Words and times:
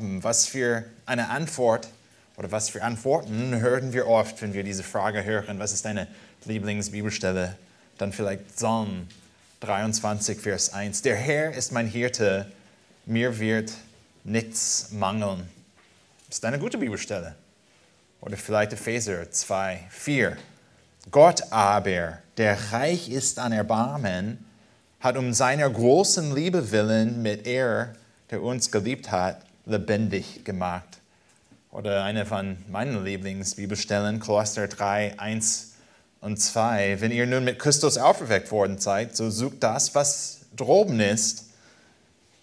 Was 0.00 0.46
für 0.46 0.84
eine 1.06 1.30
Antwort 1.30 1.88
oder 2.36 2.50
was 2.50 2.68
für 2.68 2.82
Antworten 2.82 3.60
hören 3.60 3.92
wir 3.92 4.06
oft, 4.06 4.40
wenn 4.42 4.52
wir 4.54 4.64
diese 4.64 4.82
Frage 4.82 5.24
hören, 5.24 5.58
was 5.58 5.72
ist 5.72 5.84
deine 5.84 6.08
Lieblingsbibelstelle? 6.44 7.56
Dann 7.98 8.12
vielleicht 8.12 8.56
Psalm 8.56 9.06
23, 9.60 10.40
Vers 10.40 10.72
1. 10.72 11.02
Der 11.02 11.16
Herr 11.16 11.52
ist 11.52 11.72
mein 11.72 11.86
Hirte, 11.86 12.46
mir 13.06 13.38
wird 13.38 13.72
nichts 14.24 14.88
mangeln. 14.90 15.48
Das 16.28 16.38
ist 16.38 16.44
eine 16.44 16.58
gute 16.58 16.78
Bibelstelle. 16.78 17.34
Oder 18.20 18.36
vielleicht 18.36 18.72
Epheser 18.72 19.30
2, 19.30 19.80
4. 19.90 20.36
Gott 21.10 21.52
aber, 21.52 22.18
der 22.36 22.72
reich 22.72 23.10
ist 23.10 23.38
an 23.38 23.52
Erbarmen, 23.52 24.44
hat 25.00 25.16
um 25.18 25.34
seiner 25.34 25.68
großen 25.68 26.34
Liebe 26.34 26.72
willen 26.72 27.20
mit 27.22 27.46
er, 27.46 27.94
der 28.30 28.42
uns 28.42 28.70
geliebt 28.70 29.10
hat, 29.12 29.44
lebendig 29.66 30.44
gemacht. 30.44 31.00
Oder 31.70 32.04
eine 32.04 32.24
von 32.24 32.56
meinen 32.68 33.04
Lieblingsbibelstellen, 33.04 34.20
Kolosser 34.20 34.68
3, 34.68 35.18
1 35.18 35.72
und 36.20 36.38
2. 36.38 37.00
Wenn 37.00 37.10
ihr 37.10 37.26
nun 37.26 37.44
mit 37.44 37.58
Christus 37.58 37.98
auferweckt 37.98 38.50
worden 38.52 38.78
seid, 38.78 39.16
so 39.16 39.30
sucht 39.30 39.62
das, 39.62 39.94
was 39.94 40.40
droben 40.54 41.00
ist, 41.00 41.46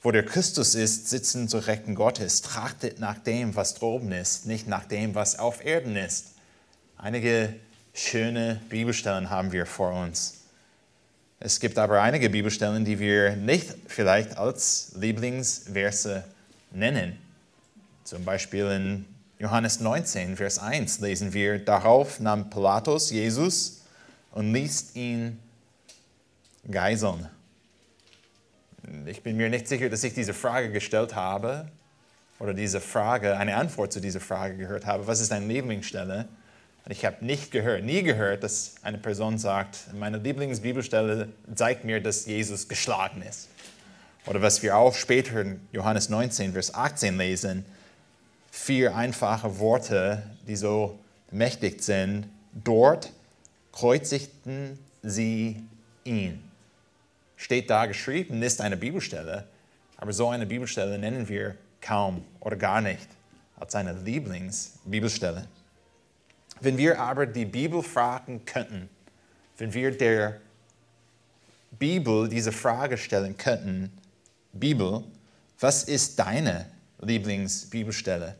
wo 0.02 0.12
der 0.12 0.26
Christus 0.26 0.76
ist, 0.76 1.10
sitzen 1.10 1.48
zur 1.48 1.68
Rechten 1.68 1.96
Gottes. 1.96 2.42
Trachtet 2.42 3.00
nach 3.00 3.20
dem, 3.20 3.56
was 3.56 3.76
droben 3.76 4.12
ist, 4.12 4.48
nicht 4.48 4.68
nach 4.68 4.86
dem, 4.86 5.16
was 5.16 5.40
auf 5.40 5.64
Erden 5.64 5.96
ist. 5.96 6.32
Einige 6.98 7.56
schöne 7.94 8.60
Bibelstellen 8.70 9.30
haben 9.30 9.52
wir 9.52 9.66
vor 9.66 9.94
uns. 9.94 10.42
Es 11.40 11.60
gibt 11.60 11.78
aber 11.78 12.02
einige 12.02 12.30
Bibelstellen, 12.30 12.86
die 12.86 13.00
wir 13.00 13.36
nicht 13.36 13.74
vielleicht 13.88 14.38
als 14.38 14.92
Lieblingsverse 14.96 16.24
nennen. 16.72 17.18
Zum 18.04 18.26
Beispiel 18.26 18.66
in 18.68 19.06
Johannes 19.40 19.80
19, 19.80 20.38
Vers 20.38 20.60
1 20.60 21.00
lesen 21.00 21.34
wir, 21.34 21.60
darauf 21.60 22.20
nahm 22.20 22.50
Pilatus 22.50 23.12
Jesus 23.12 23.82
und 24.32 24.54
ließ 24.54 24.96
ihn 24.96 25.40
geiseln. 26.70 27.28
Ich 29.06 29.22
bin 29.24 29.38
mir 29.38 29.50
nicht 29.50 29.68
sicher, 29.68 29.90
dass 29.90 30.04
ich 30.04 30.14
diese 30.14 30.34
Frage 30.34 30.72
gestellt 30.72 31.16
habe 31.16 31.68
oder 32.40 32.54
diese 32.54 32.82
Frage, 32.82 33.38
eine 33.38 33.56
Antwort 33.56 33.94
zu 33.94 34.00
dieser 34.00 34.20
Frage 34.20 34.58
gehört 34.58 34.86
habe. 34.86 35.06
Was 35.08 35.20
ist 35.20 35.32
deine 35.32 35.46
Lieblingsstelle? 35.46 36.28
Und 36.84 36.92
ich 36.92 37.06
habe 37.06 37.24
nicht 37.24 37.52
gehört, 37.52 37.84
nie 37.84 38.02
gehört, 38.02 38.44
dass 38.44 38.76
eine 38.82 38.98
Person 38.98 39.38
sagt, 39.38 39.94
meine 39.94 40.18
Lieblingsbibelstelle 40.18 41.30
zeigt 41.54 41.86
mir, 41.86 42.02
dass 42.02 42.26
Jesus 42.26 42.68
geschlagen 42.68 43.22
ist. 43.22 43.50
Oder 44.26 44.42
was 44.42 44.62
wir 44.62 44.78
auch 44.78 44.94
später 44.94 45.42
in 45.42 45.60
Johannes 45.72 46.10
19, 46.10 46.54
Vers 46.54 46.74
18 46.74 47.18
lesen, 47.18 47.66
vier 48.52 48.96
einfache 48.96 49.60
Worte, 49.60 50.24
die 50.48 50.56
so 50.56 51.00
mächtig 51.32 51.82
sind. 51.82 52.28
Dort 52.54 53.12
kreuzigten 53.72 54.78
sie 55.02 55.64
ihn. 56.04 56.44
Steht 57.38 57.70
da 57.70 57.86
geschrieben, 57.86 58.44
ist 58.44 58.62
eine 58.62 58.78
Bibelstelle, 58.78 59.48
aber 59.98 60.14
so 60.14 60.30
eine 60.30 60.46
Bibelstelle 60.46 61.00
nennen 61.00 61.28
wir 61.28 61.56
kaum 61.80 62.24
oder 62.40 62.56
gar 62.56 62.82
nicht 62.82 63.08
als 63.60 63.74
eine 63.74 63.94
Lieblingsbibelstelle. 63.94 65.48
Wenn 66.60 66.78
wir 66.78 67.00
aber 67.00 67.26
die 67.26 67.46
Bibel 67.46 67.82
fragen 67.82 68.46
könnten, 68.46 68.90
wenn 69.58 69.74
wir 69.74 69.98
der 69.98 70.40
Bibel 71.72 72.30
diese 72.30 72.52
Frage 72.52 72.98
stellen 72.98 73.38
könnten, 73.38 73.92
Bibel, 74.54 75.04
was 75.60 75.84
ist 75.84 76.20
deine 76.20 76.66
Lieblingsbibelstelle? 77.00 78.36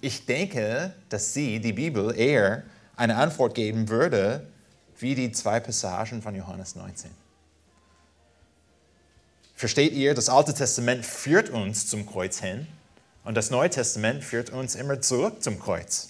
Ich 0.00 0.26
denke, 0.26 0.94
dass 1.08 1.34
sie, 1.34 1.60
die 1.60 1.72
Bibel, 1.72 2.14
eher 2.16 2.64
eine 2.96 3.16
Antwort 3.16 3.54
geben 3.54 3.88
würde, 3.88 4.46
wie 4.98 5.14
die 5.14 5.32
zwei 5.32 5.60
Passagen 5.60 6.22
von 6.22 6.34
Johannes 6.34 6.74
19. 6.74 7.10
Versteht 9.54 9.92
ihr, 9.92 10.14
das 10.14 10.28
Alte 10.28 10.54
Testament 10.54 11.04
führt 11.04 11.50
uns 11.50 11.86
zum 11.86 12.06
Kreuz 12.06 12.40
hin 12.40 12.66
und 13.24 13.36
das 13.36 13.50
Neue 13.50 13.70
Testament 13.70 14.24
führt 14.24 14.50
uns 14.50 14.74
immer 14.74 15.00
zurück 15.00 15.42
zum 15.42 15.58
Kreuz. 15.58 16.08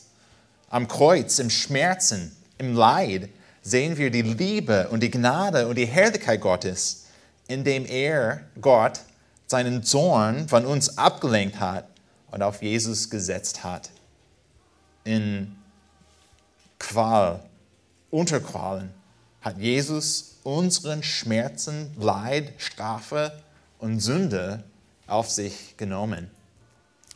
Am 0.68 0.86
Kreuz, 0.86 1.38
im 1.41 1.50
Schmerzen, 1.50 2.36
im 2.58 2.74
Leid 2.74 3.28
sehen 3.62 3.97
wir 3.97 4.10
die 4.10 4.22
Liebe 4.22 4.88
und 4.91 5.02
die 5.02 5.10
Gnade 5.10 5.66
und 5.66 5.76
die 5.76 5.86
Herrlichkeit 5.86 6.41
Gottes, 6.41 7.06
indem 7.48 7.86
er, 7.86 8.42
Gott, 8.60 9.00
seinen 9.50 9.82
Zorn 9.82 10.48
von 10.48 10.64
uns 10.64 10.96
abgelenkt 10.96 11.58
hat 11.58 11.88
und 12.30 12.40
auf 12.40 12.62
Jesus 12.62 13.10
gesetzt 13.10 13.64
hat. 13.64 13.90
In 15.02 15.56
Qual, 16.78 17.42
unter 18.12 18.38
Qualen, 18.38 18.90
hat 19.40 19.58
Jesus 19.58 20.36
unseren 20.44 21.02
Schmerzen, 21.02 21.90
Leid, 21.98 22.52
Strafe 22.58 23.42
und 23.80 23.98
Sünde 23.98 24.62
auf 25.08 25.28
sich 25.28 25.76
genommen. 25.76 26.30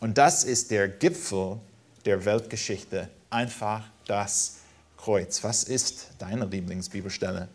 Und 0.01 0.19
das 0.19 0.43
ist 0.43 0.73
der 0.73 0.89
Gipfel 0.89 1.61
der 2.05 2.25
Weltgeschichte 2.25 3.09
einfach 3.31 3.85
das 4.09 4.57
Kreuz. 4.97 5.45
Was 5.45 5.63
ist 5.63 6.09
deine 6.19 6.47
Lieblingsbibelstelle? 6.47 7.47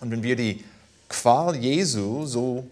Und 0.00 0.10
wenn 0.10 0.22
wir 0.22 0.34
die 0.34 0.64
Qual 1.10 1.54
Jesu 1.56 2.24
so 2.24 2.66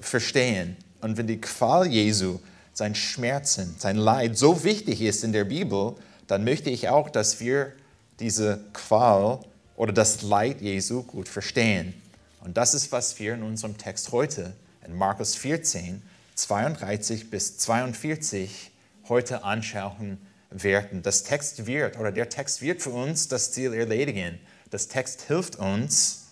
verstehen 0.00 0.76
und 1.00 1.16
wenn 1.16 1.26
die 1.26 1.40
Qual 1.40 1.86
Jesu, 1.86 2.38
sein 2.72 2.94
Schmerzen, 2.94 3.74
sein 3.78 3.96
Leid 3.96 4.38
so 4.38 4.64
wichtig 4.64 5.02
ist 5.02 5.24
in 5.24 5.32
der 5.32 5.44
Bibel, 5.44 5.94
dann 6.26 6.44
möchte 6.44 6.70
ich 6.70 6.88
auch, 6.88 7.10
dass 7.10 7.40
wir 7.40 7.72
diese 8.20 8.60
Qual 8.72 9.40
oder 9.76 9.92
das 9.92 10.22
Leid 10.22 10.60
Jesu 10.60 11.02
gut 11.02 11.28
verstehen. 11.28 11.94
Und 12.42 12.56
das 12.56 12.74
ist, 12.74 12.92
was 12.92 13.18
wir 13.18 13.34
in 13.34 13.42
unserem 13.42 13.76
Text 13.76 14.12
heute 14.12 14.54
in 14.86 14.94
Markus 14.94 15.34
14, 15.36 16.02
32 16.34 17.30
bis 17.30 17.58
42 17.58 18.70
heute 19.08 19.44
anschauen 19.44 20.18
werden. 20.50 21.02
Das 21.02 21.22
Text 21.24 21.66
wird, 21.66 21.98
oder 21.98 22.12
der 22.12 22.28
Text 22.28 22.62
wird 22.62 22.80
für 22.80 22.90
uns 22.90 23.28
das 23.28 23.52
Ziel 23.52 23.74
erledigen. 23.74 24.38
Das 24.70 24.88
Text 24.88 25.22
hilft 25.22 25.56
uns, 25.56 26.28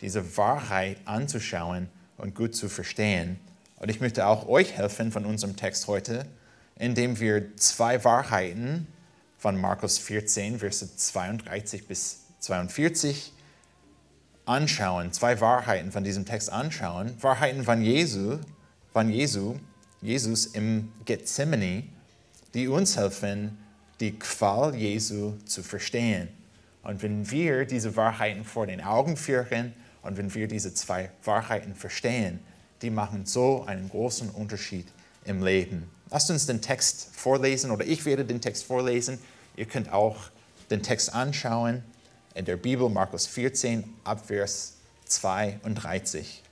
diese 0.00 0.36
Wahrheit 0.36 0.98
anzuschauen 1.06 1.88
und 2.18 2.34
gut 2.34 2.54
zu 2.54 2.68
verstehen. 2.68 3.38
Und 3.76 3.90
ich 3.90 4.00
möchte 4.00 4.26
auch 4.26 4.46
euch 4.48 4.76
helfen 4.76 5.12
von 5.12 5.24
unserem 5.24 5.56
Text 5.56 5.86
heute, 5.86 6.26
indem 6.76 7.18
wir 7.18 7.56
zwei 7.56 8.04
Wahrheiten 8.04 8.86
von 9.38 9.60
Markus 9.60 9.98
14, 9.98 10.58
Verse 10.58 10.96
32 10.96 11.86
bis 11.86 12.20
42 12.40 13.32
anschauen, 14.44 15.12
zwei 15.12 15.40
Wahrheiten 15.40 15.92
von 15.92 16.04
diesem 16.04 16.26
Text 16.26 16.52
anschauen, 16.52 17.14
Wahrheiten 17.20 17.64
von 17.64 17.82
Jesu, 17.82 18.38
von 18.92 19.08
Jesu, 19.08 19.56
Jesus 20.00 20.46
im 20.46 20.92
Gethsemane 21.04 21.84
die 22.54 22.68
uns 22.68 22.96
helfen, 22.96 23.58
die 24.00 24.18
Qual 24.18 24.74
Jesu 24.74 25.34
zu 25.44 25.62
verstehen. 25.62 26.28
Und 26.82 27.02
wenn 27.02 27.30
wir 27.30 27.66
diese 27.66 27.96
Wahrheiten 27.96 28.44
vor 28.44 28.66
den 28.66 28.80
Augen 28.80 29.16
führen 29.16 29.74
und 30.02 30.16
wenn 30.16 30.34
wir 30.34 30.48
diese 30.48 30.74
zwei 30.74 31.10
Wahrheiten 31.24 31.74
verstehen, 31.74 32.40
die 32.82 32.90
machen 32.90 33.26
so 33.26 33.64
einen 33.64 33.88
großen 33.88 34.30
Unterschied 34.30 34.86
im 35.24 35.42
Leben. 35.42 35.90
Lasst 36.10 36.30
uns 36.30 36.46
den 36.46 36.62
Text 36.62 37.10
vorlesen 37.12 37.70
oder 37.70 37.84
ich 37.84 38.04
werde 38.04 38.24
den 38.24 38.40
Text 38.40 38.64
vorlesen. 38.64 39.18
Ihr 39.56 39.66
könnt 39.66 39.92
auch 39.92 40.16
den 40.70 40.82
Text 40.82 41.12
anschauen 41.12 41.82
in 42.34 42.44
der 42.44 42.56
Bibel, 42.56 42.88
Markus 42.88 43.26
14, 43.26 43.84
Abvers 44.04 44.74
32. 45.06 46.42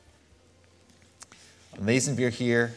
Und 1.77 1.87
lesen 1.87 2.17
wir 2.17 2.29
hier 2.29 2.73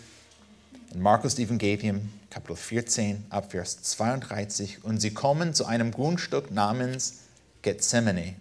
in 0.93 1.01
Markus 1.01 1.37
Evangelium, 1.39 2.09
Kapitel 2.29 2.55
14, 2.55 3.25
Abvers 3.29 3.81
32. 3.81 4.83
Und 4.83 4.99
sie 5.01 5.13
kommen 5.13 5.53
zu 5.53 5.65
einem 5.65 5.91
Grundstück 5.91 6.51
namens 6.51 7.21
Gethsemane. 7.61 8.35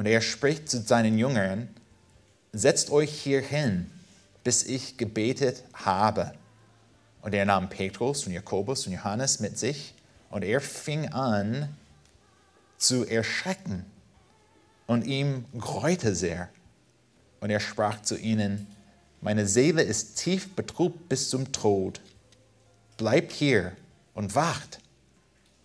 Und 0.00 0.06
er 0.06 0.22
spricht 0.22 0.70
zu 0.70 0.80
seinen 0.80 1.18
Jüngern, 1.18 1.68
setzt 2.54 2.88
euch 2.88 3.12
hier 3.12 3.42
hin, 3.42 3.90
bis 4.42 4.62
ich 4.62 4.96
gebetet 4.96 5.62
habe. 5.74 6.32
Und 7.20 7.34
er 7.34 7.44
nahm 7.44 7.68
Petrus 7.68 8.26
und 8.26 8.32
Jakobus 8.32 8.86
und 8.86 8.94
Johannes 8.94 9.40
mit 9.40 9.58
sich 9.58 9.92
und 10.30 10.42
er 10.42 10.62
fing 10.62 11.08
an 11.08 11.68
zu 12.78 13.04
erschrecken 13.04 13.84
und 14.86 15.04
ihm 15.04 15.44
greute 15.58 16.14
sehr. 16.14 16.48
Und 17.40 17.50
er 17.50 17.60
sprach 17.60 18.00
zu 18.00 18.16
ihnen, 18.16 18.68
meine 19.20 19.46
Seele 19.46 19.82
ist 19.82 20.14
tief 20.14 20.56
betrübt 20.56 21.10
bis 21.10 21.28
zum 21.28 21.52
Tod 21.52 22.00
bleibt 22.96 23.32
hier 23.32 23.72
und 24.14 24.34
wacht. 24.34 24.78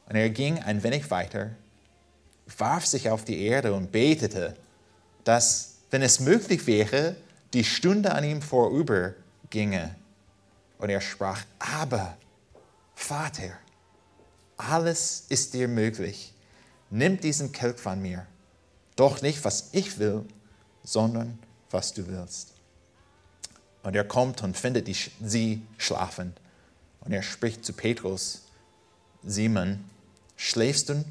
Und 0.09 0.17
er 0.17 0.29
ging 0.29 0.59
ein 0.59 0.83
wenig 0.83 1.09
weiter, 1.09 1.51
warf 2.57 2.85
sich 2.85 3.09
auf 3.09 3.25
die 3.25 3.41
Erde 3.41 3.73
und 3.73 3.91
betete, 3.91 4.55
dass, 5.23 5.75
wenn 5.89 6.01
es 6.01 6.19
möglich 6.19 6.67
wäre, 6.67 7.15
die 7.53 7.63
Stunde 7.63 8.13
an 8.13 8.23
ihm 8.23 8.41
vorüberginge. 8.41 9.95
Und 10.77 10.89
er 10.89 11.01
sprach, 11.01 11.41
aber 11.59 12.17
Vater, 12.93 13.57
alles 14.57 15.25
ist 15.29 15.53
dir 15.53 15.67
möglich. 15.67 16.33
Nimm 16.89 17.19
diesen 17.19 17.51
Kelch 17.51 17.79
von 17.79 18.01
mir. 18.01 18.25
Doch 18.95 19.21
nicht, 19.21 19.43
was 19.43 19.69
ich 19.73 19.97
will, 19.99 20.25
sondern 20.83 21.39
was 21.71 21.93
du 21.93 22.07
willst. 22.07 22.53
Und 23.83 23.95
er 23.95 24.05
kommt 24.05 24.41
und 24.43 24.57
findet 24.57 24.87
die, 24.87 24.95
sie 25.21 25.61
schlafen. 25.77 26.33
Und 27.01 27.11
er 27.11 27.21
spricht 27.21 27.65
zu 27.65 27.73
Petrus, 27.73 28.43
Simon, 29.23 29.83
schläfst 30.35 30.89
du? 30.89 31.05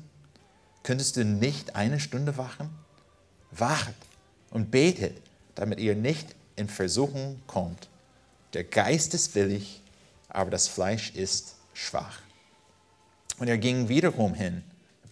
Könntest 0.85 1.17
du 1.17 1.25
nicht 1.25 1.75
eine 1.75 1.99
Stunde 1.99 2.37
wachen? 2.37 2.71
Wachet 3.51 3.97
und 4.51 4.71
betet, 4.71 5.21
damit 5.55 5.81
ihr 5.81 5.97
nicht 5.97 6.37
in 6.57 6.69
Versuchung 6.69 7.41
kommt. 7.47 7.89
Der 8.53 8.65
Geist 8.65 9.15
ist 9.15 9.35
willig, 9.35 9.83
aber 10.29 10.51
das 10.51 10.69
Fleisch 10.69 11.11
ist 11.15 11.57
schwach. 11.73 12.19
Und 13.39 13.49
er 13.49 13.57
ging 13.57 13.89
wiederum 13.89 14.35
hin, 14.35 14.63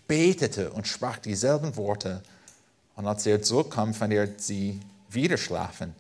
betete 0.07 0.71
und 0.71 0.87
sprach 0.87 1.19
dieselben 1.19 1.75
Worte. 1.77 2.23
Und 2.95 3.07
als 3.07 3.25
er 3.25 3.43
zurückkam, 3.43 3.95
fand 3.95 4.13
er 4.13 4.29
sie 4.39 4.79
wieder 5.09 5.39
schlafen, 5.39 5.95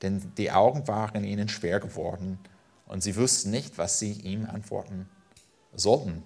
denn 0.00 0.32
die 0.36 0.52
Augen 0.52 0.86
waren 0.86 1.24
ihnen 1.24 1.48
schwer 1.48 1.80
geworden 1.80 2.38
und 2.86 3.02
sie 3.02 3.16
wussten 3.16 3.50
nicht, 3.50 3.78
was 3.78 3.98
sie 3.98 4.12
ihm 4.12 4.46
antworten 4.46 5.08
sollten. 5.74 6.22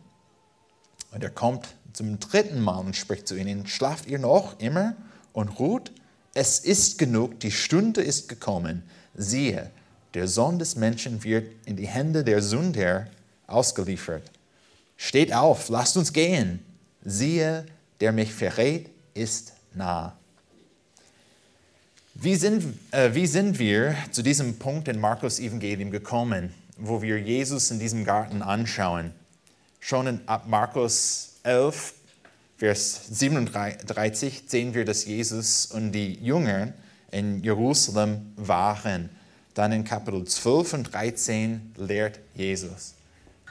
Und 1.11 1.25
er 1.25 1.31
kommt 1.31 1.75
zum 1.93 2.19
dritten 2.21 2.61
Mal 2.61 2.79
und 2.79 2.97
spricht 2.97 3.29
zu 3.29 3.37
ihnen, 3.37 3.67
schlaft 3.67 4.07
ihr 4.07 4.19
noch 4.19 4.59
immer 4.59 4.95
und 5.33 5.59
ruht? 5.59 5.93
Es 6.35 6.59
ist 6.59 6.99
genug, 6.99 7.41
die 7.41 7.51
Stunde 7.51 8.03
ist 8.03 8.29
gekommen. 8.29 8.83
Siehe, 9.15 9.71
der 10.15 10.29
Sohn 10.29 10.59
des 10.59 10.77
Menschen 10.77 11.25
wird 11.25 11.53
in 11.67 11.77
die 11.77 11.87
Hände 11.87 12.25
der 12.25 12.43
Sünder 12.43 13.07
ausgeliefert. 13.47 14.31
Steht 14.97 15.33
auf, 15.33 15.69
lasst 15.69 15.97
uns 15.97 16.13
gehen. 16.13 16.61
Siehe, 17.05 17.67
der 18.01 18.13
mich 18.13 18.33
verrät, 18.33 18.91
ist 19.15 19.53
nah. 19.75 20.17
Wie 22.15 22.37
sind, 22.37 22.79
äh, 22.91 23.15
wie 23.15 23.27
sind 23.27 23.59
wir 23.59 23.97
zu 24.11 24.23
diesem 24.23 24.59
Punkt 24.59 24.87
in 24.89 25.01
Markus 25.01 25.39
Evangelium 25.39 25.91
gekommen, 25.91 26.53
wo 26.77 27.01
wir 27.03 27.19
Jesus 27.19 27.71
in 27.71 27.79
diesem 27.79 28.05
Garten 28.05 28.43
anschauen? 28.43 29.13
Schon 29.81 30.07
in, 30.07 30.29
ab 30.29 30.47
Markus 30.47 31.32
11, 31.43 31.95
Vers 32.57 33.09
37 33.11 34.45
sehen 34.47 34.73
wir, 34.73 34.85
dass 34.85 35.05
Jesus 35.05 35.67
und 35.67 35.91
die 35.91 36.15
Jünger 36.15 36.73
in 37.11 37.43
Jerusalem 37.43 38.33
waren. 38.37 39.11
Dann 39.55 39.73
in 39.73 39.83
Kapitel 39.83 40.25
12 40.25 40.73
und 40.75 40.93
13 40.93 41.75
lehrt 41.77 42.21
Jesus. 42.35 42.95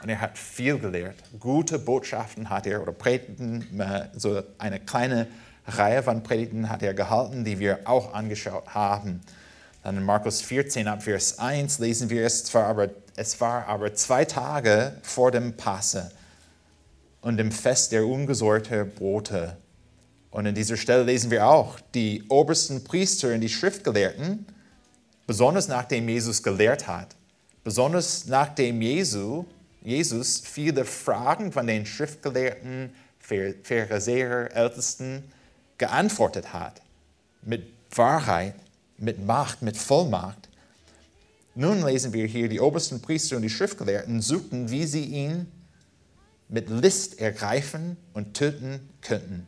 Und 0.02 0.08
er 0.08 0.20
hat 0.20 0.38
viel 0.38 0.78
gelehrt. 0.78 1.16
Gute 1.38 1.78
Botschaften 1.78 2.48
hat 2.48 2.66
er 2.66 2.82
oder 2.82 2.92
Predigten, 2.92 3.78
äh, 3.78 4.08
so 4.16 4.42
eine 4.56 4.80
kleine 4.80 5.28
Reihe 5.66 6.02
von 6.02 6.22
Predigten 6.22 6.70
hat 6.70 6.82
er 6.82 6.94
gehalten, 6.94 7.44
die 7.44 7.58
wir 7.58 7.80
auch 7.84 8.14
angeschaut 8.14 8.74
haben. 8.74 9.20
Dann 9.84 9.98
in 9.98 10.04
Markus 10.04 10.40
14 10.40 10.88
ab 10.88 11.02
Vers 11.02 11.38
1 11.38 11.78
lesen 11.80 12.08
wir, 12.08 12.24
es 12.24 12.52
war 12.54 12.64
aber, 12.64 12.88
es 13.14 13.40
war 13.40 13.66
aber 13.66 13.94
zwei 13.94 14.24
Tage 14.24 14.96
vor 15.02 15.30
dem 15.30 15.56
Passe 15.56 16.10
und 17.22 17.36
dem 17.38 17.50
Fest 17.50 17.92
der 17.92 18.06
ungesäuerten 18.06 18.90
Brote. 18.90 19.56
Und 20.30 20.46
in 20.46 20.54
dieser 20.54 20.76
Stelle 20.76 21.04
lesen 21.04 21.30
wir 21.30 21.46
auch, 21.46 21.80
die 21.94 22.24
obersten 22.28 22.84
Priester 22.84 23.32
und 23.32 23.40
die 23.40 23.48
Schriftgelehrten, 23.48 24.46
besonders 25.26 25.68
nachdem 25.68 26.08
Jesus 26.08 26.42
gelehrt 26.42 26.86
hat, 26.86 27.14
besonders 27.64 28.26
nachdem 28.26 28.82
Jesus, 28.82 29.44
Jesus 29.82 30.40
viele 30.44 30.84
Fragen 30.84 31.52
von 31.52 31.66
den 31.66 31.86
Schriftgelehrten, 31.86 32.92
Pharisäer, 33.18 34.54
Ältesten 34.54 35.22
geantwortet 35.78 36.52
hat, 36.52 36.82
mit 37.42 37.62
Wahrheit, 37.94 38.54
mit 38.98 39.24
Macht, 39.24 39.62
mit 39.62 39.76
Vollmacht. 39.76 40.48
Nun 41.54 41.84
lesen 41.84 42.12
wir 42.12 42.26
hier, 42.26 42.48
die 42.48 42.60
obersten 42.60 43.00
Priester 43.00 43.36
und 43.36 43.42
die 43.42 43.50
Schriftgelehrten 43.50 44.20
suchten, 44.20 44.70
wie 44.70 44.86
sie 44.86 45.04
ihn 45.04 45.46
mit 46.52 46.68
List 46.68 47.18
ergreifen 47.18 47.96
und 48.12 48.34
töten 48.34 48.88
könnten. 49.00 49.46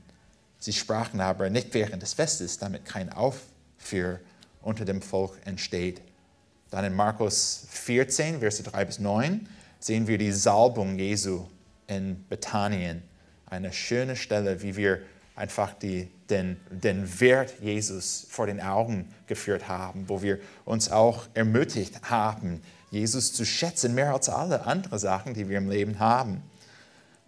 Sie 0.59 0.73
sprachen 0.73 1.21
aber 1.21 1.51
nicht 1.51 1.75
während 1.75 2.03
des 2.03 2.15
Festes, 2.15 2.59
damit 2.59 2.87
kein 2.87 3.12
Aufführ 3.12 4.21
unter 4.62 4.87
dem 4.87 5.03
Volk 5.03 5.39
entsteht. 5.45 6.01
Dann 6.71 6.87
in 6.87 6.95
Markus 6.95 7.67
14, 7.69 8.41
Verse 8.41 8.62
3 8.62 8.85
bis 8.87 8.99
9, 8.99 9.47
sehen 9.79 10.06
wir 10.06 10.17
die 10.17 10.33
Salbung 10.33 10.99
Jesu 10.99 11.47
in 11.87 12.25
Bethanien. 12.31 13.03
Eine 13.45 13.75
schöne 13.75 14.17
Stelle, 14.17 14.62
wie 14.62 14.75
wir 14.75 15.03
einfach 15.37 15.75
die, 15.75 16.09
den, 16.31 16.57
den 16.71 17.21
Wert 17.21 17.61
Jesus 17.61 18.27
vor 18.31 18.47
den 18.47 18.62
Augen 18.62 19.12
geführt 19.27 19.69
haben, 19.69 20.09
wo 20.09 20.23
wir 20.23 20.39
uns 20.65 20.91
auch 20.91 21.27
ermutigt 21.35 22.00
haben, 22.09 22.62
Jesus 22.91 23.35
zu 23.35 23.45
schätzen, 23.45 23.95
mehr 23.95 24.15
als 24.15 24.31
alle 24.31 24.65
anderen 24.65 24.99
Sachen, 24.99 25.35
die 25.35 25.50
wir 25.50 25.59
im 25.59 25.69
Leben 25.69 25.99
haben. 25.99 26.43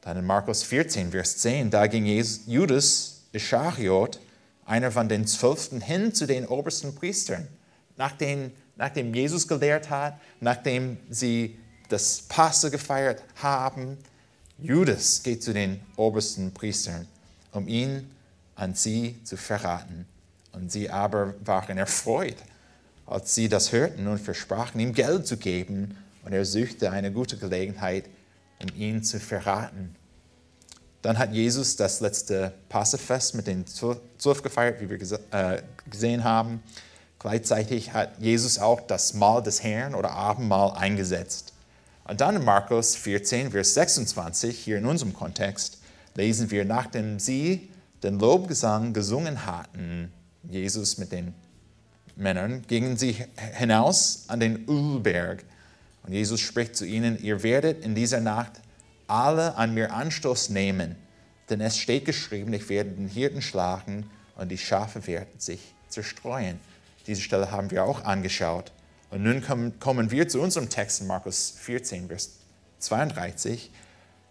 Dann 0.06 0.19
in 0.19 0.25
Markus 0.25 0.62
14, 0.62 1.11
Vers 1.11 1.38
10, 1.38 1.69
da 1.69 1.88
ging 1.88 2.06
Judas 2.47 3.23
Ischariot, 3.32 4.20
einer 4.64 4.93
von 4.93 5.08
den 5.08 5.26
Zwölften, 5.26 5.81
hin 5.81 6.14
zu 6.14 6.29
den 6.29 6.47
obersten 6.47 6.94
Priestern. 6.94 7.49
Nachdem, 7.97 8.53
nachdem 8.76 9.12
Jesus 9.12 9.49
gelehrt 9.49 9.91
hat, 9.91 10.20
nachdem 10.38 10.97
sie 11.11 11.58
das 11.88 12.20
Passe 12.20 12.70
gefeiert 12.70 13.20
haben, 13.35 13.99
Judas 14.58 15.25
geht 15.25 15.43
zu 15.43 15.53
den 15.53 15.81
obersten 15.97 16.55
Priestern, 16.55 17.08
um 17.50 17.67
ihn 17.67 18.08
an 18.55 18.76
sie 18.76 19.17
zu 19.25 19.37
verraten. 19.37 20.06
Und 20.53 20.70
sie 20.70 20.88
aber 20.88 21.35
waren 21.44 21.79
erfreut, 21.79 22.37
als 23.06 23.35
sie 23.35 23.49
das 23.49 23.73
hörten 23.73 24.06
und 24.06 24.20
versprachen, 24.20 24.81
ihm 24.81 24.93
Geld 24.93 25.26
zu 25.26 25.37
geben. 25.37 25.99
Und 26.25 26.32
er 26.32 26.44
suchte 26.44 26.93
eine 26.93 27.11
gute 27.11 27.37
Gelegenheit, 27.38 28.05
um 28.62 28.69
ihn 28.81 29.03
zu 29.03 29.20
verraten. 29.20 29.94
Dann 31.03 31.19
hat 31.19 31.32
Jesus 31.32 31.76
das 31.76 32.00
letzte 32.00 32.53
Passefest 32.69 33.35
mit 33.35 33.47
den 33.47 33.64
Zwölf 33.67 34.43
gefeiert, 34.43 34.81
wie 34.81 34.91
wir 34.91 35.00
äh, 35.31 35.62
gesehen 35.88 36.25
haben. 36.25 36.62
Gleichzeitig 37.19 37.93
hat 37.93 38.19
Jesus 38.19 38.58
auch 38.58 38.81
das 38.81 39.14
Mahl 39.14 39.43
des 39.43 39.62
Herrn 39.62 39.94
oder 39.94 40.11
Abendmahl 40.11 40.73
eingesetzt. 40.73 41.53
Und 42.05 42.20
dann 42.20 42.37
in 42.37 42.44
Markus 42.44 42.97
14, 42.97 43.50
Vers 43.50 43.75
26, 43.75 44.58
hier 44.58 44.79
in 44.79 44.87
unserem 44.87 45.13
Kontext, 45.13 45.79
lesen 46.15 46.51
wir, 46.51 46.65
nachdem 46.65 47.19
sie 47.19 47.69
den 48.03 48.19
Lobgesang 48.19 48.93
gesungen 48.93 49.46
hatten, 49.46 50.13
Jesus 50.48 50.98
mit 50.98 51.13
den 51.13 51.34
Männern, 52.15 52.63
gingen 52.67 52.96
sie 52.96 53.17
hinaus 53.55 54.25
an 54.29 54.41
den 54.41 54.69
Ölberg 54.69 55.44
und 56.06 56.13
Jesus 56.13 56.41
spricht 56.41 56.77
zu 56.77 56.84
ihnen, 56.84 57.20
ihr 57.22 57.43
werdet 57.43 57.84
in 57.84 57.94
dieser 57.94 58.20
Nacht 58.20 58.53
alle 59.08 59.56
an 59.56 59.75
mir 59.75 59.93
Anstoß 59.93 60.51
nehmen, 60.51 60.96
denn 61.51 61.60
es 61.60 61.79
steht 61.79 62.05
geschrieben, 62.05 62.53
ich 62.53 62.69
werde 62.69 62.91
den 62.91 63.08
Hirten 63.08 63.43
schlagen 63.43 64.08
und 64.36 64.51
die 64.51 64.58
Schafe 64.58 65.06
werden 65.06 65.39
sich 65.39 65.60
zerstreuen. 65.89 66.58
Diese 67.06 67.20
Stelle 67.20 67.51
haben 67.51 67.70
wir 67.70 67.84
auch 67.84 68.05
angeschaut. 68.05 68.72
Und 69.10 69.22
nun 69.22 69.43
kommen 69.79 70.10
wir 70.10 70.29
zu 70.29 70.41
unserem 70.41 70.69
Text 70.69 71.01
in 71.01 71.06
Markus 71.06 71.55
14, 71.60 72.08
Vers 72.08 72.31
32. 72.81 73.70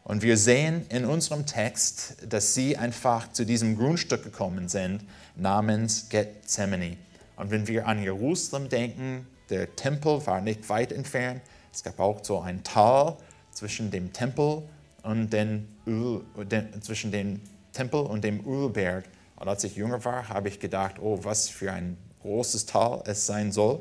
Und 0.04 0.22
wir 0.22 0.38
sehen 0.38 0.86
in 0.90 1.06
unserem 1.06 1.46
Text, 1.46 2.18
dass 2.30 2.54
sie 2.54 2.78
einfach 2.78 3.32
zu 3.32 3.46
diesem 3.46 3.78
Grundstück 3.78 4.24
gekommen 4.24 4.68
sind, 4.68 5.04
namens 5.36 6.10
Gethsemane. 6.10 6.98
Und 7.38 7.50
wenn 7.50 7.68
wir 7.68 7.88
an 7.88 8.04
Jerusalem 8.04 8.70
denken, 8.70 9.26
der 9.50 9.76
Tempel 9.76 10.26
war 10.28 10.42
nicht 10.42 10.68
weit 10.70 10.92
entfernt, 10.92 11.42
es 11.76 11.84
gab 11.84 12.00
auch 12.00 12.24
so 12.24 12.40
ein 12.40 12.64
Tal 12.64 13.18
zwischen 13.52 13.92
dem 13.92 14.14
Tempel 14.14 14.64
und 15.04 15.32
den 15.32 15.68
Öl, 15.86 16.22
den, 16.50 16.82
zwischen 16.82 17.12
dem 17.12 17.42
Tempel 17.74 18.00
und 18.00 18.24
dem 18.24 18.48
Ölberg. 18.48 19.04
Und 19.36 19.50
als 19.50 19.66
ich 19.66 19.76
jünger 19.76 20.04
war, 20.06 20.30
habe 20.30 20.48
ich 20.48 20.62
gedacht, 20.62 20.96
oh, 21.02 21.20
was 21.22 21.50
für 21.50 21.74
ein 21.74 21.98
großes 22.22 22.66
Tal 22.66 23.04
es 23.06 23.26
sein 23.26 23.52
soll 23.52 23.80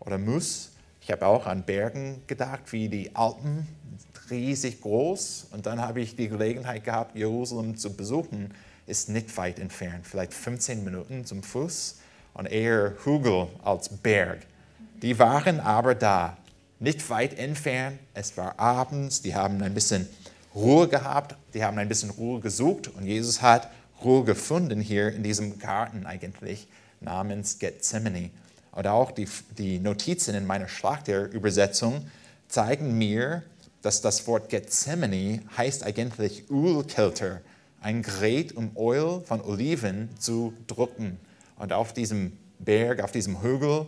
oder 0.00 0.16
muss. 0.16 0.70
Ich 1.02 1.12
habe 1.12 1.26
auch 1.26 1.46
an 1.46 1.64
Bergen 1.64 2.22
gedacht, 2.26 2.72
wie 2.72 2.88
die 2.88 3.14
Alpen, 3.14 3.68
riesig 4.30 4.80
groß. 4.80 5.48
Und 5.52 5.66
dann 5.66 5.82
habe 5.82 6.00
ich 6.00 6.16
die 6.16 6.30
Gelegenheit 6.30 6.84
gehabt, 6.84 7.14
Jerusalem 7.14 7.76
zu 7.76 7.94
besuchen. 7.94 8.54
Ist 8.86 9.10
nicht 9.10 9.36
weit 9.36 9.58
entfernt, 9.58 10.06
vielleicht 10.06 10.32
15 10.32 10.82
Minuten 10.82 11.26
zum 11.26 11.42
Fuß 11.42 11.98
und 12.32 12.46
eher 12.46 12.94
Hügel 13.04 13.48
als 13.62 13.90
Berg. 13.90 14.46
Die 15.02 15.18
waren 15.18 15.60
aber 15.60 15.94
da 15.94 16.38
nicht 16.84 17.10
weit 17.10 17.36
entfernt. 17.36 17.98
Es 18.12 18.36
war 18.36 18.60
abends, 18.60 19.22
die 19.22 19.34
haben 19.34 19.60
ein 19.62 19.74
bisschen 19.74 20.08
Ruhe 20.54 20.86
gehabt, 20.86 21.34
die 21.52 21.64
haben 21.64 21.78
ein 21.78 21.88
bisschen 21.88 22.10
Ruhe 22.10 22.40
gesucht 22.40 22.88
und 22.88 23.04
Jesus 23.06 23.42
hat 23.42 23.68
Ruhe 24.04 24.22
gefunden 24.22 24.80
hier 24.80 25.12
in 25.12 25.22
diesem 25.22 25.58
Garten 25.58 26.06
eigentlich 26.06 26.68
namens 27.00 27.58
Gethsemane. 27.58 28.30
Und 28.70 28.86
auch 28.86 29.10
die, 29.10 29.26
die 29.56 29.78
Notizen 29.78 30.34
in 30.34 30.46
meiner 30.46 30.68
Schlachterübersetzung 30.68 32.08
zeigen 32.48 32.96
mir, 32.96 33.42
dass 33.82 34.00
das 34.00 34.26
Wort 34.26 34.48
Gethsemane 34.48 35.40
heißt 35.56 35.84
eigentlich 35.84 36.50
Ölkelter, 36.50 37.40
ein 37.80 38.02
Gerät, 38.02 38.52
um 38.52 38.70
Öl 38.76 39.22
von 39.24 39.40
Oliven 39.40 40.08
zu 40.18 40.54
drucken. 40.66 41.18
Und 41.56 41.72
auf 41.72 41.92
diesem 41.92 42.36
Berg, 42.58 43.02
auf 43.02 43.12
diesem 43.12 43.42
Hügel 43.42 43.86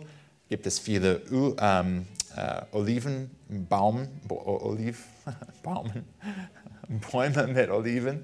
gibt 0.49 0.67
es 0.67 0.79
viele 0.79 1.21
Öl, 1.31 1.55
ähm, 1.59 2.07
äh, 2.37 2.61
Olivenbaum, 2.71 4.07
Oliv, 4.29 5.05
Bäume 7.11 7.47
mit 7.47 7.69
Oliven. 7.69 8.21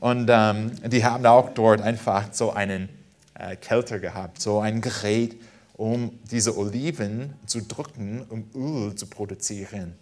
Und 0.00 0.28
ähm, 0.30 0.72
die 0.88 1.04
haben 1.04 1.26
auch 1.26 1.50
dort 1.50 1.80
einfach 1.80 2.32
so 2.32 2.52
einen 2.52 2.88
äh, 3.34 3.56
Kelter 3.56 3.98
gehabt, 3.98 4.40
so 4.40 4.60
ein 4.60 4.80
Gerät, 4.80 5.40
um 5.74 6.18
diese 6.30 6.56
Oliven 6.56 7.34
zu 7.46 7.62
drücken, 7.62 8.24
um 8.28 8.48
Öl 8.54 8.94
zu 8.94 9.06
produzieren. 9.06 9.94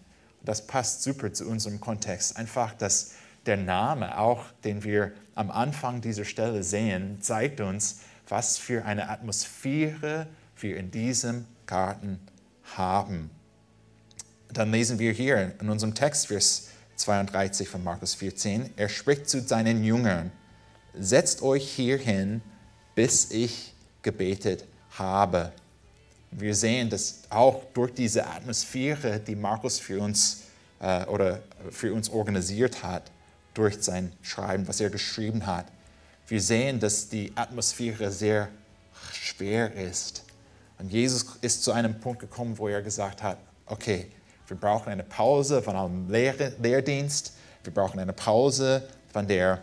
Das 0.44 0.66
passt 0.66 1.02
super 1.02 1.32
zu 1.32 1.46
unserem 1.48 1.80
Kontext. 1.80 2.36
Einfach, 2.36 2.74
dass 2.74 3.12
der 3.46 3.56
Name, 3.56 4.18
auch 4.18 4.44
den 4.64 4.84
wir 4.84 5.12
am 5.34 5.50
Anfang 5.50 6.00
dieser 6.00 6.24
Stelle 6.24 6.62
sehen, 6.62 7.18
zeigt 7.20 7.60
uns, 7.60 8.00
was 8.28 8.58
für 8.58 8.84
eine 8.84 9.08
Atmosphäre 9.08 10.26
wir 10.58 10.76
in 10.76 10.90
diesem 10.90 11.46
Garten 11.66 12.20
haben. 12.76 13.30
Dann 14.52 14.70
lesen 14.72 14.98
wir 14.98 15.12
hier 15.12 15.54
in 15.60 15.68
unserem 15.68 15.94
Text, 15.94 16.28
Vers 16.28 16.68
32 16.96 17.68
von 17.68 17.84
Markus 17.84 18.14
14, 18.14 18.70
er 18.76 18.88
spricht 18.88 19.28
zu 19.28 19.40
seinen 19.42 19.84
Jüngern, 19.84 20.32
setzt 20.94 21.42
euch 21.42 21.68
hier 21.68 21.98
hin, 21.98 22.40
bis 22.94 23.30
ich 23.30 23.74
gebetet 24.02 24.64
habe. 24.90 25.52
Wir 26.30 26.54
sehen, 26.54 26.90
dass 26.90 27.22
auch 27.28 27.64
durch 27.74 27.92
diese 27.92 28.26
Atmosphäre, 28.26 29.20
die 29.20 29.36
Markus 29.36 29.78
für 29.78 30.00
uns 30.00 30.42
äh, 30.80 31.04
oder 31.04 31.42
für 31.70 31.92
uns 31.92 32.08
organisiert 32.08 32.82
hat, 32.82 33.10
durch 33.54 33.82
sein 33.82 34.12
Schreiben, 34.22 34.68
was 34.68 34.80
er 34.80 34.90
geschrieben 34.90 35.46
hat, 35.46 35.66
wir 36.28 36.40
sehen, 36.40 36.80
dass 36.80 37.08
die 37.08 37.32
Atmosphäre 37.36 38.10
sehr 38.10 38.48
schwer 39.12 39.72
ist. 39.74 40.24
Und 40.78 40.92
Jesus 40.92 41.24
ist 41.40 41.62
zu 41.62 41.72
einem 41.72 42.00
Punkt 42.00 42.20
gekommen, 42.20 42.58
wo 42.58 42.68
er 42.68 42.82
gesagt 42.82 43.22
hat, 43.22 43.38
okay, 43.66 44.10
wir 44.48 44.56
brauchen 44.56 44.90
eine 44.90 45.02
Pause 45.02 45.62
von 45.62 45.76
einem 45.76 46.10
Lehr 46.10 46.34
Lehrdienst, 46.60 47.32
wir 47.64 47.74
brauchen 47.74 47.98
eine 47.98 48.12
Pause 48.12 48.88
von, 49.12 49.26
der, 49.26 49.62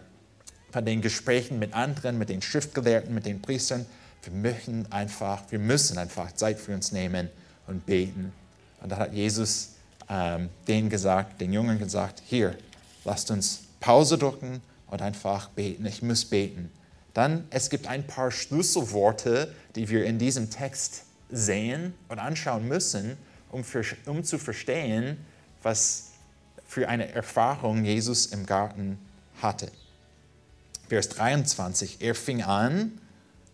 von 0.71 0.85
den 0.85 1.01
Gesprächen 1.01 1.59
mit 1.59 1.73
anderen, 1.73 2.17
mit 2.17 2.29
den 2.29 2.41
Schriftgelehrten, 2.41 3.13
mit 3.13 3.25
den 3.25 3.41
Priestern. 3.41 3.85
Wir 4.23 4.33
möchten 4.33 4.85
einfach, 4.91 5.43
wir 5.49 5.59
müssen 5.59 5.97
einfach 5.97 6.31
Zeit 6.33 6.59
für 6.59 6.73
uns 6.73 6.91
nehmen 6.91 7.29
und 7.67 7.85
beten. 7.85 8.33
Und 8.81 8.91
da 8.91 8.97
hat 8.97 9.13
Jesus 9.13 9.73
ähm, 10.09 10.49
denen 10.67 10.89
gesagt, 10.89 11.39
den 11.39 11.53
Jungen 11.53 11.79
gesagt, 11.79 12.21
hier, 12.25 12.55
lasst 13.05 13.31
uns 13.31 13.61
Pause 13.79 14.17
drücken 14.17 14.61
und 14.87 15.01
einfach 15.01 15.49
beten. 15.49 15.85
Ich 15.85 16.01
muss 16.01 16.25
beten. 16.25 16.71
Dann, 17.13 17.45
es 17.51 17.69
gibt 17.69 17.87
ein 17.87 18.05
paar 18.05 18.31
Schlüsselworte, 18.31 19.53
die 19.75 19.89
wir 19.89 20.05
in 20.05 20.19
diesem 20.19 20.49
Text 20.49 21.03
sehen 21.29 21.93
und 22.09 22.19
anschauen 22.19 22.67
müssen, 22.67 23.17
um, 23.53 23.63
für, 23.63 23.83
um 24.05 24.23
zu 24.23 24.37
verstehen, 24.37 25.17
was 25.61 26.11
für 26.65 26.89
eine 26.89 27.11
Erfahrung 27.13 27.85
Jesus 27.85 28.25
im 28.27 28.45
Garten 28.45 28.97
hatte. 29.41 29.71
Vers 30.89 31.09
23, 31.09 32.01
er 32.01 32.15
fing 32.15 32.41
an, 32.41 32.99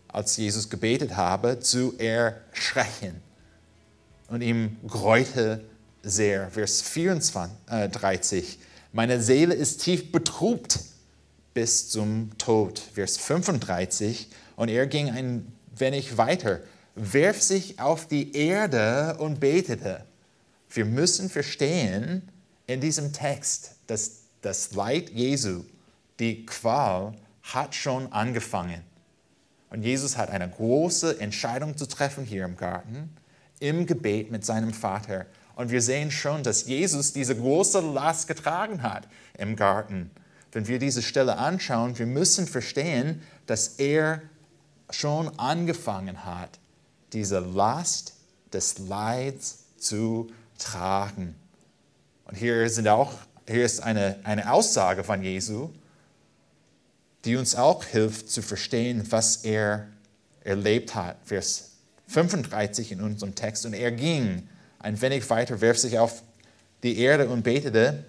als 0.08 0.36
Jesus 0.36 0.70
gebetet 0.70 1.16
habe, 1.16 1.60
zu 1.60 1.96
erschrecken 1.98 3.22
und 4.28 4.40
ihm 4.42 4.76
gräute 4.86 5.62
sehr. 6.02 6.50
Vers 6.50 6.82
34, 6.82 8.58
meine 8.92 9.22
Seele 9.22 9.54
ist 9.54 9.82
tief 9.82 10.10
betrübt 10.10 10.80
bis 11.54 11.90
zum 11.90 12.36
Tod. 12.38 12.78
Vers 12.78 13.18
35, 13.18 14.28
und 14.56 14.68
er 14.68 14.86
ging 14.86 15.10
ein 15.10 15.46
wenig 15.76 16.16
weiter 16.16 16.60
werf 16.94 17.40
sich 17.40 17.80
auf 17.80 18.06
die 18.06 18.36
Erde 18.36 19.16
und 19.18 19.40
betete. 19.40 20.04
Wir 20.68 20.84
müssen 20.84 21.28
verstehen 21.30 22.28
in 22.66 22.80
diesem 22.80 23.12
Text, 23.12 23.76
dass 23.86 24.22
das 24.42 24.72
Leid 24.72 25.10
Jesu, 25.10 25.64
die 26.18 26.46
Qual, 26.46 27.14
hat 27.42 27.74
schon 27.74 28.12
angefangen. 28.12 28.82
Und 29.70 29.82
Jesus 29.82 30.16
hat 30.16 30.30
eine 30.30 30.48
große 30.48 31.20
Entscheidung 31.20 31.76
zu 31.76 31.86
treffen 31.86 32.24
hier 32.24 32.44
im 32.44 32.56
Garten, 32.56 33.10
im 33.60 33.86
Gebet 33.86 34.30
mit 34.30 34.44
seinem 34.44 34.72
Vater. 34.72 35.26
Und 35.56 35.70
wir 35.70 35.82
sehen 35.82 36.10
schon, 36.10 36.42
dass 36.42 36.66
Jesus 36.66 37.12
diese 37.12 37.36
große 37.36 37.80
Last 37.80 38.28
getragen 38.28 38.82
hat 38.82 39.08
im 39.36 39.56
Garten. 39.56 40.10
Wenn 40.52 40.66
wir 40.66 40.78
diese 40.78 41.02
Stelle 41.02 41.38
anschauen, 41.38 41.98
wir 41.98 42.06
müssen 42.06 42.46
verstehen, 42.46 43.22
dass 43.46 43.78
er 43.78 44.22
schon 44.90 45.38
angefangen 45.38 46.24
hat, 46.24 46.59
diese 47.12 47.40
Last 47.40 48.14
des 48.52 48.78
Leids 48.78 49.64
zu 49.78 50.30
tragen. 50.58 51.34
Und 52.24 52.36
hier, 52.36 52.68
sind 52.68 52.88
auch, 52.88 53.12
hier 53.48 53.64
ist 53.64 53.80
eine, 53.80 54.20
eine 54.24 54.52
Aussage 54.52 55.04
von 55.04 55.22
Jesu, 55.22 55.70
die 57.24 57.36
uns 57.36 57.54
auch 57.54 57.84
hilft 57.84 58.30
zu 58.30 58.42
verstehen, 58.42 59.04
was 59.10 59.38
er 59.38 59.88
erlebt 60.42 60.94
hat. 60.94 61.16
Vers 61.24 61.72
35 62.08 62.92
in 62.92 63.00
unserem 63.00 63.34
Text. 63.34 63.66
Und 63.66 63.74
er 63.74 63.92
ging 63.92 64.48
ein 64.78 65.00
wenig 65.00 65.28
weiter, 65.30 65.60
warf 65.60 65.78
sich 65.78 65.98
auf 65.98 66.22
die 66.82 66.98
Erde 66.98 67.28
und 67.28 67.42
betete, 67.42 68.04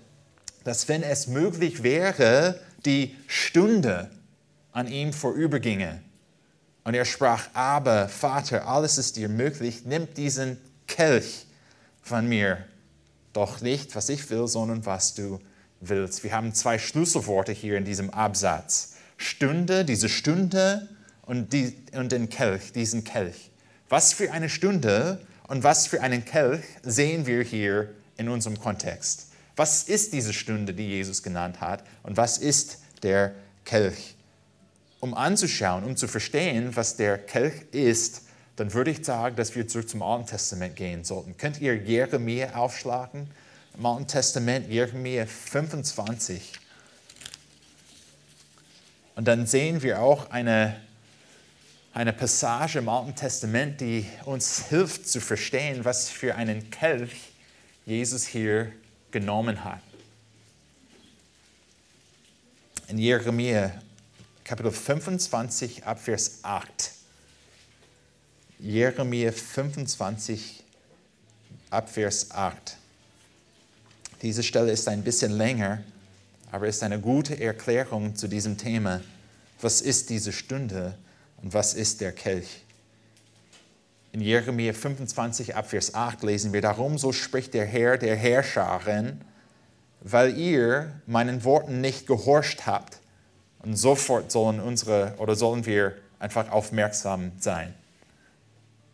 dass 0.63 0.87
wenn 0.87 1.03
es 1.03 1.27
möglich 1.27 1.83
wäre, 1.83 2.59
die 2.85 3.15
Stunde 3.27 4.09
an 4.71 4.87
ihm 4.87 5.13
vorüberginge. 5.13 6.01
Und 6.83 6.93
er 6.93 7.05
sprach, 7.05 7.49
aber 7.53 8.09
Vater, 8.09 8.67
alles 8.67 8.97
ist 8.97 9.15
dir 9.15 9.29
möglich, 9.29 9.85
nimm 9.85 10.11
diesen 10.15 10.57
Kelch 10.87 11.45
von 12.01 12.27
mir. 12.27 12.65
Doch 13.33 13.61
nicht, 13.61 13.95
was 13.95 14.09
ich 14.09 14.29
will, 14.29 14.47
sondern 14.47 14.85
was 14.85 15.13
du 15.13 15.39
willst. 15.79 16.23
Wir 16.23 16.33
haben 16.33 16.53
zwei 16.53 16.79
Schlüsselworte 16.79 17.51
hier 17.51 17.77
in 17.77 17.85
diesem 17.85 18.09
Absatz. 18.09 18.95
Stunde, 19.17 19.85
diese 19.85 20.09
Stunde 20.09 20.89
und, 21.21 21.53
die, 21.53 21.75
und 21.93 22.11
den 22.11 22.29
Kelch, 22.29 22.71
diesen 22.71 23.03
Kelch. 23.03 23.51
Was 23.89 24.13
für 24.13 24.31
eine 24.31 24.49
Stunde 24.49 25.21
und 25.47 25.63
was 25.63 25.87
für 25.87 26.01
einen 26.01 26.25
Kelch 26.25 26.63
sehen 26.81 27.27
wir 27.27 27.43
hier 27.43 27.93
in 28.17 28.29
unserem 28.29 28.59
Kontext. 28.59 29.27
Was 29.55 29.83
ist 29.83 30.13
diese 30.13 30.33
Stunde, 30.33 30.73
die 30.73 30.87
Jesus 30.87 31.21
genannt 31.23 31.61
hat 31.61 31.83
und 32.03 32.17
was 32.17 32.37
ist 32.37 32.79
der 33.03 33.35
Kelch? 33.65 34.15
Um 35.01 35.15
anzuschauen, 35.15 35.83
um 35.83 35.97
zu 35.97 36.07
verstehen, 36.07 36.75
was 36.75 36.95
der 36.95 37.17
Kelch 37.17 37.63
ist, 37.71 38.21
dann 38.55 38.73
würde 38.73 38.91
ich 38.91 39.03
sagen, 39.03 39.35
dass 39.35 39.55
wir 39.55 39.67
zurück 39.67 39.89
zum 39.89 40.03
Alten 40.03 40.27
Testament 40.27 40.75
gehen 40.75 41.03
sollten. 41.03 41.35
Könnt 41.37 41.59
ihr 41.59 41.75
Jeremia 41.75 42.53
aufschlagen? 42.55 43.27
Im 43.75 43.85
Alten 43.85 44.07
Testament, 44.07 44.69
Jeremia 44.69 45.25
25. 45.25 46.53
Und 49.15 49.27
dann 49.27 49.47
sehen 49.47 49.81
wir 49.81 50.01
auch 50.01 50.29
eine, 50.29 50.79
eine 51.93 52.13
Passage 52.13 52.77
im 52.79 52.87
Alten 52.87 53.15
Testament, 53.15 53.81
die 53.81 54.05
uns 54.25 54.67
hilft 54.67 55.07
zu 55.07 55.19
verstehen, 55.19 55.83
was 55.83 56.09
für 56.09 56.35
einen 56.35 56.69
Kelch 56.69 57.31
Jesus 57.87 58.27
hier 58.27 58.71
genommen 59.09 59.63
hat. 59.63 59.81
In 62.87 62.99
Jeremia 62.99 63.71
Kapitel 64.51 64.73
25 64.73 65.85
Abvers 65.85 66.39
8. 66.41 66.91
Jeremia 68.59 69.31
25 69.31 70.61
Abvers 71.69 72.31
8. 72.31 72.75
Diese 74.21 74.43
Stelle 74.43 74.73
ist 74.73 74.89
ein 74.89 75.05
bisschen 75.05 75.31
länger, 75.31 75.81
aber 76.51 76.67
ist 76.67 76.83
eine 76.83 76.99
gute 76.99 77.39
Erklärung 77.39 78.13
zu 78.17 78.27
diesem 78.27 78.57
Thema. 78.57 78.99
Was 79.61 79.79
ist 79.79 80.09
diese 80.09 80.33
Stunde 80.33 80.97
und 81.41 81.53
was 81.53 81.73
ist 81.73 82.01
der 82.01 82.11
Kelch? 82.11 82.65
In 84.11 84.19
Jeremia 84.19 84.73
25 84.73 85.55
Abvers 85.55 85.93
8 85.93 86.23
lesen 86.23 86.51
wir, 86.51 86.59
darum 86.59 86.97
so 86.97 87.13
spricht 87.13 87.53
der 87.53 87.65
Herr 87.65 87.97
der 87.97 88.17
Herrscherin, 88.17 89.21
weil 90.01 90.37
ihr 90.37 90.91
meinen 91.07 91.45
Worten 91.45 91.79
nicht 91.79 92.05
gehorcht 92.05 92.65
habt, 92.65 93.00
und 93.63 93.75
sofort 93.75 94.31
sollen 94.31 94.59
unsere 94.59 95.13
oder 95.17 95.35
sollen 95.35 95.65
wir 95.65 95.93
einfach 96.19 96.51
aufmerksam 96.51 97.31
sein. 97.39 97.73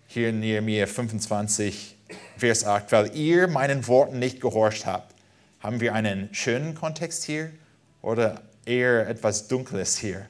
Hier 0.07 0.29
in 0.29 0.39
Nehemiah 0.39 0.87
25, 0.87 1.95
Vers 2.37 2.65
8, 2.65 2.91
weil 2.91 3.15
ihr 3.15 3.47
meinen 3.47 3.87
Worten 3.87 4.19
nicht 4.19 4.39
gehorcht 4.39 4.85
habt. 4.85 5.13
Haben 5.59 5.81
wir 5.81 5.93
einen 5.93 6.33
schönen 6.33 6.75
Kontext 6.75 7.23
hier 7.23 7.51
oder 8.01 8.41
eher 8.65 9.07
etwas 9.07 9.47
Dunkles 9.47 9.97
hier? 9.97 10.27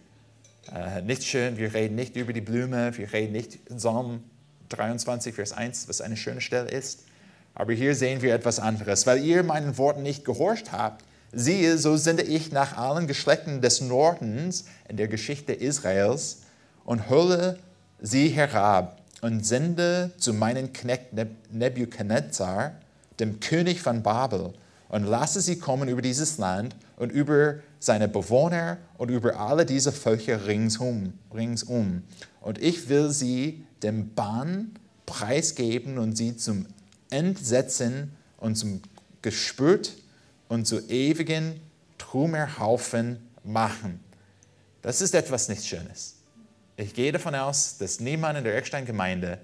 Äh, 0.73 1.01
nicht 1.01 1.23
schön, 1.23 1.57
wir 1.57 1.73
reden 1.73 1.95
nicht 1.95 2.15
über 2.15 2.33
die 2.33 2.41
Blume, 2.41 2.97
wir 2.97 3.13
reden 3.13 3.33
nicht 3.33 3.59
in 3.69 3.77
Psalm 3.77 4.23
23, 4.69 5.35
Vers 5.35 5.53
1, 5.53 5.87
was 5.87 6.01
eine 6.01 6.17
schöne 6.17 6.41
Stelle 6.41 6.69
ist. 6.69 7.03
Aber 7.53 7.73
hier 7.73 7.95
sehen 7.95 8.21
wir 8.21 8.33
etwas 8.33 8.59
anderes. 8.59 9.07
Weil 9.07 9.23
ihr 9.23 9.43
meinen 9.43 9.77
Worten 9.77 10.03
nicht 10.03 10.25
gehorcht 10.25 10.71
habt, 10.71 11.03
siehe, 11.31 11.77
so 11.77 11.97
sende 11.97 12.23
ich 12.23 12.51
nach 12.51 12.77
allen 12.77 13.07
Geschlechten 13.07 13.61
des 13.61 13.81
Nordens 13.81 14.65
in 14.87 14.97
der 14.97 15.07
Geschichte 15.07 15.53
Israels 15.53 16.41
und 16.85 17.09
hole 17.09 17.59
sie 17.99 18.29
herab 18.29 19.01
und 19.21 19.45
sende 19.45 20.11
zu 20.17 20.33
meinem 20.33 20.73
Knecht 20.73 21.07
Nebuchadnezzar, 21.51 22.73
dem 23.19 23.39
König 23.39 23.81
von 23.81 24.03
Babel, 24.03 24.53
und 24.89 25.03
lasse 25.03 25.41
sie 25.41 25.57
kommen 25.57 25.89
über 25.89 26.01
dieses 26.01 26.37
Land 26.37 26.75
und 26.95 27.11
über 27.11 27.55
seine 27.79 28.07
Bewohner 28.07 28.77
und 28.97 29.09
über 29.09 29.39
alle 29.39 29.65
diese 29.65 29.91
Völker 29.91 30.47
ringsum. 30.47 31.13
ringsum. 31.33 32.03
Und 32.41 32.57
ich 32.59 32.87
will 32.87 33.11
sie 33.11 33.65
dem 33.83 34.13
Bann 34.13 34.71
preisgeben 35.05 35.97
und 35.97 36.15
sie 36.15 36.37
zum 36.37 36.67
Entsetzen 37.09 38.13
und 38.37 38.55
zum 38.55 38.81
Gespürt 39.21 39.91
und 40.47 40.65
zu 40.65 40.79
ewigen 40.89 41.59
Trümmerhaufen 41.97 43.27
machen. 43.43 43.99
Das 44.81 45.01
ist 45.01 45.15
etwas 45.15 45.49
nicht 45.49 45.65
Schönes. 45.65 46.15
Ich 46.75 46.93
gehe 46.93 47.11
davon 47.11 47.35
aus, 47.35 47.77
dass 47.77 47.99
niemand 47.99 48.37
in 48.37 48.43
der 48.43 48.55
Eckstein-Gemeinde 48.55 49.39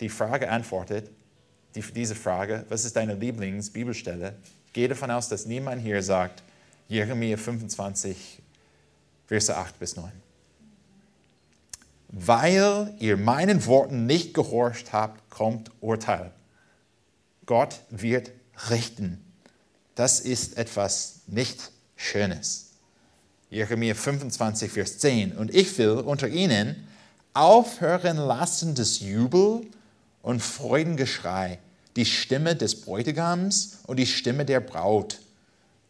die 0.00 0.08
Frage 0.08 0.50
antwortet, 0.50 1.10
die, 1.74 1.80
diese 1.80 2.14
Frage, 2.14 2.64
was 2.68 2.84
ist 2.84 2.94
deine 2.94 3.14
Lieblingsbibelstelle? 3.14 4.34
Ich 4.66 4.72
gehe 4.72 4.88
davon 4.88 5.10
aus, 5.10 5.28
dass 5.28 5.46
niemand 5.46 5.82
hier 5.82 6.02
sagt, 6.02 6.42
Jeremia 6.88 7.36
25, 7.36 8.42
Verse 9.26 9.56
8 9.56 9.78
bis 9.78 9.96
9. 9.96 10.12
Weil 12.08 12.94
ihr 13.00 13.16
meinen 13.16 13.64
Worten 13.66 14.06
nicht 14.06 14.34
gehorcht 14.34 14.92
habt, 14.92 15.30
kommt 15.30 15.70
Urteil. 15.80 16.30
Gott 17.46 17.80
wird 17.90 18.30
richten. 18.70 19.23
Das 19.94 20.20
ist 20.20 20.56
etwas 20.56 21.20
nicht 21.26 21.70
Schönes. 21.96 22.70
Jeremia 23.50 23.94
25, 23.94 24.72
Vers 24.72 24.98
10. 24.98 25.36
Und 25.36 25.54
ich 25.54 25.78
will 25.78 25.92
unter 25.92 26.28
ihnen 26.28 26.88
aufhören 27.34 28.16
lassen 28.16 28.74
das 28.74 29.00
Jubel 29.00 29.62
und 30.22 30.40
Freudengeschrei, 30.40 31.58
die 31.96 32.06
Stimme 32.06 32.56
des 32.56 32.80
Bräutigams 32.80 33.78
und 33.86 33.98
die 33.98 34.06
Stimme 34.06 34.44
der 34.44 34.60
Braut, 34.60 35.20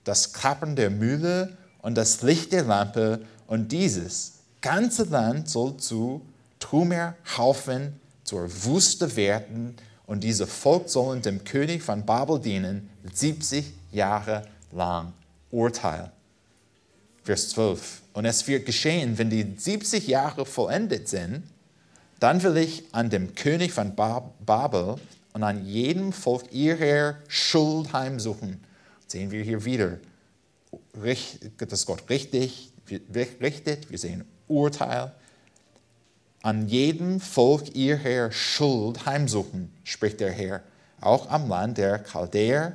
das 0.05 0.33
Klappern 0.33 0.77
der 0.77 0.91
Mühle 0.91 1.57
und 1.81 1.95
das 1.95 2.23
Licht 2.23 2.53
der 2.53 2.65
Lampe 2.65 3.21
und 3.47 3.73
dieses 3.73 4.35
ganze 4.61 5.05
Land 5.05 5.49
soll 5.49 5.77
zu 5.77 6.23
Trümmerhaufen, 6.59 8.01
zur 8.25 8.51
Wüste 8.65 9.17
werden 9.17 9.77
und 10.07 10.25
diese 10.25 10.47
Volk 10.47 10.89
sollen 10.89 11.23
dem 11.23 11.45
König 11.45 11.83
von 11.83 12.05
Babel 12.05 12.39
dienen 12.39 12.91
70 13.11 13.73
Jahre 13.95 14.47
lang. 14.73 15.13
Urteil. 15.51 16.11
Vers 17.23 17.51
12. 17.51 18.03
Und 18.13 18.25
es 18.27 18.47
wird 18.47 18.67
geschehen, 18.67 19.17
wenn 19.19 19.31
die 19.31 19.55
70 19.57 20.07
Jahre 20.07 20.45
vollendet 20.45 21.09
sind, 21.09 21.45
dann 22.21 22.43
will 22.43 22.57
ich 22.57 22.85
an 22.93 23.11
dem 23.11 23.35
König 23.35 23.73
von 23.73 23.95
Babel 23.95 24.97
und 25.33 25.43
an 25.43 25.67
jedem 25.67 26.13
Volk 26.13 26.53
ihrer 26.53 27.17
Schuld 27.29 27.93
heimsuchen. 27.93 28.63
Sehen 29.07 29.31
wir 29.31 29.43
hier 29.43 29.65
wieder, 29.65 29.99
dass 31.59 31.87
Gott 31.87 32.09
richtig 32.09 32.73
richtet. 33.41 33.91
Wir 33.91 33.99
sehen 33.99 34.25
Urteil. 34.47 35.13
An 36.43 36.69
jedem 36.69 37.21
Volk 37.21 37.75
ihrer 37.75 38.31
Schuld 38.31 39.07
heimsuchen, 39.07 39.73
spricht 39.83 40.21
der 40.21 40.31
Herr, 40.31 40.63
auch 41.01 41.31
am 41.31 41.49
Land 41.49 41.79
der 41.79 41.99
Chaldäer. 41.99 42.75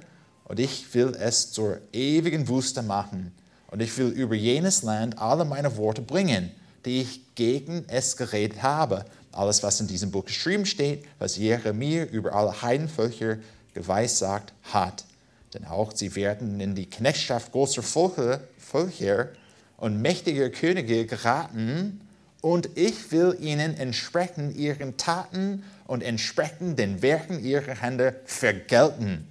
Und 0.49 0.59
ich 0.59 0.91
will 0.95 1.15
es 1.19 1.51
zur 1.51 1.77
ewigen 1.93 2.47
Wüste 2.47 2.81
machen 2.81 3.31
und 3.67 3.83
ich 3.83 3.95
will 3.99 4.07
über 4.07 4.33
jenes 4.33 4.81
Land 4.81 5.19
alle 5.19 5.45
meine 5.45 5.77
Worte 5.77 6.01
bringen, 6.01 6.51
die 6.85 7.01
ich 7.01 7.35
gegen 7.35 7.85
es 7.87 8.17
geredet 8.17 8.63
habe. 8.63 9.05
Alles, 9.31 9.61
was 9.61 9.79
in 9.79 9.85
diesem 9.85 10.09
Buch 10.09 10.25
geschrieben 10.25 10.65
steht, 10.65 11.05
was 11.19 11.37
Jeremia 11.37 12.05
über 12.05 12.33
alle 12.33 12.63
Heidenvölker 12.63 13.37
geweissagt 13.75 14.51
hat. 14.63 15.05
Denn 15.53 15.65
auch 15.65 15.91
sie 15.95 16.15
werden 16.15 16.59
in 16.59 16.73
die 16.73 16.89
Knechtschaft 16.89 17.51
großer 17.51 17.83
Völker, 17.83 18.41
Völker 18.57 19.29
und 19.77 20.01
mächtiger 20.01 20.49
Könige 20.49 21.05
geraten, 21.05 22.01
und 22.41 22.69
ich 22.75 23.11
will 23.11 23.37
ihnen 23.39 23.77
entsprechend 23.77 24.55
ihren 24.55 24.95
Taten 24.95 25.63
und 25.85 26.01
entsprechend 26.01 26.79
den 26.79 27.01
Werken 27.01 27.43
ihrer 27.43 27.75
Hände 27.81 28.15
vergelten. 28.23 29.27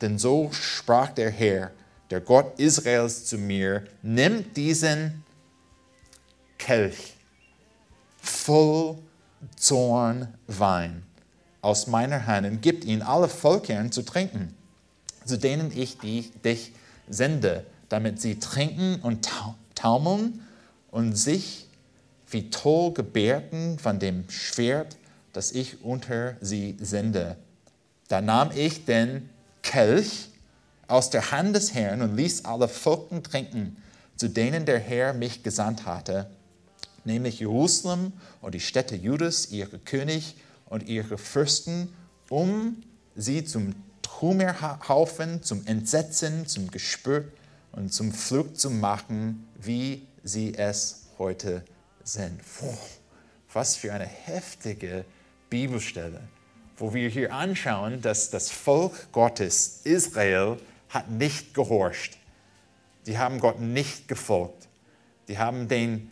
Denn 0.00 0.18
so 0.18 0.50
sprach 0.52 1.10
der 1.10 1.30
Herr, 1.30 1.72
der 2.10 2.20
Gott 2.20 2.58
Israels 2.58 3.26
zu 3.26 3.38
mir, 3.38 3.84
nimm 4.02 4.52
diesen 4.54 5.24
Kelch 6.58 7.14
voll 8.20 8.98
Zornwein 9.56 11.02
aus 11.60 11.86
meiner 11.86 12.26
Hand 12.26 12.46
und 12.46 12.62
gib 12.62 12.84
ihn 12.84 13.02
alle 13.02 13.28
Völkern 13.28 13.92
zu 13.92 14.02
trinken, 14.02 14.54
zu 15.24 15.36
denen 15.36 15.72
ich 15.76 15.98
dich 15.98 16.72
sende, 17.08 17.64
damit 17.88 18.20
sie 18.20 18.38
trinken 18.38 19.00
und 19.02 19.28
taumeln 19.74 20.40
und 20.90 21.14
sich 21.14 21.66
wie 22.30 22.50
toll 22.50 22.92
gebärden 22.92 23.78
von 23.78 23.98
dem 23.98 24.28
Schwert, 24.28 24.96
das 25.32 25.52
ich 25.52 25.82
unter 25.82 26.36
sie 26.40 26.76
sende. 26.80 27.36
Da 28.08 28.20
nahm 28.20 28.50
ich 28.54 28.84
den 28.84 29.28
Kelch 29.68 30.30
aus 30.86 31.10
der 31.10 31.30
Hand 31.30 31.54
des 31.54 31.74
Herrn 31.74 32.00
und 32.00 32.16
ließ 32.16 32.46
alle 32.46 32.68
Völker 32.68 33.22
trinken, 33.22 33.76
zu 34.16 34.28
denen 34.28 34.64
der 34.64 34.78
Herr 34.78 35.12
mich 35.12 35.42
gesandt 35.42 35.84
hatte, 35.84 36.30
nämlich 37.04 37.40
Jerusalem 37.40 38.14
und 38.40 38.54
die 38.54 38.60
Städte 38.60 38.96
Judas, 38.96 39.50
ihre 39.50 39.78
König 39.78 40.36
und 40.70 40.88
ihre 40.88 41.18
Fürsten, 41.18 41.94
um 42.30 42.82
sie 43.14 43.44
zum 43.44 43.74
Trümmerhaufen, 44.00 45.42
zum 45.42 45.66
Entsetzen, 45.66 46.46
zum 46.46 46.70
Gespür 46.70 47.24
und 47.72 47.92
zum 47.92 48.10
Flug 48.10 48.56
zu 48.56 48.70
machen, 48.70 49.46
wie 49.60 50.06
sie 50.24 50.54
es 50.54 51.08
heute 51.18 51.62
sind. 52.04 52.40
was 53.52 53.76
für 53.76 53.92
eine 53.92 54.06
heftige 54.06 55.04
Bibelstelle, 55.50 56.20
wo 56.78 56.94
wir 56.94 57.08
hier 57.08 57.32
anschauen, 57.32 58.00
dass 58.00 58.30
das 58.30 58.50
Volk 58.50 59.12
Gottes, 59.12 59.80
Israel, 59.84 60.58
hat 60.88 61.10
nicht 61.10 61.54
gehorcht. 61.54 62.16
Die 63.06 63.18
haben 63.18 63.40
Gott 63.40 63.60
nicht 63.60 64.08
gefolgt. 64.08 64.68
Die 65.28 65.38
haben, 65.38 65.68
den, 65.68 66.10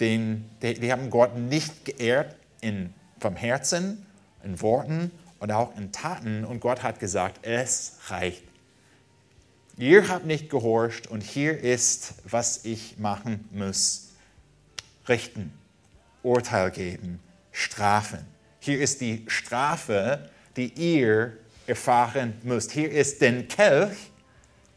den, 0.00 0.48
die, 0.62 0.74
die 0.74 0.92
haben 0.92 1.10
Gott 1.10 1.36
nicht 1.36 1.84
geehrt 1.84 2.36
in, 2.60 2.94
vom 3.18 3.36
Herzen, 3.36 4.06
in 4.42 4.60
Worten 4.60 5.10
und 5.40 5.50
auch 5.52 5.76
in 5.76 5.92
Taten. 5.92 6.44
Und 6.44 6.60
Gott 6.60 6.82
hat 6.82 7.00
gesagt, 7.00 7.40
es 7.42 7.96
reicht. 8.08 8.44
Ihr 9.76 10.08
habt 10.08 10.26
nicht 10.26 10.50
gehorcht 10.50 11.06
und 11.08 11.22
hier 11.22 11.58
ist, 11.58 12.14
was 12.24 12.64
ich 12.64 12.98
machen 12.98 13.48
muss. 13.50 14.10
Richten, 15.08 15.52
Urteil 16.22 16.70
geben, 16.70 17.20
strafen. 17.50 18.31
Hier 18.64 18.80
ist 18.80 19.00
die 19.00 19.24
Strafe, 19.26 20.30
die 20.56 20.72
ihr 20.74 21.36
erfahren 21.66 22.34
müsst. 22.44 22.70
Hier 22.70 22.92
ist 22.92 23.20
den 23.20 23.48
Kelch, 23.48 24.12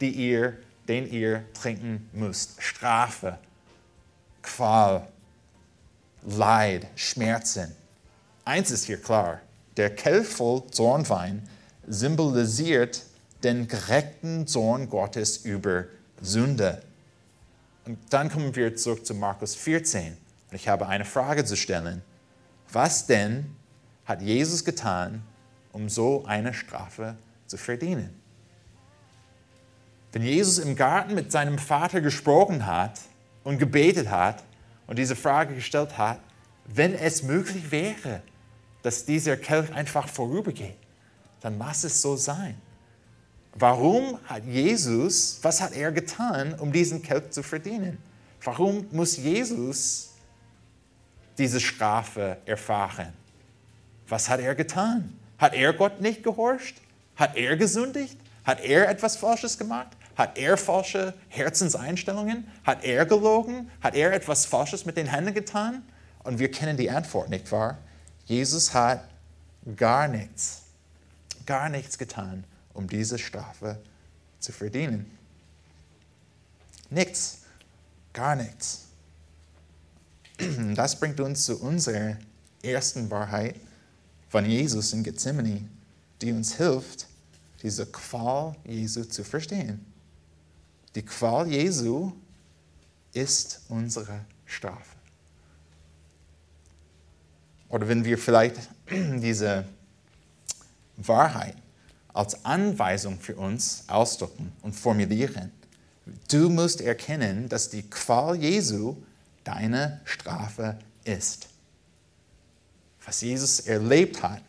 die 0.01 0.09
ihr, 0.09 0.57
den 0.87 1.07
ihr 1.07 1.45
trinken 1.53 2.09
müsst. 2.11 2.63
Strafe, 2.63 3.37
Qual, 4.41 5.07
Leid, 6.23 6.87
Schmerzen. 6.95 7.75
Eins 8.43 8.71
ist 8.71 8.85
hier 8.85 8.99
klar, 8.99 9.41
der 9.77 9.93
Kelch 9.93 10.29
voll 10.29 10.63
Zornwein 10.71 11.47
symbolisiert 11.85 13.03
den 13.43 13.67
gerechten 13.67 14.47
Zorn 14.47 14.89
Gottes 14.89 15.37
über 15.37 15.85
Sünde. 16.21 16.81
Und 17.85 17.99
dann 18.09 18.31
kommen 18.31 18.55
wir 18.55 18.75
zurück 18.75 19.05
zu 19.05 19.13
Markus 19.13 19.53
14. 19.53 20.17
Und 20.49 20.55
ich 20.55 20.67
habe 20.67 20.87
eine 20.87 21.05
Frage 21.05 21.45
zu 21.45 21.55
stellen. 21.55 22.01
Was 22.71 23.05
denn 23.05 23.54
hat 24.05 24.21
Jesus 24.21 24.63
getan, 24.63 25.23
um 25.71 25.89
so 25.89 26.23
eine 26.25 26.53
Strafe 26.53 27.17
zu 27.47 27.57
verdienen. 27.57 28.21
Wenn 30.11 30.21
Jesus 30.21 30.59
im 30.59 30.75
Garten 30.75 31.13
mit 31.13 31.31
seinem 31.31 31.57
Vater 31.57 31.99
gesprochen 31.99 32.65
hat 32.65 33.01
und 33.43 33.57
gebetet 33.57 34.09
hat 34.09 34.43
und 34.87 34.97
diese 34.97 35.15
Frage 35.15 35.55
gestellt 35.55 35.97
hat, 35.97 36.19
wenn 36.65 36.93
es 36.93 37.23
möglich 37.23 37.69
wäre, 37.71 38.21
dass 38.81 39.05
dieser 39.05 39.35
Kelch 39.35 39.73
einfach 39.73 40.07
vorübergeht, 40.07 40.77
dann 41.41 41.57
lass 41.57 41.83
es 41.83 42.01
so 42.01 42.15
sein. 42.15 42.55
Warum 43.53 44.19
hat 44.25 44.45
Jesus, 44.45 45.39
was 45.41 45.61
hat 45.61 45.73
er 45.73 45.91
getan, 45.91 46.53
um 46.59 46.71
diesen 46.71 47.01
Kelch 47.01 47.31
zu 47.31 47.43
verdienen? 47.43 47.97
Warum 48.43 48.87
muss 48.91 49.17
Jesus 49.17 50.11
diese 51.37 51.59
Strafe 51.59 52.37
erfahren? 52.45 53.13
Was 54.07 54.29
hat 54.29 54.39
er 54.39 54.55
getan? 54.55 55.17
Hat 55.37 55.53
er 55.53 55.73
Gott 55.73 56.01
nicht 56.01 56.23
gehorcht? 56.23 56.81
Hat 57.15 57.35
er 57.35 57.57
gesündigt? 57.57 58.17
Hat 58.43 58.59
er 58.61 58.89
etwas 58.89 59.15
Falsches 59.15 59.57
gemacht? 59.57 59.95
Hat 60.15 60.37
er 60.37 60.57
falsche 60.57 61.13
Herzenseinstellungen? 61.29 62.47
Hat 62.63 62.83
er 62.83 63.05
gelogen? 63.05 63.69
Hat 63.81 63.95
er 63.95 64.13
etwas 64.13 64.45
Falsches 64.45 64.85
mit 64.85 64.97
den 64.97 65.07
Händen 65.07 65.33
getan? 65.33 65.83
Und 66.23 66.39
wir 66.39 66.49
kennen 66.49 66.77
die 66.77 66.89
Antwort, 66.89 67.29
nicht 67.29 67.51
wahr? 67.51 67.77
Jesus 68.25 68.73
hat 68.73 69.03
gar 69.75 70.07
nichts, 70.07 70.63
gar 71.45 71.69
nichts 71.69 71.97
getan, 71.97 72.43
um 72.73 72.87
diese 72.87 73.19
Strafe 73.19 73.79
zu 74.39 74.51
verdienen. 74.51 75.17
Nichts, 76.89 77.39
gar 78.13 78.35
nichts. 78.35 78.81
Das 80.75 80.99
bringt 80.99 81.19
uns 81.19 81.45
zu 81.45 81.61
unserer 81.61 82.17
ersten 82.61 83.09
Wahrheit 83.09 83.55
von 84.35 84.45
Jesus 84.45 84.91
in 84.91 85.01
Gethsemane, 85.01 85.61
die 86.21 86.33
uns 86.33 86.57
hilft, 86.57 87.07
diese 87.63 87.85
Qual 87.85 88.53
Jesu 88.65 89.05
zu 89.05 89.23
verstehen. 89.23 89.85
Die 90.93 91.03
Qual 91.03 91.47
Jesu 91.47 92.11
ist 93.13 93.61
unsere 93.69 94.25
Strafe. 94.45 94.97
Oder 97.69 97.87
wenn 97.87 98.03
wir 98.03 98.17
vielleicht 98.17 98.57
diese 98.89 99.63
Wahrheit 100.97 101.55
als 102.11 102.43
Anweisung 102.43 103.17
für 103.17 103.37
uns 103.37 103.85
ausdrücken 103.87 104.51
und 104.63 104.73
formulieren. 104.73 105.49
Du 106.29 106.49
musst 106.49 106.81
erkennen, 106.81 107.47
dass 107.47 107.69
die 107.69 107.89
Qual 107.89 108.35
Jesu 108.35 108.97
deine 109.45 110.01
Strafe 110.03 110.77
ist. 111.05 111.47
Was 113.05 113.21
Jesus 113.21 113.59
erlebt 113.61 114.21
hat, 114.23 114.41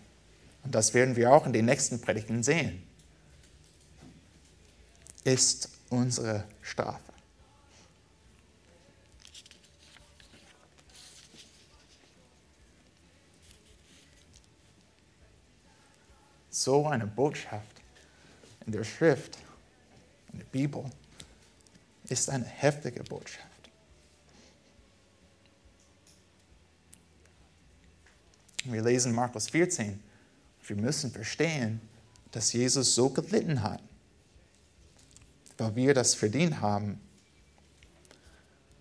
und 0.64 0.74
das 0.74 0.94
werden 0.94 1.14
wir 1.14 1.32
auch 1.32 1.46
in 1.46 1.52
den 1.52 1.66
nächsten 1.66 2.00
Predigten 2.00 2.42
sehen, 2.42 2.82
ist 5.24 5.68
unsere 5.90 6.44
Strafe. 6.62 7.00
So 16.50 16.86
eine 16.86 17.06
Botschaft 17.06 17.66
in 18.66 18.72
der 18.72 18.82
Schrift, 18.82 19.38
in 20.32 20.38
der 20.38 20.46
Bibel, 20.46 20.84
ist 22.08 22.30
eine 22.30 22.44
heftige 22.44 23.04
Botschaft. 23.04 23.55
Wir 28.72 28.82
lesen 28.82 29.14
Markus 29.14 29.48
14. 29.50 30.00
Wir 30.66 30.76
müssen 30.76 31.10
verstehen, 31.10 31.80
dass 32.32 32.52
Jesus 32.52 32.94
so 32.94 33.08
gelitten 33.10 33.62
hat 33.62 33.80
weil 35.58 35.74
wir 35.74 35.94
das 35.94 36.14
verdient 36.14 36.60
haben. 36.60 37.00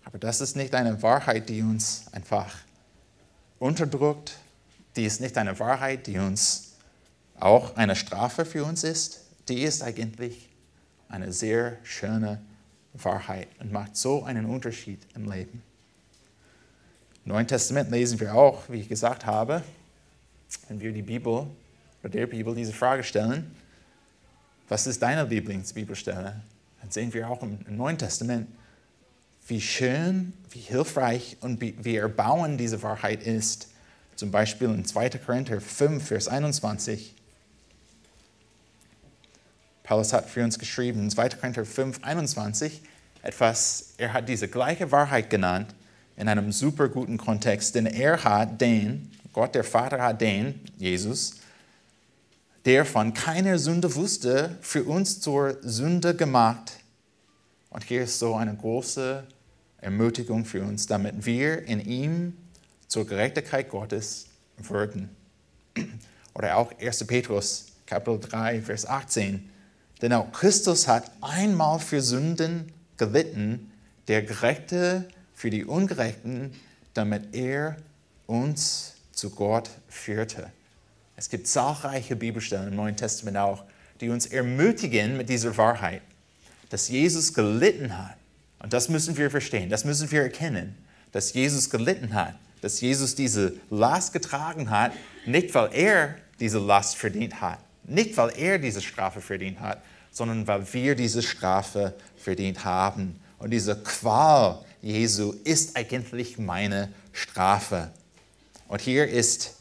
Aber 0.04 0.18
das 0.18 0.40
ist 0.40 0.56
nicht 0.56 0.74
eine 0.74 1.02
Wahrheit, 1.02 1.48
die 1.48 1.62
uns 1.62 2.04
einfach 2.12 2.54
unterdrückt. 3.58 4.38
Die 4.94 5.04
ist 5.04 5.20
nicht 5.20 5.36
eine 5.36 5.58
Wahrheit, 5.58 6.06
die 6.06 6.18
uns 6.18 6.74
auch 7.38 7.76
eine 7.76 7.96
Strafe 7.96 8.44
für 8.44 8.64
uns 8.64 8.84
ist. 8.84 9.20
Die 9.48 9.62
ist 9.62 9.82
eigentlich 9.82 10.48
eine 11.08 11.32
sehr 11.32 11.76
schöne 11.82 12.40
Wahrheit 12.94 13.48
und 13.60 13.72
macht 13.72 13.96
so 13.96 14.24
einen 14.24 14.46
Unterschied 14.46 15.00
im 15.14 15.30
Leben. 15.30 15.62
Im 17.24 17.32
Neuen 17.32 17.46
Testament 17.46 17.90
lesen 17.90 18.20
wir 18.20 18.34
auch, 18.34 18.68
wie 18.68 18.80
ich 18.80 18.88
gesagt 18.88 19.26
habe, 19.26 19.62
wenn 20.68 20.80
wir 20.80 20.92
die 20.92 21.02
Bibel 21.02 21.46
oder 22.02 22.10
der 22.10 22.26
Bibel 22.26 22.54
diese 22.54 22.72
Frage 22.72 23.02
stellen, 23.02 23.54
was 24.68 24.86
ist 24.86 25.02
deine 25.02 25.24
Lieblingsbibelstelle? 25.24 26.42
dann 26.86 26.92
sehen 26.92 27.12
wir 27.12 27.28
auch 27.28 27.42
im 27.42 27.58
Neuen 27.76 27.98
Testament, 27.98 28.46
wie 29.48 29.60
schön, 29.60 30.32
wie 30.50 30.60
hilfreich 30.60 31.36
und 31.40 31.60
wie 31.60 31.96
erbauend 31.96 32.60
diese 32.60 32.80
Wahrheit 32.82 33.24
ist. 33.24 33.68
Zum 34.14 34.30
Beispiel 34.30 34.68
in 34.68 34.84
2. 34.84 35.10
Korinther 35.10 35.60
5, 35.60 36.06
Vers 36.06 36.28
21. 36.28 37.12
Paulus 39.82 40.12
hat 40.12 40.30
für 40.30 40.44
uns 40.44 40.60
geschrieben, 40.60 41.00
in 41.00 41.10
2. 41.10 41.30
Korinther 41.30 41.64
5, 41.64 42.04
21, 42.04 42.82
etwas, 43.22 43.94
er 43.98 44.12
hat 44.12 44.28
diese 44.28 44.46
gleiche 44.46 44.92
Wahrheit 44.92 45.28
genannt 45.28 45.74
in 46.16 46.28
einem 46.28 46.52
super 46.52 46.88
guten 46.88 47.18
Kontext, 47.18 47.74
denn 47.74 47.86
er 47.86 48.22
hat 48.22 48.60
den, 48.60 49.10
Gott 49.36 49.54
der 49.54 49.64
Vater 49.64 50.02
hat 50.02 50.22
den, 50.22 50.62
Jesus, 50.78 51.34
der 52.64 52.86
von 52.86 53.12
keiner 53.12 53.58
Sünde 53.58 53.94
wusste, 53.94 54.56
für 54.62 54.84
uns 54.84 55.20
zur 55.20 55.58
Sünde 55.60 56.16
gemacht. 56.16 56.72
Und 57.68 57.84
hier 57.84 58.04
ist 58.04 58.18
so 58.18 58.34
eine 58.34 58.56
große 58.56 59.24
Ermutigung 59.82 60.46
für 60.46 60.62
uns, 60.62 60.86
damit 60.86 61.26
wir 61.26 61.64
in 61.64 61.80
ihm 61.80 62.34
zur 62.88 63.06
Gerechtigkeit 63.06 63.68
Gottes 63.68 64.28
würden. 64.56 65.10
Oder 66.32 66.56
auch 66.56 66.72
1. 66.80 67.06
Petrus, 67.06 67.66
Kapitel 67.84 68.18
3, 68.18 68.62
Vers 68.62 68.86
18. 68.86 69.50
Denn 70.00 70.14
auch 70.14 70.32
Christus 70.32 70.88
hat 70.88 71.10
einmal 71.20 71.78
für 71.78 72.00
Sünden 72.00 72.72
gelitten, 72.96 73.70
der 74.08 74.22
Gerechte 74.22 75.06
für 75.34 75.50
die 75.50 75.66
Ungerechten, 75.66 76.54
damit 76.94 77.34
er 77.34 77.76
uns 78.26 78.95
zu 79.16 79.30
Gott 79.30 79.70
führte. 79.88 80.52
Es 81.16 81.30
gibt 81.30 81.48
zahlreiche 81.48 82.14
Bibelstellen 82.14 82.68
im 82.68 82.76
Neuen 82.76 82.96
Testament 82.96 83.38
auch, 83.38 83.64
die 84.00 84.10
uns 84.10 84.26
ermutigen 84.26 85.16
mit 85.16 85.30
dieser 85.30 85.56
Wahrheit, 85.56 86.02
dass 86.68 86.88
Jesus 86.88 87.32
gelitten 87.32 87.96
hat. 87.96 88.16
Und 88.58 88.72
das 88.72 88.88
müssen 88.88 89.16
wir 89.16 89.30
verstehen, 89.30 89.70
das 89.70 89.84
müssen 89.84 90.10
wir 90.10 90.22
erkennen, 90.22 90.76
dass 91.12 91.32
Jesus 91.32 91.70
gelitten 91.70 92.14
hat, 92.14 92.34
dass 92.60 92.80
Jesus 92.80 93.14
diese 93.14 93.54
Last 93.70 94.12
getragen 94.12 94.70
hat, 94.70 94.92
nicht 95.24 95.54
weil 95.54 95.72
er 95.72 96.16
diese 96.38 96.58
Last 96.58 96.96
verdient 96.96 97.40
hat, 97.40 97.58
nicht 97.84 98.16
weil 98.18 98.30
er 98.36 98.58
diese 98.58 98.82
Strafe 98.82 99.22
verdient 99.22 99.60
hat, 99.60 99.82
sondern 100.10 100.46
weil 100.46 100.70
wir 100.74 100.94
diese 100.94 101.22
Strafe 101.22 101.94
verdient 102.16 102.64
haben. 102.64 103.18
Und 103.38 103.50
diese 103.50 103.76
Qual 103.82 104.62
Jesu 104.82 105.32
ist 105.44 105.76
eigentlich 105.76 106.38
meine 106.38 106.92
Strafe. 107.12 107.90
Und 108.68 108.80
hier 108.80 109.06
ist 109.06 109.54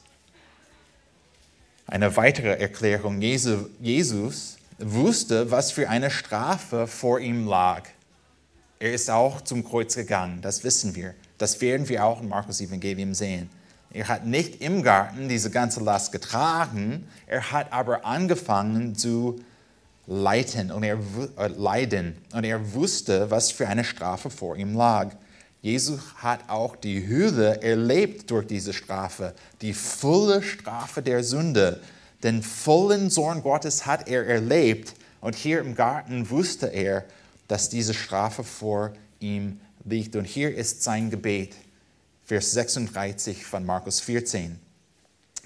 eine 1.88 2.16
weitere 2.16 2.60
Erklärung, 2.60 3.22
Jesus 3.22 4.58
wusste, 4.78 5.52
was 5.52 5.72
für 5.72 5.90
eine 5.90 6.10
Strafe 6.10 6.88
vor 6.88 7.20
ihm 7.20 7.48
lag. 7.48 7.84
Er 8.80 8.94
ist 8.94 9.10
auch 9.10 9.42
zum 9.42 9.64
Kreuz 9.64 9.96
gegangen, 9.96 10.42
das 10.42 10.64
wissen 10.64 10.96
wir. 10.96 11.14
Das 11.38 11.62
werden 11.62 11.88
wir 11.88 12.04
auch 12.04 12.22
im 12.22 12.30
Markus 12.30 12.62
Evangelium 12.62 13.14
sehen. 13.14 13.50
Er 13.92 14.08
hat 14.08 14.26
nicht 14.26 14.62
im 14.62 14.84
Garten 14.84 15.30
diese 15.30 15.50
ganze 15.50 15.80
Last 15.82 16.12
getragen, 16.12 17.08
er 17.28 17.52
hat 17.52 17.72
aber 17.72 18.06
angefangen 18.06 18.96
zu 18.96 19.40
leiden 20.08 20.72
und 20.72 20.84
er, 20.84 20.98
äh, 21.38 21.48
leiden 21.48 22.18
und 22.34 22.44
er 22.44 22.74
wusste, 22.74 23.32
was 23.32 23.52
für 23.52 23.68
eine 23.68 23.84
Strafe 23.84 24.30
vor 24.30 24.58
ihm 24.58 24.76
lag. 24.76 25.12
Jesus 25.66 26.00
hat 26.18 26.48
auch 26.48 26.76
die 26.76 27.08
Höhe 27.08 27.60
erlebt 27.64 28.30
durch 28.30 28.46
diese 28.46 28.72
Strafe, 28.72 29.34
die 29.62 29.74
volle 29.74 30.44
Strafe 30.44 31.02
der 31.02 31.24
Sünde. 31.24 31.82
Den 32.22 32.44
vollen 32.44 33.10
Zorn 33.10 33.42
Gottes 33.42 33.88
hat 33.88 34.08
er 34.08 34.28
erlebt 34.28 34.94
und 35.22 35.34
hier 35.34 35.62
im 35.62 35.74
Garten 35.74 36.30
wusste 36.30 36.68
er, 36.68 37.04
dass 37.48 37.68
diese 37.68 37.96
Strafe 37.96 38.44
vor 38.44 38.94
ihm 39.20 39.60
liegt. 39.84 40.16
Und 40.16 40.26
hier 40.26 40.54
ist 40.54 40.84
sein 40.84 41.10
Gebet, 41.10 41.56
Vers 42.26 42.52
36 42.52 43.44
von 43.44 43.66
Markus 43.66 44.02
14. 44.02 44.60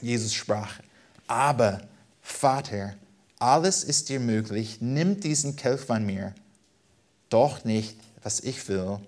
Jesus 0.02 0.34
sprach, 0.34 0.82
aber 1.28 1.80
Vater, 2.22 2.94
alles 3.40 3.86
ist 3.86 4.10
dir 4.10 4.20
möglich, 4.20 4.80
nimm 4.82 5.22
diesen 5.22 5.56
Kelch 5.56 5.80
von 5.80 6.06
mir, 6.06 6.36
doch 7.30 7.64
nicht, 7.64 7.96
was 8.22 8.42
ich 8.42 8.68
will, 8.68 9.00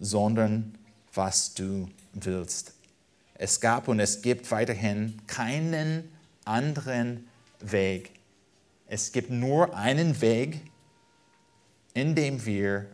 sondern 0.00 0.76
was 1.14 1.54
du 1.54 1.88
willst. 2.12 2.74
Es 3.34 3.60
gab 3.60 3.88
und 3.88 4.00
es 4.00 4.22
gibt 4.22 4.50
weiterhin 4.50 5.20
keinen 5.26 6.10
anderen 6.44 7.28
Weg. 7.60 8.10
Es 8.86 9.12
gibt 9.12 9.30
nur 9.30 9.76
einen 9.76 10.20
Weg, 10.20 10.60
in 11.94 12.14
dem 12.14 12.44
wir, 12.44 12.86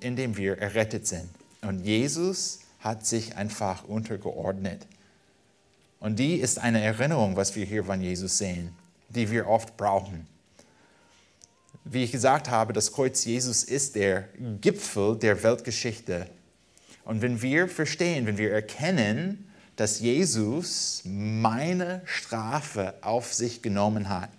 in 0.00 0.16
dem 0.16 0.36
wir 0.36 0.58
errettet 0.58 1.06
sind. 1.06 1.28
Und 1.62 1.84
Jesus 1.84 2.60
hat 2.80 3.06
sich 3.06 3.36
einfach 3.36 3.84
untergeordnet. 3.84 4.86
Und 6.00 6.18
die 6.18 6.36
ist 6.36 6.58
eine 6.58 6.82
Erinnerung, 6.82 7.36
was 7.36 7.54
wir 7.54 7.64
hier 7.64 7.84
von 7.84 8.00
Jesus 8.00 8.38
sehen, 8.38 8.74
die 9.08 9.30
wir 9.30 9.46
oft 9.46 9.76
brauchen. 9.76 10.26
Wie 11.84 12.04
ich 12.04 12.12
gesagt 12.12 12.48
habe, 12.48 12.72
das 12.72 12.92
Kreuz 12.92 13.24
Jesus 13.24 13.64
ist 13.64 13.94
der 13.94 14.28
Gipfel 14.60 15.16
der 15.16 15.42
Weltgeschichte. 15.42 16.26
Und 17.04 17.22
wenn 17.22 17.42
wir 17.42 17.68
verstehen, 17.68 18.26
wenn 18.26 18.38
wir 18.38 18.52
erkennen, 18.52 19.48
dass 19.76 20.00
Jesus 20.00 21.02
meine 21.04 22.02
Strafe 22.04 22.94
auf 23.00 23.32
sich 23.32 23.62
genommen 23.62 24.08
hat, 24.08 24.30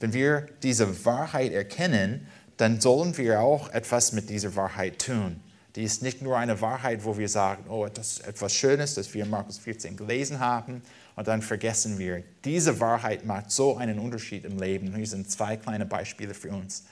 wenn 0.00 0.12
wir 0.12 0.46
diese 0.62 1.04
Wahrheit 1.04 1.52
erkennen, 1.52 2.26
dann 2.56 2.80
sollen 2.80 3.16
wir 3.16 3.40
auch 3.40 3.70
etwas 3.70 4.12
mit 4.12 4.28
dieser 4.28 4.54
Wahrheit 4.56 4.98
tun. 4.98 5.40
Die 5.76 5.84
ist 5.84 6.02
nicht 6.02 6.20
nur 6.20 6.36
eine 6.36 6.60
Wahrheit, 6.60 7.04
wo 7.04 7.16
wir 7.16 7.28
sagen, 7.28 7.64
oh, 7.68 7.86
das 7.86 8.14
ist 8.14 8.26
etwas 8.26 8.52
Schönes, 8.52 8.94
das 8.94 9.14
wir 9.14 9.24
in 9.24 9.30
Markus 9.30 9.58
14 9.58 9.96
gelesen 9.96 10.38
haben, 10.38 10.82
und 11.16 11.28
dann 11.28 11.40
vergessen 11.40 11.98
wir. 11.98 12.22
Diese 12.44 12.78
Wahrheit 12.80 13.24
macht 13.24 13.50
so 13.50 13.76
einen 13.76 13.98
Unterschied 13.98 14.44
im 14.44 14.58
Leben. 14.58 14.94
Hier 14.94 15.06
sind 15.06 15.30
zwei 15.30 15.56
kleine 15.56 15.86
Beispiele 15.86 16.34
für 16.34 16.50
uns. 16.50 16.84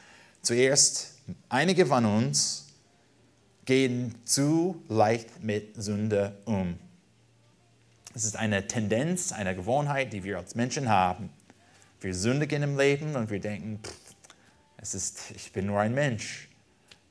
Zuerst, 0.43 1.15
einige 1.49 1.87
von 1.87 2.05
uns 2.05 2.70
gehen 3.71 4.17
zu 4.25 4.83
leicht 4.89 5.45
mit 5.45 5.81
Sünde 5.81 6.37
um. 6.45 6.77
Es 8.17 8.25
ist 8.25 8.35
eine 8.35 8.67
Tendenz, 8.67 9.31
eine 9.31 9.55
Gewohnheit, 9.55 10.13
die 10.13 10.25
wir 10.25 10.39
als 10.39 10.57
Menschen 10.57 10.89
haben. 10.89 11.31
Wir 12.01 12.13
sündigen 12.13 12.65
im 12.65 12.77
Leben 12.77 13.15
und 13.15 13.31
wir 13.31 13.39
denken, 13.39 13.79
pff, 13.81 13.95
es 14.77 14.95
ist, 14.95 15.31
ich 15.37 15.53
bin 15.53 15.67
nur 15.67 15.79
ein 15.79 15.95
Mensch. 15.95 16.49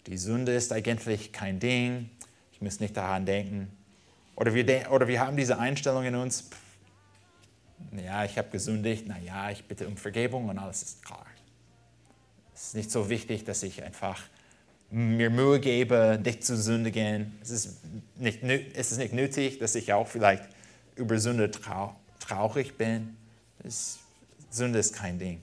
Die 0.06 0.18
Sünde 0.18 0.54
ist 0.54 0.74
eigentlich 0.74 1.32
kein 1.32 1.62
Ding. 1.62 2.10
Ich 2.52 2.60
muss 2.60 2.82
nicht 2.82 2.98
daran 2.98 3.26
denken. 3.26 3.72
Oder 4.36 4.54
wir, 4.54 4.92
oder 4.92 5.08
wir 5.08 5.22
haben 5.22 5.38
diese 5.38 5.60
Einstellung 5.60 6.04
in 6.04 6.16
uns, 6.16 6.42
pff, 6.42 8.04
ja, 8.04 8.26
ich 8.26 8.38
habe 8.38 8.50
gesündigt, 8.50 9.08
naja, 9.08 9.50
ich 9.50 9.64
bitte 9.64 9.88
um 9.88 9.96
Vergebung 9.96 10.50
und 10.50 10.60
alles 10.60 10.84
ist 10.84 11.06
klar. 11.06 11.26
Es 12.54 12.64
ist 12.64 12.76
nicht 12.76 12.92
so 12.92 13.10
wichtig, 13.10 13.46
dass 13.46 13.64
ich 13.64 13.82
einfach 13.82 14.22
mir 14.92 15.30
Mühe 15.30 15.60
gebe, 15.60 16.20
nicht 16.24 16.44
zu 16.44 16.58
sündigen. 16.58 17.38
Es 17.42 17.50
ist 17.50 17.78
nicht, 18.18 18.44
es 18.44 18.92
ist 18.92 18.98
nicht 18.98 19.14
nötig, 19.14 19.60
dass 19.60 19.76
ich 19.76 19.94
auch 19.94 20.08
vielleicht 20.08 20.44
über 20.96 21.20
Sünde 21.20 21.52
trau 21.52 21.96
traurig 22.20 22.78
bin. 22.78 23.16
Es, 23.64 24.00
Sünde 24.50 24.80
ist 24.80 24.94
kein 24.94 25.20
Ding. 25.20 25.42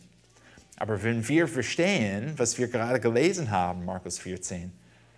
Aber 0.76 1.02
wenn 1.02 1.26
wir 1.26 1.48
verstehen, 1.48 2.34
was 2.36 2.58
wir 2.58 2.68
gerade 2.68 3.00
gelesen 3.00 3.50
haben, 3.50 3.84
Markus 3.84 4.18
14, 4.18 4.72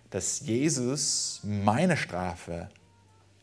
dass 0.09 0.39
Jesus 0.41 1.41
meine 1.43 1.97
Strafe 1.97 2.69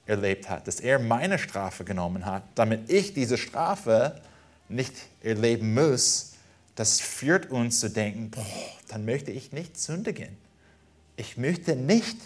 erlebt 0.07 0.49
hat, 0.49 0.67
dass 0.67 0.81
er 0.81 0.99
meine 0.99 1.39
Strafe 1.39 1.85
genommen 1.85 2.25
hat, 2.25 2.43
damit 2.55 2.91
ich 2.91 3.13
diese 3.13 3.37
Strafe 3.37 4.21
nicht 4.69 4.95
erleben 5.23 5.75
muss, 5.75 6.33
das 6.75 7.01
führt 7.01 7.51
uns 7.51 7.81
zu 7.81 7.91
denken, 7.91 8.31
boah, 8.31 8.45
dann 8.89 9.05
möchte 9.05 9.31
ich 9.31 9.53
nicht 9.53 9.79
sündigen. 9.79 10.37
Ich 11.17 11.37
möchte 11.37 11.75
nicht, 11.75 12.17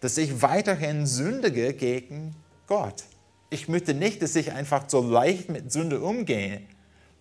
dass 0.00 0.16
ich 0.18 0.42
weiterhin 0.42 1.06
sündige 1.06 1.74
gegen 1.74 2.34
Gott. 2.66 3.04
Ich 3.50 3.68
möchte 3.68 3.94
nicht, 3.94 4.22
dass 4.22 4.34
ich 4.36 4.52
einfach 4.52 4.88
so 4.88 5.00
leicht 5.00 5.48
mit 5.48 5.70
Sünde 5.72 6.00
umgehe, 6.00 6.62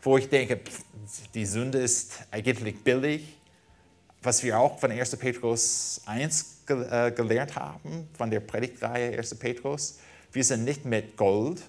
wo 0.01 0.17
ich 0.17 0.29
denke, 0.29 0.59
die 1.33 1.45
Sünde 1.45 1.79
ist 1.79 2.13
eigentlich 2.31 2.83
billig. 2.83 3.37
Was 4.23 4.43
wir 4.43 4.59
auch 4.59 4.79
von 4.79 4.91
1. 4.91 5.15
Petrus 5.17 6.01
1 6.05 6.63
äh, 6.67 7.11
gelernt 7.11 7.55
haben 7.55 8.07
von 8.13 8.29
der 8.29 8.39
Predigtreihe 8.39 9.17
1. 9.17 9.35
Petrus. 9.35 9.97
Wir 10.31 10.43
sind 10.43 10.63
nicht 10.63 10.85
mit 10.85 11.17
Gold, 11.17 11.61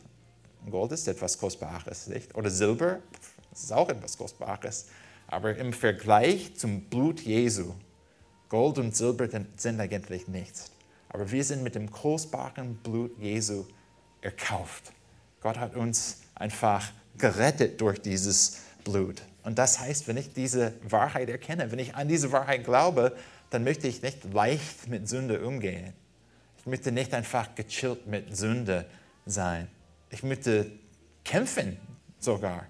Gold 0.70 0.92
ist 0.92 1.08
etwas 1.08 1.36
Kostbares, 1.38 2.06
nicht? 2.06 2.34
oder 2.36 2.50
Silber, 2.50 3.00
das 3.50 3.64
ist 3.64 3.72
auch 3.72 3.88
etwas 3.88 4.16
Kostbares, 4.16 4.86
aber 5.26 5.56
im 5.56 5.72
Vergleich 5.72 6.54
zum 6.56 6.82
Blut 6.82 7.20
Jesu, 7.20 7.72
Gold 8.52 8.76
und 8.76 8.94
Silber 8.94 9.28
sind 9.56 9.80
eigentlich 9.80 10.28
nichts. 10.28 10.70
Aber 11.08 11.30
wir 11.32 11.42
sind 11.42 11.62
mit 11.62 11.74
dem 11.74 11.90
kostbaren 11.90 12.74
Blut 12.74 13.18
Jesu 13.18 13.64
erkauft. 14.20 14.92
Gott 15.40 15.56
hat 15.56 15.74
uns 15.74 16.20
einfach 16.34 16.92
gerettet 17.16 17.80
durch 17.80 17.98
dieses 18.02 18.58
Blut. 18.84 19.22
Und 19.42 19.58
das 19.58 19.80
heißt, 19.80 20.06
wenn 20.06 20.18
ich 20.18 20.34
diese 20.34 20.74
Wahrheit 20.86 21.30
erkenne, 21.30 21.72
wenn 21.72 21.78
ich 21.78 21.94
an 21.94 22.08
diese 22.08 22.30
Wahrheit 22.30 22.62
glaube, 22.62 23.16
dann 23.48 23.64
möchte 23.64 23.88
ich 23.88 24.02
nicht 24.02 24.34
leicht 24.34 24.86
mit 24.86 25.08
Sünde 25.08 25.40
umgehen. 25.46 25.94
Ich 26.58 26.66
möchte 26.66 26.92
nicht 26.92 27.14
einfach 27.14 27.54
gechillt 27.54 28.06
mit 28.06 28.36
Sünde 28.36 28.84
sein. 29.24 29.66
Ich 30.10 30.22
möchte 30.22 30.70
kämpfen 31.24 31.78
sogar, 32.18 32.66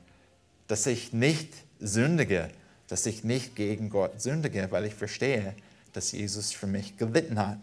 dass 0.68 0.87
ich 0.87 1.12
nicht 1.12 1.53
sündige, 1.81 2.51
dass 2.87 3.05
ich 3.05 3.25
nicht 3.25 3.57
gegen 3.57 3.90
Gott 3.90 4.21
sündige, 4.23 4.68
weil 4.71 4.85
ich 4.85 4.95
verstehe, 4.95 5.57
dass 5.92 6.12
Jesus 6.12 6.52
für 6.52 6.66
mich 6.66 6.96
gelitten 6.96 7.38
hat. 7.38 7.59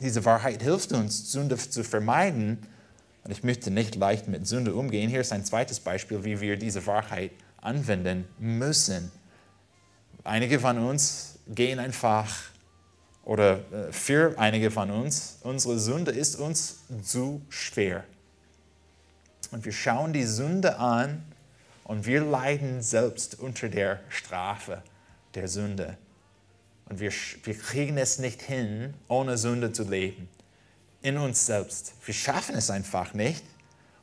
Diese 0.00 0.24
Wahrheit 0.24 0.62
hilft 0.62 0.92
uns, 0.92 1.30
Sünde 1.30 1.56
zu 1.56 1.84
vermeiden. 1.84 2.58
Und 3.24 3.30
ich 3.30 3.44
möchte 3.44 3.70
nicht 3.70 3.94
leicht 3.94 4.26
mit 4.26 4.46
Sünde 4.46 4.74
umgehen. 4.74 5.08
Hier 5.08 5.20
ist 5.20 5.32
ein 5.32 5.44
zweites 5.44 5.80
Beispiel, 5.80 6.24
wie 6.24 6.40
wir 6.40 6.56
diese 6.56 6.86
Wahrheit 6.86 7.30
anwenden 7.60 8.26
müssen. 8.38 9.12
Einige 10.24 10.58
von 10.60 10.78
uns 10.78 11.38
gehen 11.48 11.78
einfach, 11.78 12.28
oder 13.24 13.60
äh, 13.72 13.92
für 13.92 14.38
einige 14.38 14.70
von 14.70 14.90
uns, 14.90 15.38
unsere 15.42 15.78
Sünde 15.78 16.10
ist 16.10 16.36
uns 16.36 16.78
zu 17.02 17.40
schwer. 17.48 18.04
Und 19.52 19.64
wir 19.64 19.72
schauen 19.72 20.12
die 20.12 20.24
Sünde 20.24 20.78
an 20.78 21.22
und 21.84 22.06
wir 22.06 22.24
leiden 22.24 22.82
selbst 22.82 23.38
unter 23.38 23.68
der 23.68 24.00
Strafe 24.08 24.82
der 25.34 25.46
Sünde. 25.46 25.96
Und 26.92 27.00
wir, 27.00 27.10
wir 27.44 27.54
kriegen 27.54 27.96
es 27.96 28.18
nicht 28.18 28.42
hin, 28.42 28.92
ohne 29.08 29.38
Sünde 29.38 29.72
zu 29.72 29.84
leben. 29.84 30.28
In 31.00 31.16
uns 31.16 31.46
selbst. 31.46 31.94
Wir 32.04 32.12
schaffen 32.12 32.54
es 32.54 32.68
einfach 32.68 33.14
nicht. 33.14 33.42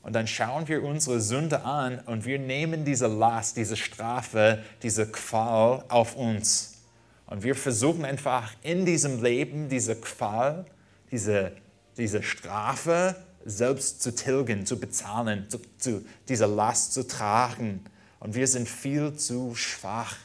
Und 0.01 0.13
dann 0.13 0.25
schauen 0.25 0.67
wir 0.67 0.81
unsere 0.81 1.21
Sünde 1.21 1.63
an 1.65 1.99
und 1.99 2.25
wir 2.25 2.39
nehmen 2.39 2.85
diese 2.85 3.05
Last, 3.05 3.57
diese 3.57 3.77
Strafe, 3.77 4.63
diese 4.81 5.05
Qual 5.05 5.83
auf 5.87 6.15
uns. 6.15 6.79
Und 7.27 7.43
wir 7.43 7.53
versuchen 7.53 8.05
einfach 8.05 8.53
in 8.63 8.87
diesem 8.87 9.21
Leben 9.21 9.69
diese 9.69 9.95
Qual, 9.95 10.65
diese, 11.11 11.51
diese 11.95 12.23
Strafe 12.23 13.15
selbst 13.45 14.01
zu 14.01 14.15
tilgen, 14.15 14.65
zu 14.65 14.79
bezahlen, 14.79 15.47
zu, 15.47 15.59
zu, 15.77 16.03
diese 16.27 16.47
Last 16.47 16.93
zu 16.93 17.05
tragen. 17.05 17.85
Und 18.19 18.33
wir 18.33 18.47
sind 18.47 18.67
viel 18.67 19.13
zu 19.15 19.53
schwach, 19.53 20.15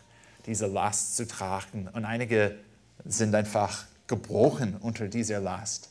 diese 0.47 0.67
Last 0.67 1.17
zu 1.17 1.27
tragen. 1.27 1.89
Und 1.93 2.05
einige 2.05 2.57
sind 3.05 3.35
einfach 3.35 3.87
gebrochen 4.07 4.77
unter 4.77 5.09
dieser 5.09 5.41
Last. 5.41 5.91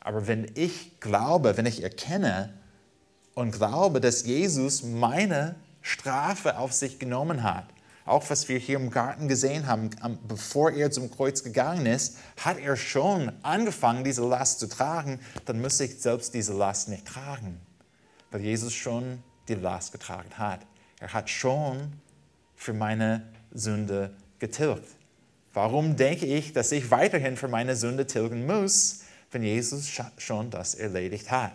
Aber 0.00 0.26
wenn 0.26 0.50
ich 0.54 1.00
glaube, 1.00 1.56
wenn 1.56 1.66
ich 1.66 1.82
erkenne 1.82 2.52
und 3.34 3.52
glaube, 3.52 4.00
dass 4.00 4.24
Jesus 4.24 4.82
meine 4.82 5.56
Strafe 5.82 6.58
auf 6.58 6.72
sich 6.72 6.98
genommen 6.98 7.42
hat, 7.42 7.66
auch 8.04 8.30
was 8.30 8.48
wir 8.48 8.58
hier 8.58 8.76
im 8.76 8.90
Garten 8.90 9.26
gesehen 9.26 9.66
haben, 9.66 9.90
bevor 10.28 10.70
er 10.70 10.92
zum 10.92 11.10
Kreuz 11.10 11.42
gegangen 11.42 11.86
ist, 11.86 12.18
hat 12.36 12.58
er 12.58 12.76
schon 12.76 13.32
angefangen, 13.42 14.04
diese 14.04 14.24
Last 14.24 14.60
zu 14.60 14.68
tragen. 14.68 15.18
Dann 15.44 15.60
müsste 15.60 15.84
ich 15.84 16.00
selbst 16.00 16.32
diese 16.32 16.52
Last 16.52 16.88
nicht 16.88 17.04
tragen, 17.04 17.60
weil 18.30 18.42
Jesus 18.42 18.72
schon 18.74 19.24
die 19.48 19.54
Last 19.54 19.90
getragen 19.90 20.30
hat. 20.38 20.60
Er 21.00 21.12
hat 21.12 21.28
schon 21.28 21.94
für 22.54 22.72
meine 22.72 23.22
Sünde 23.56 24.10
getilgt. 24.38 24.88
Warum 25.52 25.96
denke 25.96 26.26
ich, 26.26 26.52
dass 26.52 26.72
ich 26.72 26.90
weiterhin 26.90 27.36
für 27.36 27.48
meine 27.48 27.76
Sünde 27.76 28.06
tilgen 28.06 28.46
muss, 28.46 29.00
wenn 29.30 29.42
Jesus 29.42 29.90
schon 30.18 30.50
das 30.50 30.74
erledigt 30.74 31.30
hat? 31.30 31.52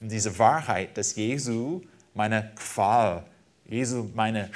Und 0.00 0.10
diese 0.10 0.38
Wahrheit, 0.38 0.96
dass 0.96 1.14
Jesus 1.14 1.82
meine 2.14 2.52
Qual 2.56 3.24
Jesus, 3.66 4.06
meine 4.14 4.50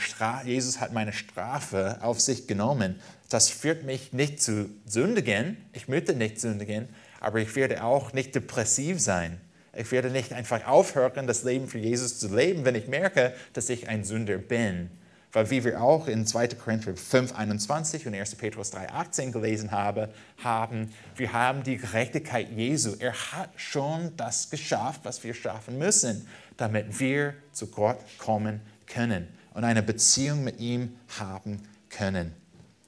Jesus 0.45 0.81
hat 0.81 0.93
meine 0.93 1.13
Strafe 1.13 1.99
auf 2.03 2.21
sich 2.21 2.47
genommen. 2.47 3.01
Das 3.31 3.49
führt 3.49 3.85
mich 3.85 4.13
nicht 4.13 4.43
zu 4.43 4.69
sündigen. 4.85 5.57
Ich 5.73 5.89
möchte 5.89 6.15
nicht 6.15 6.41
sündigen, 6.41 6.89
aber 7.21 7.41
ich 7.41 7.55
werde 7.57 7.85
auch 7.85 8.13
nicht 8.13 8.35
depressiv 8.35 9.01
sein. 9.01 9.41
Ich 9.75 9.93
werde 9.93 10.11
nicht 10.11 10.33
einfach 10.33 10.67
aufhören, 10.67 11.27
das 11.27 11.43
Leben 11.43 11.69
für 11.69 11.79
Jesus 11.79 12.19
zu 12.19 12.35
leben, 12.35 12.65
wenn 12.65 12.75
ich 12.75 12.89
merke, 12.89 13.35
dass 13.53 13.69
ich 13.71 13.89
ein 13.89 14.05
Sünder 14.05 14.39
bin. 14.39 14.91
Weil 15.33 15.51
wie 15.51 15.63
wir 15.65 15.83
auch 15.83 16.09
in 16.09 16.27
2. 16.27 16.49
Korinther 16.49 16.97
5, 16.97 17.35
21 17.35 18.07
und 18.07 18.15
1. 18.15 18.35
Petrus 18.37 18.71
3, 18.71 18.91
18 18.91 19.33
gelesen 19.33 19.71
habe, 19.71 20.09
haben, 20.43 20.91
wir 21.17 21.33
haben 21.33 21.63
die 21.63 21.77
Gerechtigkeit 21.77 22.51
Jesu. 22.51 22.95
Er 22.99 23.13
hat 23.13 23.51
schon 23.57 24.17
das 24.17 24.49
geschafft, 24.49 25.01
was 25.05 25.23
wir 25.25 25.35
schaffen 25.35 25.79
müssen, 25.79 26.27
damit 26.57 26.99
wir 26.99 27.35
zu 27.53 27.67
Gott 27.67 27.99
kommen 28.19 28.61
können 28.87 29.29
und 29.53 29.65
eine 29.65 29.83
Beziehung 29.83 30.45
mit 30.45 30.61
ihm 30.61 30.97
haben 31.19 31.61
können. 31.91 32.35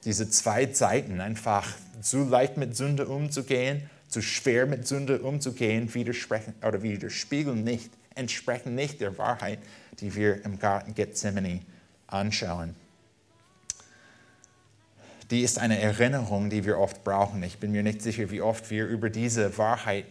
Diese 0.03 0.29
zwei 0.29 0.71
Seiten, 0.73 1.21
einfach 1.21 1.67
zu 2.01 2.23
leicht 2.23 2.57
mit 2.57 2.75
Sünde 2.75 3.07
umzugehen, 3.07 3.87
zu 4.07 4.21
schwer 4.21 4.65
mit 4.65 4.87
Sünde 4.87 5.21
umzugehen, 5.21 5.93
widersprechen 5.93 6.55
oder 6.67 6.81
widerspiegeln 6.81 7.63
nicht, 7.63 7.91
entsprechen 8.15 8.73
nicht 8.73 8.99
der 8.99 9.17
Wahrheit, 9.17 9.59
die 9.99 10.15
wir 10.15 10.43
im 10.43 10.57
Garten 10.57 10.95
Gethsemane 10.95 11.61
anschauen. 12.11 12.75
Die 15.29 15.41
ist 15.41 15.59
eine 15.59 15.79
Erinnerung, 15.79 16.49
die 16.49 16.65
wir 16.65 16.77
oft 16.77 17.03
brauchen. 17.03 17.41
Ich 17.43 17.57
bin 17.57 17.71
mir 17.71 17.83
nicht 17.83 18.01
sicher, 18.01 18.29
wie 18.31 18.41
oft 18.41 18.69
wir 18.69 18.85
über 18.85 19.09
diese 19.09 19.57
Wahrheit 19.57 20.05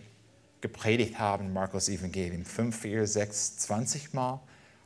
gepredigt 0.63 1.19
haben, 1.19 1.53
Markus 1.53 1.89
Evangelium. 1.89 2.45
Fünf, 2.45 2.81
vier, 2.81 3.07
sechs, 3.07 3.59
zwanzig 3.59 4.13
Mal 4.15 4.41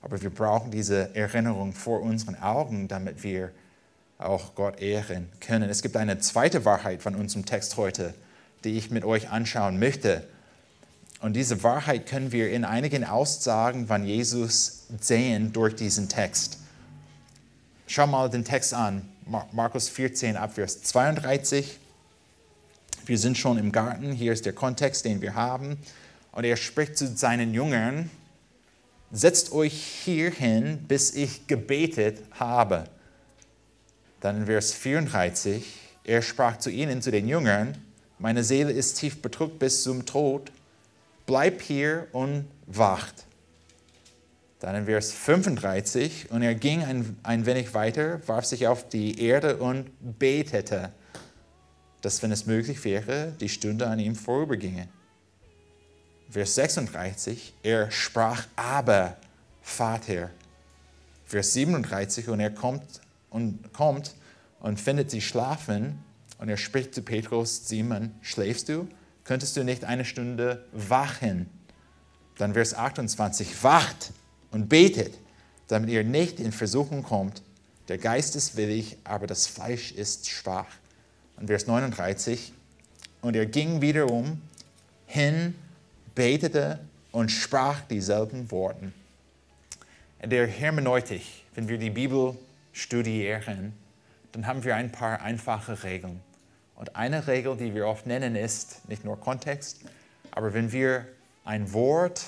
Aber 0.04 0.20
wir 0.20 0.28
brauchen 0.28 0.70
diese 0.70 1.14
Erinnerung 1.14 1.72
vor 1.72 2.02
unseren 2.02 2.34
Augen, 2.34 2.88
damit 2.88 3.22
wir 3.22 3.52
auch 4.18 4.54
Gott 4.54 4.80
ehren 4.82 5.30
können. 5.40 5.70
Es 5.70 5.80
gibt 5.80 5.96
eine 5.96 6.18
zweite 6.18 6.66
Wahrheit 6.66 7.02
von 7.02 7.14
unserem 7.14 7.46
Text 7.46 7.78
heute, 7.78 8.12
die 8.64 8.76
ich 8.76 8.90
mit 8.90 9.04
euch 9.04 9.30
anschauen 9.30 9.78
möchte. 9.78 10.22
Und 11.20 11.32
diese 11.32 11.62
Wahrheit 11.62 12.06
können 12.06 12.32
wir 12.32 12.50
in 12.50 12.66
einigen 12.66 13.04
Aussagen 13.04 13.86
von 13.86 14.04
Jesus 14.04 14.88
sehen 15.00 15.54
durch 15.54 15.74
diesen 15.74 16.10
Text. 16.10 16.58
Schau 17.86 18.06
mal 18.06 18.30
den 18.30 18.44
Text 18.44 18.72
an, 18.72 19.06
Markus 19.52 19.90
14, 19.90 20.38
Abvers 20.38 20.82
32. 20.82 21.78
Wir 23.04 23.18
sind 23.18 23.36
schon 23.36 23.58
im 23.58 23.72
Garten, 23.72 24.12
hier 24.12 24.32
ist 24.32 24.46
der 24.46 24.54
Kontext, 24.54 25.04
den 25.04 25.20
wir 25.20 25.34
haben. 25.34 25.76
Und 26.32 26.44
er 26.44 26.56
spricht 26.56 26.96
zu 26.96 27.06
seinen 27.14 27.52
Jüngern, 27.52 28.10
setzt 29.12 29.52
euch 29.52 29.74
hier 29.74 30.30
hin, 30.30 30.82
bis 30.88 31.14
ich 31.14 31.46
gebetet 31.46 32.22
habe. 32.32 32.84
Dann 34.20 34.38
in 34.38 34.46
Vers 34.46 34.72
34, 34.72 35.64
er 36.04 36.22
sprach 36.22 36.56
zu 36.56 36.70
ihnen, 36.70 37.02
zu 37.02 37.10
den 37.10 37.28
Jüngern, 37.28 37.76
meine 38.18 38.44
Seele 38.44 38.72
ist 38.72 38.94
tief 38.94 39.20
bedrückt 39.20 39.58
bis 39.58 39.82
zum 39.82 40.06
Tod, 40.06 40.50
bleib 41.26 41.60
hier 41.60 42.06
und 42.12 42.46
wacht. 42.66 43.26
Dann 44.64 44.76
in 44.76 44.84
Vers 44.86 45.12
35, 45.12 46.30
und 46.30 46.40
er 46.40 46.54
ging 46.54 46.82
ein, 46.82 47.18
ein 47.22 47.44
wenig 47.44 47.74
weiter, 47.74 48.26
warf 48.26 48.46
sich 48.46 48.66
auf 48.66 48.88
die 48.88 49.20
Erde 49.20 49.58
und 49.58 49.90
betete, 50.18 50.90
dass, 52.00 52.22
wenn 52.22 52.32
es 52.32 52.46
möglich 52.46 52.82
wäre, 52.82 53.34
die 53.38 53.50
Stunde 53.50 53.86
an 53.86 53.98
ihm 53.98 54.16
vorüberginge. 54.16 54.88
Vers 56.30 56.54
36, 56.54 57.52
er 57.62 57.90
sprach 57.90 58.46
aber, 58.56 59.18
Vater. 59.60 60.30
Vers 61.26 61.52
37, 61.52 62.30
und 62.30 62.40
er 62.40 62.48
kommt 62.48 63.02
und 63.28 63.70
kommt 63.74 64.14
und 64.60 64.80
findet 64.80 65.10
sie 65.10 65.20
schlafen, 65.20 66.02
und 66.38 66.48
er 66.48 66.56
spricht 66.56 66.94
zu 66.94 67.02
Petrus, 67.02 67.68
Simon, 67.68 68.14
schläfst 68.22 68.70
du? 68.70 68.88
Könntest 69.24 69.58
du 69.58 69.62
nicht 69.62 69.84
eine 69.84 70.06
Stunde 70.06 70.64
wachen? 70.72 71.50
Dann 72.38 72.54
Vers 72.54 72.72
28, 72.72 73.62
wacht 73.62 74.14
und 74.54 74.68
betet, 74.68 75.18
damit 75.66 75.90
ihr 75.90 76.04
nicht 76.04 76.38
in 76.38 76.52
Versuchung 76.52 77.02
kommt. 77.02 77.42
Der 77.88 77.98
Geist 77.98 78.36
ist 78.36 78.56
willig, 78.56 78.96
aber 79.02 79.26
das 79.26 79.48
Fleisch 79.48 79.90
ist 79.90 80.30
schwach. 80.30 80.68
Und 81.36 81.48
Vers 81.48 81.66
39, 81.66 82.52
und 83.20 83.34
er 83.34 83.46
ging 83.46 83.80
wiederum 83.80 84.40
hin, 85.06 85.56
betete 86.14 86.78
und 87.10 87.30
sprach 87.30 87.80
dieselben 87.82 88.48
Worte. 88.52 88.92
In 90.22 90.30
der 90.30 90.46
Hermeneutik, 90.46 91.22
wenn 91.56 91.68
wir 91.68 91.76
die 91.76 91.90
Bibel 91.90 92.36
studieren, 92.72 93.72
dann 94.30 94.46
haben 94.46 94.62
wir 94.62 94.76
ein 94.76 94.92
paar 94.92 95.20
einfache 95.20 95.82
Regeln. 95.82 96.20
Und 96.76 96.94
eine 96.94 97.26
Regel, 97.26 97.56
die 97.56 97.74
wir 97.74 97.88
oft 97.88 98.06
nennen, 98.06 98.36
ist 98.36 98.88
nicht 98.88 99.04
nur 99.04 99.18
Kontext, 99.18 99.80
aber 100.30 100.54
wenn 100.54 100.70
wir 100.70 101.06
ein 101.44 101.72
Wort 101.72 102.24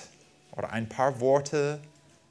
oder 0.57 0.73
ein 0.73 0.89
paar 0.89 1.21
Worte 1.21 1.81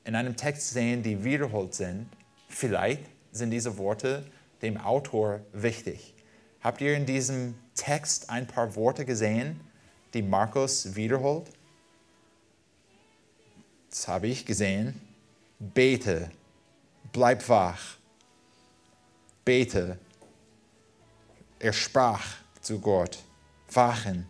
in 0.06 0.16
einem 0.16 0.36
Text 0.36 0.70
sehen, 0.70 1.04
die 1.04 1.24
wiederholt 1.24 1.74
sind, 1.74 2.08
vielleicht 2.48 3.04
sind 3.32 3.52
diese 3.52 3.78
Worte 3.78 4.26
dem 4.62 4.78
Autor 4.78 5.42
wichtig. 5.52 6.14
Habt 6.62 6.80
ihr 6.82 6.96
in 6.96 7.06
diesem 7.06 7.56
Text 7.76 8.30
ein 8.30 8.48
paar 8.48 8.76
Worte 8.76 9.04
gesehen, 9.04 9.60
die 10.14 10.22
Markus 10.22 10.96
wiederholt? 10.96 11.50
Das 13.90 14.08
habe 14.08 14.28
ich 14.28 14.46
gesehen. 14.46 15.00
Bete, 15.60 16.30
bleib 17.12 17.48
wach. 17.50 17.98
Bete, 19.44 19.98
er 21.60 21.74
sprach 21.74 22.26
zu 22.62 22.80
Gott. 22.80 23.24
Wachen, 23.72 24.28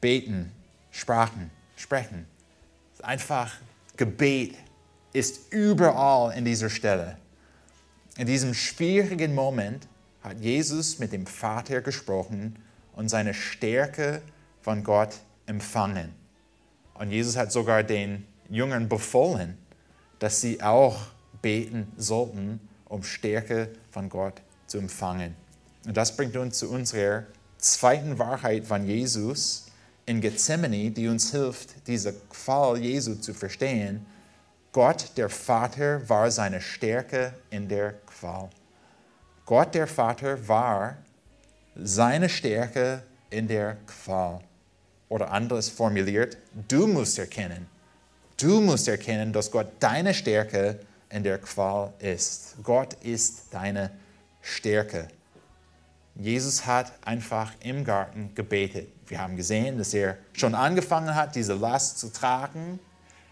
beten, 0.00 0.52
sprachen, 0.90 1.50
sprechen. 1.76 2.26
Einfach 3.02 3.52
Gebet 3.96 4.56
ist 5.12 5.52
überall 5.52 6.36
in 6.36 6.44
dieser 6.44 6.68
Stelle. 6.68 7.16
In 8.16 8.26
diesem 8.26 8.54
schwierigen 8.54 9.34
Moment 9.34 9.86
hat 10.22 10.40
Jesus 10.40 10.98
mit 10.98 11.12
dem 11.12 11.26
Vater 11.26 11.80
gesprochen 11.80 12.56
und 12.94 13.08
seine 13.08 13.34
Stärke 13.34 14.22
von 14.62 14.82
Gott 14.82 15.14
empfangen. 15.46 16.12
Und 16.94 17.10
Jesus 17.10 17.36
hat 17.36 17.52
sogar 17.52 17.82
den 17.82 18.24
Jüngern 18.48 18.88
befohlen, 18.88 19.58
dass 20.18 20.40
sie 20.40 20.62
auch 20.62 20.98
beten 21.42 21.92
sollten, 21.96 22.60
um 22.86 23.02
Stärke 23.02 23.70
von 23.90 24.08
Gott 24.08 24.40
zu 24.66 24.78
empfangen. 24.78 25.36
Und 25.86 25.96
das 25.96 26.16
bringt 26.16 26.36
uns 26.36 26.58
zu 26.58 26.70
unserer 26.70 27.24
zweiten 27.58 28.18
Wahrheit 28.18 28.64
von 28.64 28.86
Jesus 28.86 29.63
in 30.06 30.20
Gethsemane, 30.20 30.90
die 30.90 31.08
uns 31.08 31.30
hilft, 31.30 31.86
diesen 31.86 32.14
Fall 32.30 32.78
Jesu 32.78 33.14
zu 33.14 33.32
verstehen. 33.32 34.04
Gott, 34.72 35.12
der 35.16 35.28
Vater, 35.28 36.08
war 36.08 36.30
seine 36.30 36.60
Stärke 36.60 37.34
in 37.50 37.68
der 37.68 37.94
Qual. 38.06 38.50
Gott, 39.46 39.74
der 39.74 39.86
Vater, 39.86 40.48
war 40.48 40.96
seine 41.76 42.28
Stärke 42.28 43.02
in 43.30 43.48
der 43.48 43.76
Qual. 43.86 44.40
Oder 45.08 45.30
anders 45.30 45.68
formuliert, 45.68 46.36
du 46.68 46.86
musst 46.86 47.18
erkennen, 47.18 47.66
du 48.36 48.60
musst 48.60 48.88
erkennen, 48.88 49.32
dass 49.32 49.50
Gott 49.50 49.68
deine 49.80 50.12
Stärke 50.12 50.80
in 51.10 51.22
der 51.22 51.38
Qual 51.38 51.92
ist. 52.00 52.56
Gott 52.62 52.94
ist 53.02 53.52
deine 53.52 53.90
Stärke. 54.40 55.08
Jesus 56.16 56.66
hat 56.66 56.92
einfach 57.04 57.52
im 57.60 57.84
Garten 57.84 58.34
gebetet. 58.34 58.88
Wir 59.06 59.20
haben 59.20 59.36
gesehen, 59.36 59.78
dass 59.78 59.92
er 59.94 60.16
schon 60.32 60.54
angefangen 60.54 61.14
hat, 61.14 61.34
diese 61.34 61.54
Last 61.54 61.98
zu 61.98 62.12
tragen. 62.12 62.78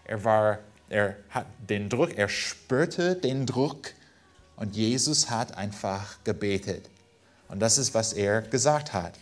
Er, 0.05 0.23
war, 0.23 0.59
er 0.89 1.15
hat 1.29 1.47
den 1.69 1.89
Druck, 1.89 2.17
er 2.17 2.29
spürte 2.29 3.15
den 3.15 3.45
Druck 3.45 3.91
und 4.55 4.75
Jesus 4.75 5.29
hat 5.29 5.57
einfach 5.57 6.23
gebetet. 6.23 6.89
Und 7.47 7.59
das 7.59 7.77
ist, 7.77 7.93
was 7.93 8.13
er 8.13 8.41
gesagt 8.41 8.93
hat 8.93 9.13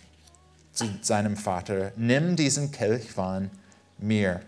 zu 0.73 0.85
seinem 1.01 1.35
Vater. 1.35 1.91
Nimm 1.95 2.35
diesen 2.35 2.71
Kelch 2.71 3.11
von 3.11 3.49
mir. 3.97 4.41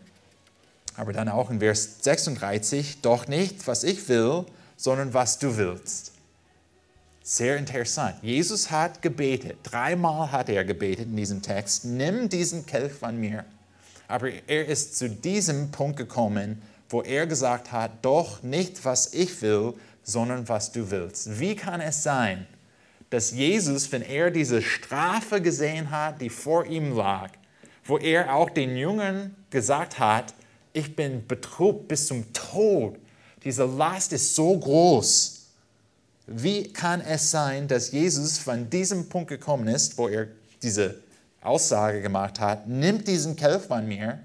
Aber 0.96 1.13
dann 1.13 1.30
auch 1.30 1.50
in 1.50 1.60
Vers 1.60 1.98
36, 2.02 3.02
doch 3.02 3.28
nicht, 3.28 3.66
was 3.68 3.84
ich 3.84 4.08
will, 4.10 4.46
sondern 4.78 5.13
was 5.13 5.39
du 5.39 5.58
willst. 5.58 6.12
Sehr 7.26 7.56
interessant. 7.56 8.16
Jesus 8.22 8.70
hat 8.70 9.02
gebetet. 9.02 9.58
Dreimal 9.64 10.30
hat 10.30 10.50
er 10.50 10.66
gebetet 10.66 11.06
in 11.06 11.16
diesem 11.16 11.42
Text. 11.42 11.86
Nimm 11.86 12.28
diesen 12.28 12.66
Kelch 12.66 12.92
von 12.92 13.18
mir. 13.18 13.46
Aber 14.10 14.30
er 14.46 14.68
ist 14.68 14.98
zu 14.98 15.10
diesem 15.10 15.72
Punkt 15.72 15.96
gekommen, 15.96 16.62
wo 16.90 17.02
er 17.02 17.26
gesagt 17.26 17.72
hat, 17.72 17.92
doch 18.02 18.44
nicht 18.44 18.84
was 18.84 19.14
ich 19.14 19.42
will, 19.42 19.74
sondern 20.04 20.50
was 20.50 20.74
du 20.74 20.92
willst. 20.92 21.40
Wie 21.40 21.56
kann 21.56 21.80
es 21.80 22.04
sein, 22.04 22.46
dass 23.10 23.32
Jesus, 23.32 23.90
wenn 23.94 24.02
er 24.02 24.30
diese 24.30 24.62
Strafe 24.62 25.42
gesehen 25.42 25.92
hat, 25.92 26.20
die 26.20 26.30
vor 26.30 26.66
ihm 26.66 26.94
lag, 26.94 27.30
wo 27.86 27.98
er 27.98 28.36
auch 28.36 28.50
den 28.50 28.76
Jüngern 28.76 29.34
gesagt 29.50 29.98
hat, 29.98 30.34
ich 30.74 30.94
bin 30.94 31.26
betrübt 31.26 31.88
bis 31.88 32.08
zum 32.08 32.34
Tod, 32.34 32.98
diese 33.46 33.64
Last 33.64 34.12
ist 34.12 34.36
so 34.36 34.58
groß, 34.58 35.43
wie 36.28 36.72
kann 36.72 37.02
es 37.02 37.32
sein, 37.32 37.68
dass 37.68 37.92
Jesus 37.92 38.38
von 38.38 38.70
diesem 38.70 39.10
Punkt 39.10 39.30
gekommen 39.30 39.68
ist, 39.68 39.98
wo 39.98 40.08
er 40.08 40.28
diese 40.62 40.96
Aussage 41.42 42.02
gemacht 42.02 42.40
hat, 42.40 42.68
nimmt 42.68 43.08
diesen 43.08 43.36
Kelch 43.36 43.64
von 43.64 43.88
mir, 43.88 44.20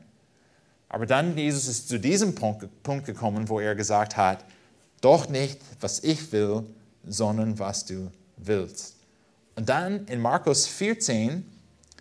aber 0.88 1.06
dann 1.06 1.36
Jesus 1.36 1.66
ist 1.66 1.88
zu 1.88 1.98
diesem 1.98 2.34
Punkt 2.34 3.04
gekommen, 3.04 3.48
wo 3.48 3.60
er 3.60 3.74
gesagt 3.74 4.16
hat, 4.16 4.44
doch 5.00 5.28
nicht, 5.28 5.58
was 5.80 6.02
ich 6.02 6.32
will, 6.32 6.64
sondern 7.06 7.58
was 7.58 7.84
du 7.84 8.10
willst. 8.36 8.94
Und 9.56 9.68
dann 9.68 10.06
in 10.06 10.20
Markus 10.20 10.66
14, 10.66 11.44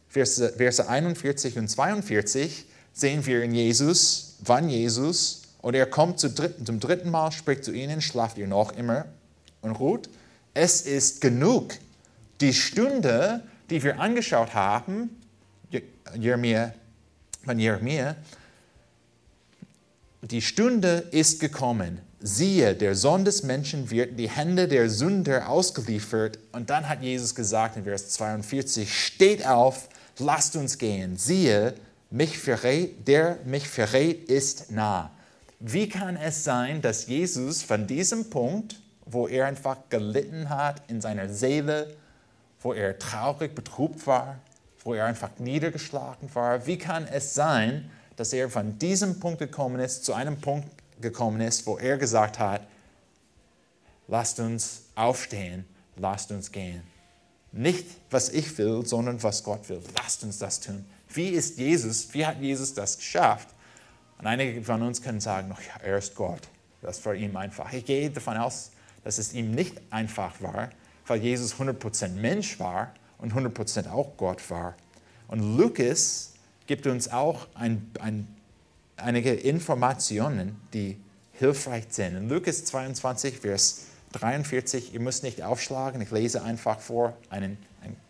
Verse, 0.07 0.53
Verse 0.53 0.88
41 0.88 1.57
und 1.57 1.67
42, 1.67 2.65
sehen 2.93 3.26
wir 3.26 3.43
in 3.43 3.53
Jesus, 3.53 4.36
wann 4.39 4.69
Jesus, 4.69 5.41
und 5.61 5.74
er 5.74 5.88
kommt 5.88 6.19
zum 6.19 6.80
dritten 6.80 7.09
Mal, 7.09 7.32
spricht 7.32 7.65
zu 7.65 7.71
ihnen, 7.71 8.01
schlaft 8.01 8.38
ihr 8.38 8.47
noch 8.47 8.78
immer? 8.78 9.05
Und 9.68 9.76
Ruth, 9.76 10.09
es 10.53 10.82
ist 10.82 11.22
genug. 11.22 11.74
Die 12.41 12.53
Stunde, 12.53 13.43
die 13.70 13.84
wir 13.84 13.99
angeschaut 13.99 14.53
haben, 14.53 15.09
Jeremia, 16.15 16.74
von 17.43 17.59
Jeremia, 17.59 18.15
die 20.22 20.41
Stunde 20.41 21.07
ist 21.11 21.39
gekommen. 21.39 21.99
Siehe, 22.20 22.74
der 22.74 22.95
Sohn 22.95 23.26
des 23.26 23.43
Menschen 23.43 23.91
wird 23.91 24.11
in 24.11 24.18
die 24.18 24.30
Hände 24.30 24.68
der 24.68 24.89
Sünder 24.89 25.49
ausgeliefert. 25.49 26.39
Und 26.51 26.70
dann 26.70 26.89
hat 26.89 27.03
Jesus 27.03 27.36
gesagt 27.36 27.78
in 27.78 27.84
Vers 27.84 28.09
42, 28.09 28.91
steht 29.05 29.45
auf, 29.45 29.88
lasst 30.18 30.55
uns 30.55 30.78
gehen. 30.80 31.18
Siehe, 31.18 31.76
mich 32.09 32.39
verrät, 32.39 33.07
der 33.07 33.38
mich 33.45 33.68
verrät, 33.68 34.30
ist 34.30 34.72
nah. 34.72 35.11
Wie 35.59 35.89
kann 35.89 36.18
es 36.18 36.43
sein, 36.43 36.82
dass 36.82 37.07
Jesus 37.07 37.63
von 37.63 37.88
diesem 37.88 38.30
Punkt, 38.30 38.80
wo 39.10 39.28
er 39.28 39.45
einfach 39.45 39.78
gelitten 39.89 40.49
hat 40.49 40.82
in 40.89 41.01
seiner 41.01 41.30
Seele, 41.30 41.95
wo 42.62 42.74
er 42.74 42.97
traurig, 42.99 43.55
betrübt 43.55 44.05
war, 44.08 44.39
wo 44.84 44.93
er 44.93 45.05
einfach 45.05 45.32
niedergeschlagen 45.38 46.34
war, 46.34 46.66
wie 46.66 46.78
kann 46.78 47.08
es 47.08 47.34
sein, 47.34 47.89
dass 48.16 48.34
er 48.34 48.49
von 48.49 48.80
diesem 48.80 49.20
Punkt 49.20 49.39
gekommen 49.39 49.80
ist, 49.80 50.05
zu 50.05 50.14
einem 50.14 50.39
Punkt 50.39 50.68
gekommen 51.01 51.41
ist, 51.41 51.66
wo 51.68 51.78
er 51.78 51.97
gesagt 51.97 52.39
hat, 52.39 52.62
lasst 54.08 54.39
uns 54.39 54.84
aufstehen, 54.95 55.66
lasst 55.95 56.32
uns 56.32 56.51
gehen. 56.51 56.82
Nicht, 57.51 57.86
was 58.10 58.30
ich 58.30 58.58
will, 58.58 58.86
sondern 58.86 59.22
was 59.24 59.43
Gott 59.43 59.70
will. 59.70 59.82
Lasst 59.95 60.24
uns 60.24 60.38
das 60.38 60.60
tun. 60.60 60.86
Wie 61.10 61.30
ist 61.30 61.58
Jesus, 61.58 62.14
wie 62.14 62.26
hat 62.26 62.39
Jesus 62.39 62.74
das 62.74 62.97
geschafft? 62.97 63.49
Und 64.18 64.28
einige 64.28 64.64
von 64.64 64.82
uns 64.82 65.01
können 65.01 65.22
sagen, 65.22 65.49
ja, 65.49 65.82
er 65.84 65.97
ist 65.97 66.16
Gott. 66.16 66.41
Das 66.82 67.03
war 67.05 67.14
ihm 67.14 67.36
einfach. 67.36 67.72
Ich 67.72 67.86
gehe 67.86 68.10
davon 68.10 68.38
aus, 68.38 68.72
dass 69.03 69.17
es 69.17 69.33
ihm 69.33 69.51
nicht 69.51 69.81
einfach 69.89 70.41
war, 70.41 70.69
weil 71.05 71.21
Jesus 71.21 71.55
100% 71.55 72.09
Mensch 72.09 72.59
war 72.59 72.93
und 73.17 73.33
100% 73.33 73.89
auch 73.89 74.17
Gott 74.17 74.49
war. 74.49 74.75
Und 75.27 75.57
Lukas 75.57 76.33
gibt 76.67 76.87
uns 76.87 77.11
auch 77.11 77.47
ein, 77.55 77.89
ein, 77.99 78.27
einige 78.97 79.33
Informationen, 79.33 80.55
die 80.73 80.97
hilfreich 81.33 81.85
sind. 81.89 82.15
In 82.15 82.29
Lukas 82.29 82.65
22, 82.65 83.39
Vers 83.39 83.85
43, 84.13 84.93
ihr 84.93 84.99
müsst 84.99 85.23
nicht 85.23 85.43
aufschlagen, 85.43 86.01
ich 86.01 86.11
lese 86.11 86.43
einfach 86.43 86.79
vor, 86.79 87.15
einen, 87.29 87.57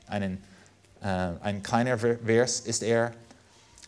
einen, 0.07 0.37
äh, 1.01 1.07
ein 1.07 1.63
kleiner 1.63 1.97
Vers 1.97 2.61
ist 2.61 2.83
er. 2.83 3.13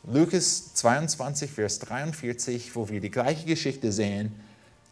Lukas 0.03 0.73
22, 0.75 1.51
Vers 1.51 1.79
43, 1.79 2.75
wo 2.75 2.89
wir 2.89 2.99
die 3.01 3.11
gleiche 3.11 3.45
Geschichte 3.45 3.91
sehen, 3.91 4.33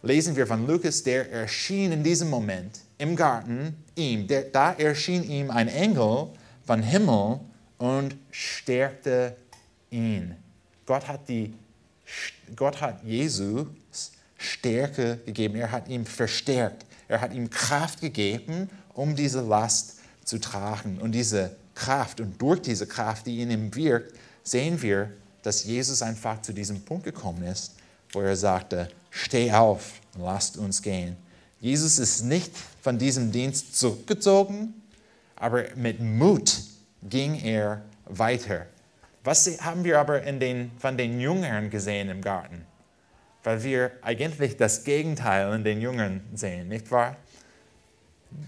lesen 0.07 0.35
wir 0.35 0.47
von 0.47 0.65
Lukas, 0.65 1.03
der 1.03 1.31
erschien 1.31 1.91
in 1.91 2.03
diesem 2.03 2.29
Moment 2.29 2.79
im 2.97 3.15
Garten 3.15 3.75
ihm. 3.95 4.27
Der, 4.27 4.43
da 4.43 4.71
erschien 4.73 5.23
ihm 5.23 5.51
ein 5.51 5.67
Engel 5.67 6.29
von 6.65 6.81
Himmel 6.81 7.41
und 7.77 8.15
stärkte 8.31 9.35
ihn. 9.91 10.35
Gott 10.85 11.07
hat, 11.07 11.27
die, 11.27 11.53
Gott 12.55 12.81
hat 12.81 13.03
Jesus 13.03 13.67
Stärke 14.37 15.19
gegeben. 15.25 15.55
Er 15.55 15.71
hat 15.71 15.89
ihm 15.89 16.05
verstärkt. 16.05 16.85
Er 17.07 17.21
hat 17.21 17.33
ihm 17.33 17.49
Kraft 17.49 18.01
gegeben, 18.01 18.69
um 18.93 19.15
diese 19.15 19.41
Last 19.41 19.99
zu 20.23 20.39
tragen. 20.39 20.99
Und 20.99 21.11
diese 21.11 21.55
Kraft 21.75 22.21
und 22.21 22.41
durch 22.41 22.61
diese 22.61 22.87
Kraft, 22.87 23.27
die 23.27 23.41
in 23.41 23.51
ihm 23.51 23.75
wirkt, 23.75 24.13
sehen 24.43 24.81
wir, 24.81 25.11
dass 25.43 25.63
Jesus 25.65 26.01
einfach 26.01 26.41
zu 26.41 26.53
diesem 26.53 26.81
Punkt 26.81 27.03
gekommen 27.03 27.43
ist, 27.43 27.73
wo 28.11 28.21
er 28.21 28.35
sagte, 28.35 28.89
steh 29.09 29.51
auf, 29.51 29.93
lasst 30.17 30.57
uns 30.57 30.81
gehen. 30.81 31.17
Jesus 31.59 31.99
ist 31.99 32.23
nicht 32.23 32.51
von 32.81 32.97
diesem 32.97 33.31
Dienst 33.31 33.77
zurückgezogen, 33.77 34.73
aber 35.35 35.65
mit 35.75 35.99
Mut 35.99 36.55
ging 37.03 37.35
er 37.35 37.81
weiter. 38.05 38.67
Was 39.23 39.45
haben 39.61 39.83
wir 39.83 39.99
aber 39.99 40.19
den, 40.19 40.71
von 40.79 40.97
den 40.97 41.19
Jüngern 41.19 41.69
gesehen 41.69 42.09
im 42.09 42.21
Garten? 42.21 42.65
Weil 43.43 43.63
wir 43.63 43.91
eigentlich 44.01 44.57
das 44.57 44.83
Gegenteil 44.83 45.53
in 45.53 45.63
den 45.63 45.81
Jüngern 45.81 46.21
sehen, 46.33 46.69
nicht 46.69 46.89
wahr? 46.91 47.17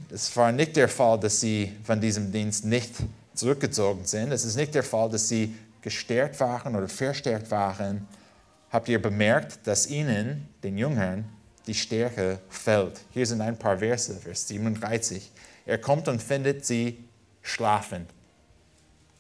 Es 0.10 0.36
war 0.36 0.52
nicht 0.52 0.76
der 0.76 0.90
Fall, 0.90 1.20
dass 1.20 1.40
sie 1.40 1.74
von 1.84 2.00
diesem 2.00 2.32
Dienst 2.32 2.66
nicht 2.66 2.94
zurückgezogen 3.34 4.06
sind. 4.06 4.32
Es 4.32 4.44
ist 4.44 4.56
nicht 4.56 4.76
der 4.76 4.84
Fall, 4.84 5.10
dass 5.10 5.28
sie 5.28 5.56
gestärkt 5.82 6.40
waren 6.40 6.76
oder 6.76 6.88
verstärkt 6.88 7.50
waren. 7.52 8.08
Habt 8.72 8.88
ihr 8.88 9.02
bemerkt, 9.02 9.66
dass 9.66 9.88
ihnen, 9.88 10.48
den 10.64 10.78
Jüngern, 10.78 11.26
die 11.66 11.74
Stärke 11.74 12.40
fällt? 12.50 13.02
Hier 13.12 13.26
sind 13.26 13.42
ein 13.42 13.58
paar 13.58 13.80
Verse, 13.80 14.14
Vers 14.16 14.48
37. 14.48 15.32
Er 15.66 15.80
kommt 15.80 16.08
und 16.08 16.22
findet 16.22 16.66
sie 16.66 17.04
schlafend. 17.42 18.10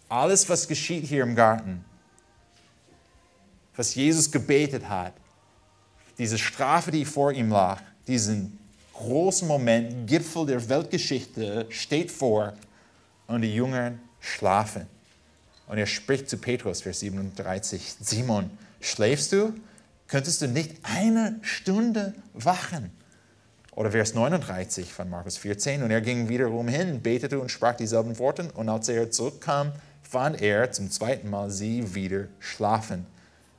Alles, 0.07 0.47
was 0.49 0.67
geschieht 0.67 1.05
hier 1.05 1.23
im 1.23 1.35
Garten, 1.35 1.83
was 3.75 3.95
Jesus 3.95 4.31
gebetet 4.31 4.87
hat, 4.87 5.13
diese 6.17 6.37
Strafe, 6.37 6.91
die 6.91 7.05
vor 7.05 7.31
ihm 7.31 7.49
lag, 7.49 7.81
diesen 8.07 8.59
großen 8.93 9.47
Moment, 9.47 10.07
Gipfel 10.07 10.45
der 10.45 10.67
Weltgeschichte 10.67 11.65
steht 11.69 12.11
vor 12.11 12.53
und 13.27 13.41
die 13.41 13.55
Jünger 13.55 13.93
schlafen. 14.19 14.85
Und 15.67 15.77
er 15.77 15.85
spricht 15.85 16.29
zu 16.29 16.37
Petrus, 16.37 16.81
Vers 16.81 16.99
37, 16.99 17.95
Simon, 18.01 18.49
schläfst 18.79 19.31
du? 19.31 19.53
Könntest 20.07 20.41
du 20.41 20.47
nicht 20.47 20.77
eine 20.83 21.39
Stunde 21.41 22.13
wachen? 22.33 22.91
Oder 23.75 23.91
Vers 23.91 24.13
39 24.13 24.91
von 24.91 25.09
Markus 25.09 25.37
14, 25.37 25.83
und 25.83 25.91
er 25.91 26.01
ging 26.01 26.27
wiederum 26.27 26.67
hin, 26.67 27.01
betete 27.01 27.39
und 27.39 27.49
sprach 27.49 27.75
dieselben 27.75 28.17
Worte, 28.19 28.49
und 28.55 28.67
als 28.67 28.89
er 28.89 29.11
zurückkam, 29.11 29.71
fand 30.01 30.41
er 30.41 30.71
zum 30.71 30.89
zweiten 30.91 31.29
Mal 31.29 31.51
sie 31.51 31.93
wieder 31.93 32.25
schlafen, 32.39 33.05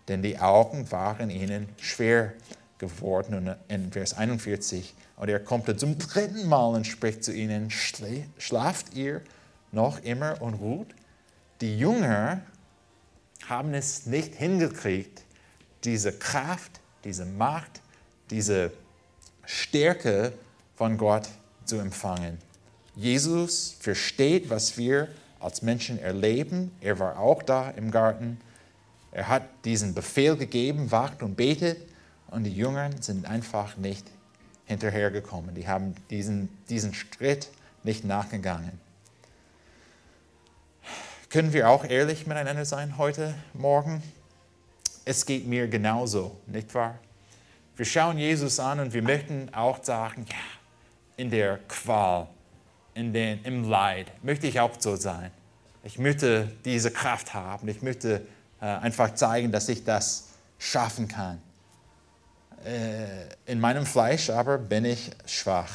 denn 0.08 0.22
die 0.22 0.38
Augen 0.38 0.90
waren 0.90 1.30
ihnen 1.30 1.68
schwer 1.78 2.32
geworden. 2.78 3.34
Und 3.34 3.56
in 3.68 3.92
Vers 3.92 4.14
41, 4.14 4.94
und 5.16 5.28
er 5.28 5.38
kommt 5.38 5.78
zum 5.78 5.96
dritten 5.96 6.48
Mal 6.48 6.74
und 6.74 6.86
spricht 6.86 7.22
zu 7.22 7.32
ihnen, 7.32 7.70
schlaft 7.70 8.94
ihr 8.94 9.22
noch 9.70 10.02
immer 10.02 10.42
und 10.42 10.54
ruht? 10.54 10.88
Die 11.60 11.78
Jünger 11.78 12.40
haben 13.50 13.74
es 13.74 14.06
nicht 14.06 14.34
hingekriegt, 14.34 15.22
diese 15.84 16.12
Kraft, 16.12 16.80
diese 17.04 17.26
Macht, 17.26 17.80
diese 18.30 18.72
Stärke 19.44 20.32
von 20.76 20.96
Gott 20.96 21.28
zu 21.64 21.78
empfangen. 21.78 22.38
Jesus 22.94 23.76
versteht, 23.80 24.50
was 24.50 24.78
wir 24.78 25.08
als 25.40 25.62
Menschen 25.62 25.98
erleben. 25.98 26.70
Er 26.80 26.98
war 26.98 27.18
auch 27.18 27.42
da 27.42 27.70
im 27.70 27.90
Garten. 27.90 28.40
Er 29.10 29.28
hat 29.28 29.42
diesen 29.64 29.94
Befehl 29.94 30.36
gegeben, 30.36 30.90
wacht 30.90 31.22
und 31.22 31.36
betet. 31.36 31.78
Und 32.28 32.44
die 32.44 32.54
Jünger 32.54 32.90
sind 33.00 33.26
einfach 33.26 33.76
nicht 33.76 34.06
hinterhergekommen. 34.66 35.54
Die 35.54 35.66
haben 35.66 35.94
diesen, 36.10 36.48
diesen 36.68 36.94
Schritt 36.94 37.48
nicht 37.82 38.04
nachgegangen. 38.04 38.78
Können 41.30 41.52
wir 41.52 41.68
auch 41.68 41.84
ehrlich 41.84 42.26
miteinander 42.26 42.64
sein 42.64 42.98
heute 42.98 43.32
Morgen? 43.52 44.02
Es 45.04 45.24
geht 45.24 45.46
mir 45.46 45.68
genauso, 45.68 46.40
nicht 46.48 46.74
wahr? 46.74 46.98
Wir 47.76 47.84
schauen 47.84 48.18
Jesus 48.18 48.58
an 48.58 48.80
und 48.80 48.92
wir 48.92 49.02
möchten 49.02 49.48
auch 49.54 49.78
sagen, 49.84 50.26
ja, 50.28 50.34
in 51.16 51.30
der 51.30 51.60
Qual, 51.68 52.26
in 52.94 53.12
den, 53.12 53.44
im 53.44 53.62
Leid 53.62 54.10
möchte 54.24 54.48
ich 54.48 54.58
auch 54.58 54.72
so 54.76 54.96
sein. 54.96 55.30
Ich 55.84 56.00
möchte 56.00 56.50
diese 56.64 56.90
Kraft 56.90 57.32
haben. 57.32 57.68
Ich 57.68 57.80
möchte 57.80 58.26
äh, 58.60 58.64
einfach 58.64 59.14
zeigen, 59.14 59.52
dass 59.52 59.68
ich 59.68 59.84
das 59.84 60.30
schaffen 60.58 61.06
kann. 61.06 61.40
Äh, 62.64 63.06
in 63.46 63.60
meinem 63.60 63.86
Fleisch 63.86 64.30
aber 64.30 64.58
bin 64.58 64.84
ich 64.84 65.12
schwach. 65.26 65.70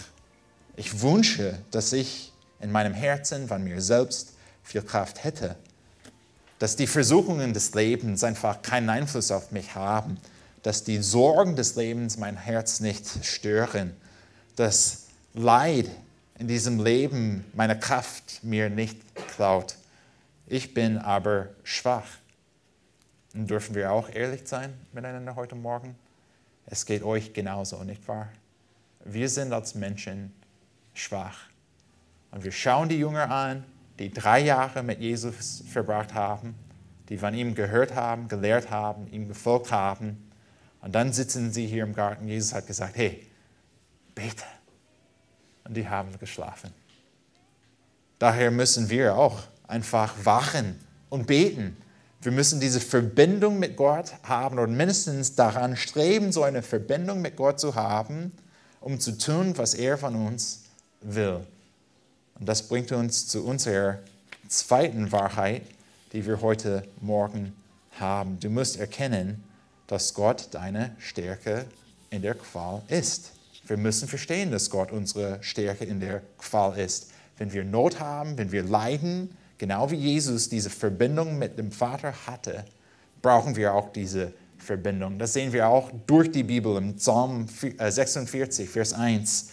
Ich 0.75 1.01
wünsche, 1.01 1.59
dass 1.71 1.93
ich 1.93 2.33
in 2.59 2.73
meinem 2.73 2.93
Herzen 2.93 3.47
von 3.47 3.63
mir 3.63 3.81
selbst 3.81 4.34
viel 4.65 4.81
Kraft 4.81 5.23
hätte. 5.23 5.55
Dass 6.59 6.75
die 6.75 6.87
Versuchungen 6.87 7.53
des 7.53 7.73
Lebens 7.73 8.23
einfach 8.23 8.61
keinen 8.61 8.89
Einfluss 8.89 9.31
auf 9.31 9.51
mich 9.51 9.75
haben. 9.75 10.17
Dass 10.63 10.83
die 10.83 11.01
Sorgen 11.01 11.55
des 11.55 11.75
Lebens 11.75 12.17
mein 12.17 12.35
Herz 12.35 12.81
nicht 12.81 13.07
stören. 13.23 13.95
Dass 14.55 15.05
Leid 15.33 15.89
in 16.37 16.47
diesem 16.47 16.83
Leben 16.83 17.45
meine 17.53 17.79
Kraft 17.79 18.43
mir 18.43 18.69
nicht 18.69 18.97
klaut. 19.27 19.75
Ich 20.47 20.73
bin 20.73 20.97
aber 20.97 21.49
schwach. 21.63 22.07
Und 23.33 23.49
dürfen 23.49 23.75
wir 23.75 23.91
auch 23.91 24.09
ehrlich 24.09 24.41
sein 24.45 24.73
miteinander 24.93 25.35
heute 25.35 25.55
Morgen? 25.55 25.95
Es 26.65 26.85
geht 26.85 27.03
euch 27.03 27.33
genauso, 27.33 27.83
nicht 27.83 28.07
wahr? 28.07 28.29
Wir 29.03 29.29
sind 29.29 29.53
als 29.53 29.75
Menschen 29.75 30.33
schwach. 30.93 31.37
Und 32.31 32.43
wir 32.43 32.51
schauen 32.51 32.89
die 32.89 32.97
Jünger 32.97 33.29
an, 33.29 33.63
die 33.99 34.11
drei 34.11 34.41
Jahre 34.41 34.83
mit 34.83 34.99
Jesus 34.99 35.63
verbracht 35.71 36.13
haben, 36.13 36.55
die 37.09 37.17
von 37.17 37.33
ihm 37.33 37.55
gehört 37.55 37.95
haben, 37.95 38.27
gelehrt 38.27 38.69
haben, 38.69 39.07
ihm 39.07 39.27
gefolgt 39.27 39.71
haben. 39.71 40.29
Und 40.81 40.93
dann 40.95 41.13
sitzen 41.13 41.51
sie 41.51 41.67
hier 41.67 41.83
im 41.83 41.93
Garten. 41.93 42.27
Jesus 42.27 42.53
hat 42.53 42.67
gesagt, 42.67 42.95
hey, 42.97 43.25
bete. 44.13 44.43
Und 45.63 45.75
die 45.75 45.87
haben 45.87 46.17
geschlafen. 46.19 46.71
Daher 48.19 48.51
müssen 48.51 48.89
wir 48.89 49.15
auch 49.15 49.43
einfach 49.67 50.13
wachen 50.23 50.79
und 51.09 51.27
beten 51.27 51.77
wir 52.25 52.31
müssen 52.31 52.59
diese 52.59 52.79
Verbindung 52.79 53.59
mit 53.59 53.77
Gott 53.77 54.15
haben 54.23 54.57
oder 54.57 54.67
mindestens 54.67 55.35
daran 55.35 55.77
streben, 55.77 56.31
so 56.31 56.41
eine 56.41 56.63
Verbindung 56.63 57.21
mit 57.21 57.35
Gott 57.35 57.59
zu 57.59 57.75
haben, 57.75 58.31
um 58.81 58.99
zu 58.99 59.17
tun, 59.17 59.53
was 59.57 59.75
er 59.75 59.97
von 59.97 60.15
uns 60.15 60.63
will. 61.01 61.45
Und 62.39 62.47
das 62.47 62.67
bringt 62.67 62.91
uns 62.91 63.27
zu 63.27 63.45
unserer 63.45 63.99
zweiten 64.47 65.11
Wahrheit, 65.11 65.63
die 66.13 66.25
wir 66.25 66.41
heute 66.41 66.83
Morgen 67.01 67.53
haben. 67.99 68.39
Du 68.39 68.49
musst 68.49 68.77
erkennen, 68.79 69.43
dass 69.87 70.13
Gott 70.13 70.49
deine 70.51 70.95
Stärke 70.99 71.65
in 72.09 72.21
der 72.21 72.35
Qual 72.35 72.81
ist. 72.87 73.31
Wir 73.67 73.77
müssen 73.77 74.07
verstehen, 74.07 74.51
dass 74.51 74.69
Gott 74.69 74.91
unsere 74.91 75.41
Stärke 75.41 75.85
in 75.85 75.99
der 75.99 76.21
Qual 76.37 76.77
ist. 76.77 77.11
Wenn 77.37 77.51
wir 77.51 77.63
Not 77.63 77.99
haben, 77.99 78.37
wenn 78.37 78.51
wir 78.51 78.63
leiden, 78.63 79.35
genau 79.57 79.89
wie 79.91 79.95
Jesus 79.95 80.49
diese 80.49 80.69
Verbindung 80.69 81.37
mit 81.37 81.57
dem 81.57 81.71
Vater 81.71 82.13
hatte, 82.27 82.65
brauchen 83.21 83.55
wir 83.55 83.73
auch 83.73 83.91
diese 83.91 84.33
Verbindung. 84.57 85.17
Das 85.19 85.33
sehen 85.33 85.51
wir 85.53 85.67
auch 85.67 85.91
durch 86.05 86.31
die 86.31 86.43
Bibel. 86.43 86.77
Im 86.77 86.95
Psalm 86.95 87.47
46, 87.47 88.65
äh, 88.65 88.67
Vers 88.67 88.93
1 88.93 89.49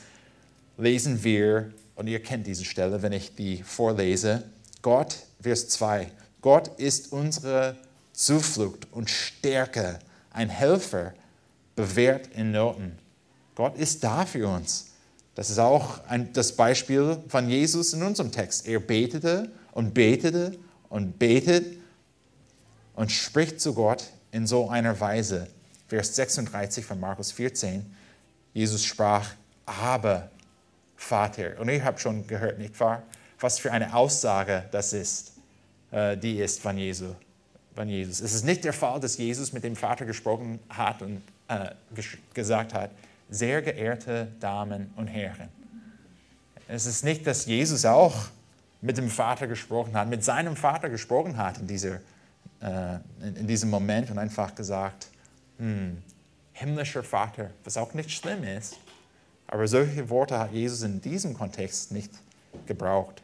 lesen 0.78 1.22
wir, 1.24 1.72
und 2.02 2.08
ihr 2.08 2.20
kennt 2.20 2.48
diese 2.48 2.64
Stelle, 2.64 3.00
wenn 3.02 3.12
ich 3.12 3.36
die 3.36 3.62
vorlese, 3.62 4.42
Gott, 4.82 5.18
Vers 5.40 5.68
2, 5.68 6.10
Gott 6.40 6.66
ist 6.80 7.12
unsere 7.12 7.76
Zuflucht 8.12 8.88
und 8.90 9.08
Stärke, 9.08 10.00
ein 10.32 10.48
Helfer, 10.48 11.14
bewährt 11.76 12.26
in 12.34 12.50
Noten. 12.50 12.98
Gott 13.54 13.78
ist 13.78 14.02
da 14.02 14.26
für 14.26 14.48
uns. 14.48 14.88
Das 15.36 15.48
ist 15.48 15.60
auch 15.60 16.04
ein, 16.08 16.32
das 16.32 16.56
Beispiel 16.56 17.18
von 17.28 17.48
Jesus 17.48 17.92
in 17.92 18.02
unserem 18.02 18.32
Text. 18.32 18.66
Er 18.66 18.80
betete 18.80 19.52
und 19.70 19.94
betete 19.94 20.58
und 20.88 21.20
betet 21.20 21.78
und 22.96 23.12
spricht 23.12 23.60
zu 23.60 23.74
Gott 23.74 24.10
in 24.32 24.48
so 24.48 24.68
einer 24.68 24.98
Weise. 24.98 25.46
Vers 25.86 26.16
36 26.16 26.84
von 26.84 26.98
Markus 26.98 27.30
14. 27.30 27.94
Jesus 28.54 28.82
sprach, 28.82 29.30
aber 29.66 30.32
Vater. 31.02 31.58
Und 31.58 31.68
ihr 31.68 31.84
habt 31.84 32.00
schon 32.00 32.26
gehört, 32.26 32.58
nicht 32.58 32.78
wahr? 32.80 33.02
Was 33.40 33.58
für 33.58 33.72
eine 33.72 33.94
Aussage 33.94 34.64
das 34.70 34.92
ist, 34.92 35.32
äh, 35.90 36.16
die 36.16 36.38
ist 36.38 36.60
von, 36.60 36.78
Jesu, 36.78 37.14
von 37.74 37.88
Jesus. 37.88 38.20
Es 38.20 38.34
ist 38.34 38.44
nicht 38.44 38.64
der 38.64 38.72
Fall, 38.72 39.00
dass 39.00 39.16
Jesus 39.16 39.52
mit 39.52 39.64
dem 39.64 39.76
Vater 39.76 40.04
gesprochen 40.04 40.60
hat 40.68 41.02
und 41.02 41.22
äh, 41.48 41.70
gesagt 42.34 42.72
hat, 42.74 42.90
sehr 43.28 43.62
geehrte 43.62 44.28
Damen 44.40 44.92
und 44.96 45.08
Herren. 45.08 45.48
Es 46.68 46.86
ist 46.86 47.04
nicht, 47.04 47.26
dass 47.26 47.46
Jesus 47.46 47.84
auch 47.84 48.14
mit 48.80 48.96
dem 48.96 49.10
Vater 49.10 49.46
gesprochen 49.46 49.94
hat, 49.94 50.08
mit 50.08 50.22
seinem 50.22 50.56
Vater 50.56 50.88
gesprochen 50.88 51.36
hat 51.36 51.58
in, 51.58 51.66
dieser, 51.66 51.96
äh, 52.60 52.98
in 53.22 53.46
diesem 53.46 53.70
Moment 53.70 54.10
und 54.10 54.18
einfach 54.18 54.54
gesagt, 54.54 55.08
hm, 55.58 55.98
himmlischer 56.52 57.02
Vater, 57.02 57.50
was 57.64 57.76
auch 57.76 57.92
nicht 57.94 58.10
schlimm 58.10 58.44
ist. 58.44 58.78
Aber 59.52 59.68
solche 59.68 60.08
Worte 60.08 60.38
hat 60.38 60.50
Jesus 60.52 60.80
in 60.80 60.98
diesem 61.02 61.34
Kontext 61.34 61.92
nicht 61.92 62.10
gebraucht. 62.64 63.22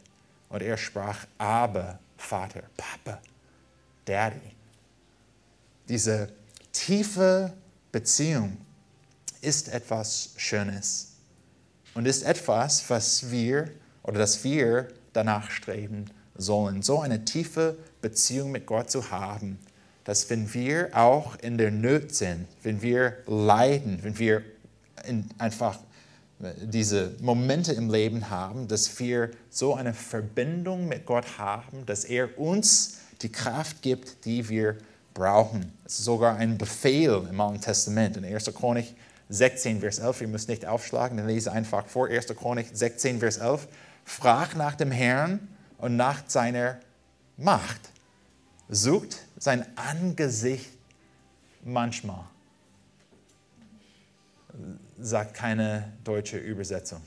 Und 0.49 0.61
er 0.61 0.77
sprach, 0.77 1.25
aber 1.39 1.97
Vater, 2.17 2.61
Papa, 2.77 3.19
Daddy. 4.05 4.53
Diese 5.87 6.31
tiefe 6.71 7.51
Beziehung 7.91 8.57
ist 9.41 9.69
etwas 9.69 10.35
Schönes 10.37 11.13
und 11.95 12.05
ist 12.05 12.21
etwas, 12.21 12.87
was 12.91 13.31
wir 13.31 13.71
oder 14.03 14.19
das 14.19 14.43
wir 14.43 14.87
danach 15.13 15.49
streben 15.49 16.11
sollen. 16.35 16.83
So 16.83 16.99
eine 16.99 17.25
tiefe 17.25 17.75
Beziehung 18.03 18.51
mit 18.51 18.67
Gott 18.67 18.91
zu 18.91 19.09
haben, 19.09 19.57
dass 20.03 20.29
wenn 20.29 20.53
wir 20.53 20.91
auch 20.95 21.37
in 21.37 21.57
der 21.57 21.71
Not 21.71 22.13
sind, 22.13 22.47
wenn 22.61 22.83
wir 22.83 23.17
leiden, 23.25 24.03
wenn 24.03 24.19
wir 24.19 24.43
einfach 25.39 25.79
diese 26.39 27.15
Momente 27.21 27.73
im 27.73 27.89
Leben 27.89 28.29
haben, 28.29 28.67
dass 28.67 28.99
wir 28.99 29.31
so 29.49 29.75
eine 29.75 29.93
Verbindung 29.93 30.87
mit 30.87 31.05
Gott 31.05 31.37
haben, 31.37 31.85
dass 31.85 32.05
er 32.05 32.39
uns 32.39 32.99
die 33.21 33.31
Kraft 33.31 33.81
gibt, 33.81 34.25
die 34.25 34.47
wir 34.47 34.77
brauchen. 35.13 35.73
Es 35.85 35.99
ist 35.99 36.05
sogar 36.05 36.37
ein 36.37 36.57
Befehl 36.57 37.27
im 37.29 37.41
Alten 37.41 37.59
Testament. 37.59 38.15
In 38.15 38.23
1. 38.23 38.45
Chronik 38.53 38.95
16, 39.27 39.81
Vers 39.81 39.99
11, 39.99 40.21
ihr 40.21 40.27
müsst 40.29 40.47
nicht 40.47 40.65
aufschlagen, 40.65 41.17
dann 41.17 41.27
lese 41.27 41.51
einfach 41.51 41.85
vor. 41.87 42.07
1. 42.07 42.27
Chronik 42.27 42.67
16, 42.71 43.19
Vers 43.19 43.37
11. 43.37 43.67
Frag 44.05 44.55
nach 44.55 44.75
dem 44.75 44.91
Herrn 44.91 45.47
und 45.77 45.97
nach 45.97 46.23
seiner 46.27 46.79
Macht. 47.35 47.81
Sucht 48.69 49.17
sein 49.37 49.65
Angesicht 49.75 50.69
manchmal. 51.63 52.23
Sagt 55.01 55.33
keine 55.33 55.93
deutsche 56.03 56.37
Übersetzung. 56.37 57.01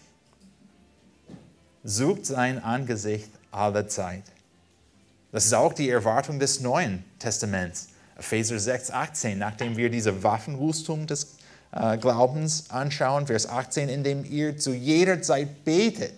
Sucht 1.85 2.27
sein 2.27 2.63
Angesicht 2.63 3.31
alle 3.51 3.87
Zeit. 3.87 4.23
Das 5.33 5.47
ist 5.47 5.55
auch 5.55 5.73
die 5.73 5.91
Erwartung 5.91 6.39
des 6.39 6.61
Neuen 6.61 7.05
Testaments. 7.19 7.89
Epheser 8.17 8.59
6, 8.59 8.91
18, 8.91 9.39
nachdem 9.39 9.77
wir 9.77 9.91
diese 9.91 10.23
Waffenrüstung 10.23 11.07
des 11.07 11.37
äh, 11.73 11.97
Glaubens 11.99 12.71
anschauen, 12.71 13.27
Vers 13.27 13.49
18, 13.49 13.89
indem 13.89 14.25
ihr 14.25 14.57
zu 14.57 14.73
jeder 14.73 15.21
Zeit 15.23 15.65
betet, 15.65 16.13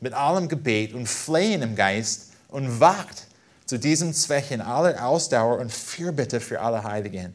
mit 0.00 0.12
allem 0.12 0.48
Gebet 0.48 0.92
und 0.92 1.08
Flehen 1.08 1.62
im 1.62 1.76
Geist 1.76 2.32
und 2.48 2.80
wacht 2.80 3.26
zu 3.64 3.78
diesem 3.78 4.12
Zweck 4.12 4.50
in 4.50 4.60
aller 4.60 5.04
Ausdauer 5.04 5.58
und 5.58 5.72
Fürbitte 5.72 6.40
für 6.40 6.60
alle 6.60 6.84
Heiligen. 6.84 7.34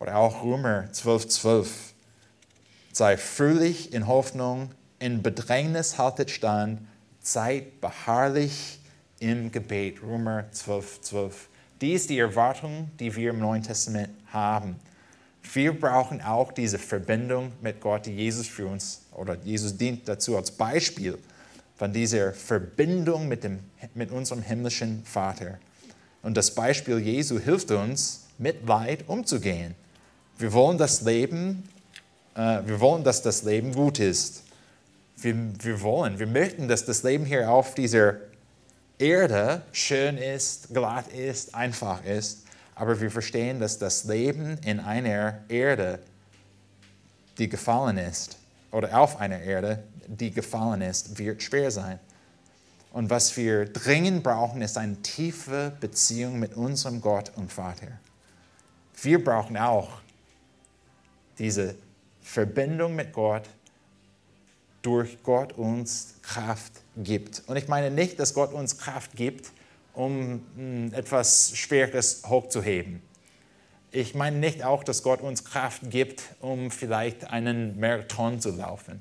Oder 0.00 0.16
auch 0.16 0.42
Römer 0.42 0.92
12, 0.92 1.28
12. 1.28 1.93
Sei 2.96 3.16
fröhlich 3.16 3.92
in 3.92 4.06
Hoffnung, 4.06 4.70
in 5.00 5.20
Bedrängnis 5.20 5.98
haltet 5.98 6.30
stand, 6.30 6.78
seid 7.20 7.80
beharrlich 7.80 8.78
im 9.18 9.50
Gebet. 9.50 10.00
Römer 10.00 10.44
12, 10.52 11.00
12. 11.00 11.48
Dies 11.80 12.02
ist 12.02 12.10
die 12.10 12.20
Erwartung, 12.20 12.92
die 13.00 13.16
wir 13.16 13.30
im 13.30 13.40
Neuen 13.40 13.64
Testament 13.64 14.10
haben. 14.32 14.76
Wir 15.52 15.72
brauchen 15.76 16.22
auch 16.22 16.52
diese 16.52 16.78
Verbindung 16.78 17.50
mit 17.60 17.80
Gott, 17.80 18.06
die 18.06 18.12
Jesus 18.14 18.46
für 18.46 18.68
uns, 18.68 19.02
oder 19.10 19.38
Jesus 19.42 19.76
dient 19.76 20.08
dazu 20.08 20.36
als 20.36 20.52
Beispiel 20.52 21.18
von 21.74 21.92
dieser 21.92 22.32
Verbindung 22.32 23.26
mit, 23.26 23.42
dem, 23.42 23.58
mit 23.94 24.12
unserem 24.12 24.40
himmlischen 24.40 25.02
Vater. 25.04 25.58
Und 26.22 26.36
das 26.36 26.54
Beispiel 26.54 27.00
Jesu 27.00 27.40
hilft 27.40 27.72
uns, 27.72 28.28
mit 28.38 28.64
Leid 28.68 29.08
umzugehen. 29.08 29.74
Wir 30.38 30.52
wollen 30.52 30.78
das 30.78 31.02
Leben, 31.02 31.68
wir 32.34 32.80
wollen, 32.80 33.04
dass 33.04 33.22
das 33.22 33.42
Leben 33.44 33.72
gut 33.72 34.00
ist. 34.00 34.42
Wir, 35.16 35.36
wir 35.62 35.80
wollen, 35.82 36.18
wir 36.18 36.26
möchten, 36.26 36.66
dass 36.68 36.84
das 36.84 37.02
Leben 37.02 37.24
hier 37.24 37.50
auf 37.50 37.74
dieser 37.74 38.16
Erde 38.98 39.62
schön 39.72 40.16
ist, 40.18 40.74
glatt 40.74 41.08
ist, 41.08 41.54
einfach 41.54 42.04
ist, 42.04 42.44
aber 42.74 43.00
wir 43.00 43.10
verstehen, 43.10 43.60
dass 43.60 43.78
das 43.78 44.04
Leben 44.04 44.58
in 44.64 44.80
einer 44.80 45.40
Erde, 45.48 46.00
die 47.38 47.48
gefallen 47.48 47.98
ist, 47.98 48.36
oder 48.70 48.98
auf 48.98 49.20
einer 49.20 49.40
Erde, 49.40 49.84
die 50.08 50.30
gefallen 50.30 50.82
ist, 50.82 51.18
wird 51.18 51.42
schwer 51.42 51.70
sein. 51.70 52.00
Und 52.92 53.10
was 53.10 53.36
wir 53.36 53.66
dringend 53.66 54.22
brauchen, 54.22 54.62
ist 54.62 54.78
eine 54.78 54.96
tiefe 55.02 55.72
Beziehung 55.80 56.38
mit 56.38 56.54
unserem 56.54 57.00
Gott 57.00 57.32
und 57.36 57.52
Vater. 57.52 57.88
Wir 59.02 59.22
brauchen 59.22 59.56
auch 59.56 59.88
diese 61.38 61.74
Verbindung 62.24 62.96
mit 62.96 63.12
Gott, 63.12 63.48
durch 64.82 65.22
Gott 65.22 65.52
uns 65.52 66.16
Kraft 66.22 66.72
gibt. 66.96 67.42
Und 67.46 67.56
ich 67.56 67.68
meine 67.68 67.90
nicht, 67.90 68.18
dass 68.18 68.34
Gott 68.34 68.52
uns 68.52 68.78
Kraft 68.78 69.14
gibt, 69.14 69.52
um 69.92 70.42
hm, 70.56 70.92
etwas 70.94 71.56
Schweres 71.56 72.22
hochzuheben. 72.26 73.02
Ich 73.92 74.14
meine 74.14 74.38
nicht 74.38 74.64
auch, 74.64 74.82
dass 74.82 75.02
Gott 75.02 75.20
uns 75.20 75.44
Kraft 75.44 75.82
gibt, 75.90 76.22
um 76.40 76.70
vielleicht 76.70 77.30
einen 77.30 77.78
Marathon 77.78 78.40
zu 78.40 78.50
laufen. 78.50 79.00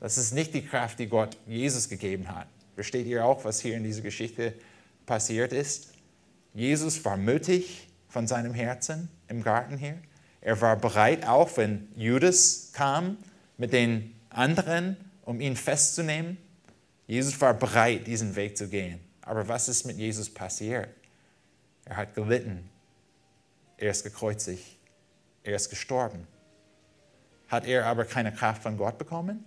Das 0.00 0.16
ist 0.16 0.32
nicht 0.32 0.54
die 0.54 0.64
Kraft, 0.64 0.98
die 1.00 1.08
Gott 1.08 1.36
Jesus 1.46 1.88
gegeben 1.88 2.34
hat. 2.34 2.46
Versteht 2.76 3.06
ihr 3.06 3.24
auch, 3.24 3.44
was 3.44 3.60
hier 3.60 3.76
in 3.76 3.84
dieser 3.84 4.00
Geschichte 4.00 4.54
passiert 5.04 5.52
ist? 5.52 5.92
Jesus 6.54 7.04
war 7.04 7.16
mutig 7.16 7.88
von 8.08 8.26
seinem 8.26 8.54
Herzen 8.54 9.08
im 9.28 9.42
Garten 9.42 9.76
hier. 9.76 9.98
Er 10.42 10.60
war 10.60 10.76
bereit, 10.76 11.26
auch 11.26 11.56
wenn 11.56 11.88
Judas 11.96 12.70
kam 12.72 13.16
mit 13.56 13.72
den 13.72 14.14
anderen, 14.28 14.96
um 15.22 15.40
ihn 15.40 15.56
festzunehmen. 15.56 16.36
Jesus 17.06 17.40
war 17.40 17.54
bereit, 17.54 18.06
diesen 18.06 18.34
Weg 18.36 18.56
zu 18.56 18.68
gehen. 18.68 19.00
Aber 19.22 19.46
was 19.46 19.68
ist 19.68 19.86
mit 19.86 19.96
Jesus 19.96 20.32
passiert? 20.32 20.88
Er 21.84 21.96
hat 21.96 22.14
gelitten. 22.14 22.68
Er 23.76 23.90
ist 23.90 24.02
gekreuzigt. 24.02 24.78
Er 25.44 25.56
ist 25.56 25.70
gestorben. 25.70 26.26
Hat 27.48 27.66
er 27.66 27.86
aber 27.86 28.04
keine 28.04 28.32
Kraft 28.32 28.62
von 28.62 28.76
Gott 28.76 28.98
bekommen? 28.98 29.44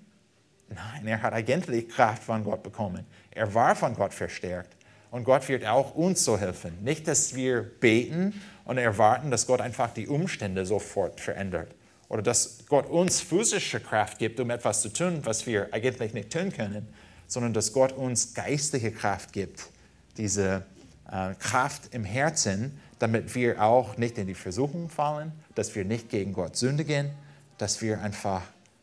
Nein, 0.69 1.07
er 1.07 1.21
hat 1.21 1.33
eigentlich 1.33 1.89
Kraft 1.89 2.23
von 2.23 2.43
Gott 2.43 2.63
bekommen. 2.63 3.05
Er 3.31 3.53
war 3.53 3.75
von 3.75 3.95
Gott 3.95 4.13
verstärkt. 4.13 4.75
Und 5.16 5.24
Gott 5.24 5.47
wird 5.47 5.66
auch 5.66 5.95
uns 5.95 6.26
so 6.26 6.38
helfen. 6.38 6.78
Nicht, 6.84 7.07
dass 7.07 7.36
wir 7.36 7.61
beten 7.61 8.34
und 8.66 8.78
erwarten, 8.78 9.32
dass 9.32 9.47
Gott 9.47 9.61
einfach 9.61 9.93
die 9.93 10.09
Umstände 10.09 10.66
sofort 10.66 11.22
verändert. 11.22 11.74
Oder 12.09 12.22
dass 12.22 12.66
Gott 12.68 12.89
uns 12.89 13.22
physische 13.22 13.80
Kraft 13.80 14.20
gibt, 14.20 14.41
um 14.41 14.49
etwas 14.49 14.82
zu 14.82 14.89
tun, 14.89 15.22
was 15.24 15.47
wir 15.47 15.74
eigentlich 15.74 16.13
nicht 16.13 16.34
tun 16.34 16.51
können, 16.51 16.89
sondern 17.28 17.53
dass 17.53 17.72
Gott 17.72 17.93
uns 17.93 18.34
geistige 18.34 18.91
Kraft 18.91 19.32
gibt, 19.32 19.70
diese 20.18 20.66
äh, 21.09 21.34
Kraft 21.36 21.95
im 21.95 22.03
Herzen, 22.03 22.78
damit 22.99 23.36
wir 23.36 23.63
auch 23.63 23.95
nicht 23.95 24.18
in 24.18 24.28
die 24.28 24.36
Versuchung 24.36 24.89
fallen, 24.89 25.32
dass 25.55 25.76
wir 25.76 25.86
nicht 25.86 26.09
gegen 26.09 26.34
Gott 26.34 26.57
sündigen, 26.57 27.11
dass 27.57 27.82
wir 27.82 28.01
einfach 28.01 28.41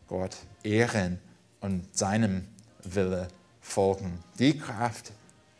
Gott 0.08 0.38
ehren 0.64 1.18
und 1.60 1.94
seinem 1.94 2.48
Wille 2.84 3.28
folgen. 3.60 4.18
Die 4.38 4.56
Kraft 4.56 5.12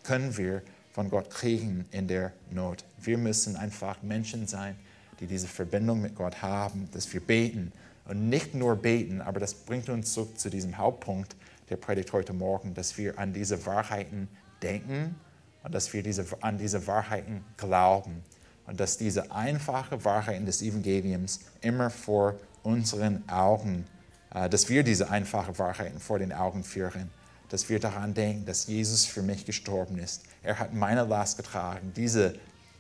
können 0.03 0.37
wir 0.37 0.63
von 0.93 1.09
Gott 1.11 1.31
kriegen 1.31 1.87
in 1.91 2.07
der 2.07 2.33
Not. 2.51 2.85
Wir 3.01 3.19
müssen 3.19 3.57
einfach 3.57 4.03
Menschen 4.03 4.47
sein, 4.47 4.77
die 5.21 5.27
diese 5.27 5.49
Verbindung 5.49 6.03
mit 6.03 6.15
Gott 6.15 6.43
haben, 6.43 6.89
dass 6.93 7.13
wir 7.13 7.21
beten. 7.21 7.73
Und 8.05 8.29
nicht 8.29 8.55
nur 8.55 8.77
beten, 8.77 9.21
aber 9.21 9.41
das 9.41 9.55
bringt 9.55 9.89
uns 9.89 10.13
zurück 10.13 10.39
zu 10.39 10.51
diesem 10.51 10.77
Hauptpunkt 10.77 11.37
der 11.71 11.77
Predigt 11.77 12.13
heute 12.13 12.33
Morgen, 12.33 12.75
dass 12.75 12.99
wir 12.99 13.19
an 13.19 13.33
diese 13.33 13.65
Wahrheiten 13.65 14.29
denken 14.63 15.15
und 15.63 15.75
dass 15.75 15.93
wir 15.93 16.03
diese, 16.03 16.27
an 16.41 16.59
diese 16.59 16.87
Wahrheiten 16.87 17.45
glauben. 17.57 18.23
Und 18.67 18.79
dass 18.79 18.99
diese 18.99 19.33
einfache 19.33 20.05
Wahrheiten 20.05 20.47
des 20.47 20.63
Evangeliums 20.63 21.41
immer 21.63 21.91
vor 21.91 22.35
unseren 22.63 23.29
Augen, 23.29 23.87
äh, 24.35 24.49
dass 24.49 24.69
wir 24.69 24.83
diese 24.85 25.11
einfache 25.11 25.59
Wahrheiten 25.59 25.99
vor 25.99 26.19
den 26.19 26.33
Augen 26.33 26.63
führen 26.63 27.11
dass 27.53 27.69
wir 27.69 27.79
daran 27.79 28.15
denken, 28.15 28.47
dass 28.47 28.67
Jesus 28.67 29.05
für 29.05 29.21
mich 29.21 29.45
gestorben 29.45 29.99
ist. 29.99 30.23
Er 30.43 30.59
hat 30.59 30.73
meine 30.73 31.05
Last 31.05 31.37
getragen. 31.37 31.93
Diese 31.95 32.35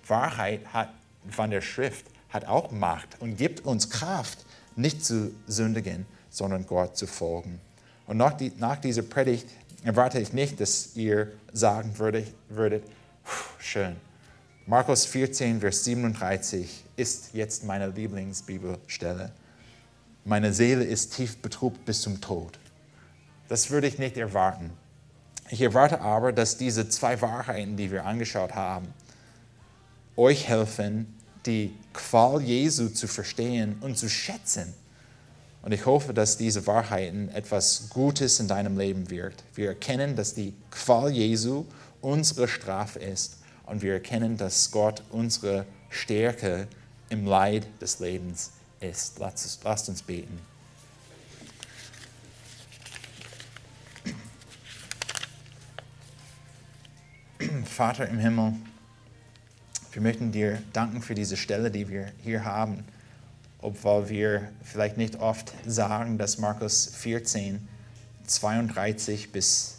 Wahrheit 0.06 0.62
hat, 0.72 0.88
von 1.28 1.50
der 1.50 1.60
Schrift 1.60 2.06
hat 2.30 2.46
auch 2.46 2.70
Macht 2.70 3.20
und 3.20 3.36
gibt 3.36 3.66
uns 3.66 3.90
Kraft, 3.90 4.46
nicht 4.74 5.04
zu 5.04 5.30
sündigen, 5.46 6.06
sondern 6.30 6.66
Gott 6.66 6.96
zu 6.96 7.06
folgen. 7.06 7.60
Und 8.06 8.16
nach, 8.16 8.32
die, 8.32 8.50
nach 8.56 8.78
dieser 8.78 9.02
Predigt 9.02 9.46
erwarte 9.84 10.18
ich 10.18 10.32
nicht, 10.32 10.58
dass 10.58 10.96
ihr 10.96 11.30
sagen 11.52 11.98
würdet, 11.98 12.32
würdet 12.48 12.82
schön. 13.58 13.96
Markus 14.64 15.04
14, 15.04 15.60
Vers 15.60 15.84
37 15.84 16.84
ist 16.96 17.34
jetzt 17.34 17.64
meine 17.64 17.88
Lieblingsbibelstelle. 17.88 19.32
Meine 20.24 20.54
Seele 20.54 20.84
ist 20.84 21.14
tief 21.14 21.36
betrübt 21.42 21.84
bis 21.84 22.00
zum 22.00 22.22
Tod. 22.22 22.58
Das 23.52 23.68
würde 23.68 23.86
ich 23.86 23.98
nicht 23.98 24.16
erwarten. 24.16 24.70
Ich 25.50 25.60
erwarte 25.60 26.00
aber, 26.00 26.32
dass 26.32 26.56
diese 26.56 26.88
zwei 26.88 27.20
Wahrheiten, 27.20 27.76
die 27.76 27.90
wir 27.90 28.06
angeschaut 28.06 28.54
haben, 28.54 28.94
euch 30.16 30.48
helfen, 30.48 31.14
die 31.44 31.76
Qual 31.92 32.40
Jesu 32.40 32.88
zu 32.88 33.06
verstehen 33.06 33.76
und 33.82 33.98
zu 33.98 34.08
schätzen. 34.08 34.72
Und 35.60 35.72
ich 35.72 35.84
hoffe, 35.84 36.14
dass 36.14 36.38
diese 36.38 36.66
Wahrheiten 36.66 37.28
etwas 37.28 37.90
Gutes 37.90 38.40
in 38.40 38.48
deinem 38.48 38.78
Leben 38.78 39.10
wirkt. 39.10 39.44
Wir 39.54 39.68
erkennen, 39.68 40.16
dass 40.16 40.32
die 40.32 40.54
Qual 40.70 41.10
Jesu 41.10 41.66
unsere 42.00 42.48
Strafe 42.48 43.00
ist. 43.00 43.36
Und 43.66 43.82
wir 43.82 43.92
erkennen, 43.92 44.38
dass 44.38 44.70
Gott 44.70 45.02
unsere 45.10 45.66
Stärke 45.90 46.68
im 47.10 47.26
Leid 47.26 47.66
des 47.82 47.98
Lebens 47.98 48.52
ist. 48.80 49.18
Lasst 49.18 49.90
uns 49.90 50.00
beten. 50.00 50.51
Vater 57.72 58.06
im 58.06 58.18
Himmel, 58.18 58.52
wir 59.92 60.02
möchten 60.02 60.30
dir 60.30 60.62
danken 60.74 61.00
für 61.00 61.14
diese 61.14 61.38
Stelle, 61.38 61.70
die 61.70 61.88
wir 61.88 62.12
hier 62.22 62.44
haben, 62.44 62.84
obwohl 63.60 64.10
wir 64.10 64.52
vielleicht 64.62 64.98
nicht 64.98 65.16
oft 65.16 65.54
sagen, 65.66 66.18
dass 66.18 66.36
Markus 66.36 66.86
14, 66.86 67.66
32 68.26 69.32
bis 69.32 69.78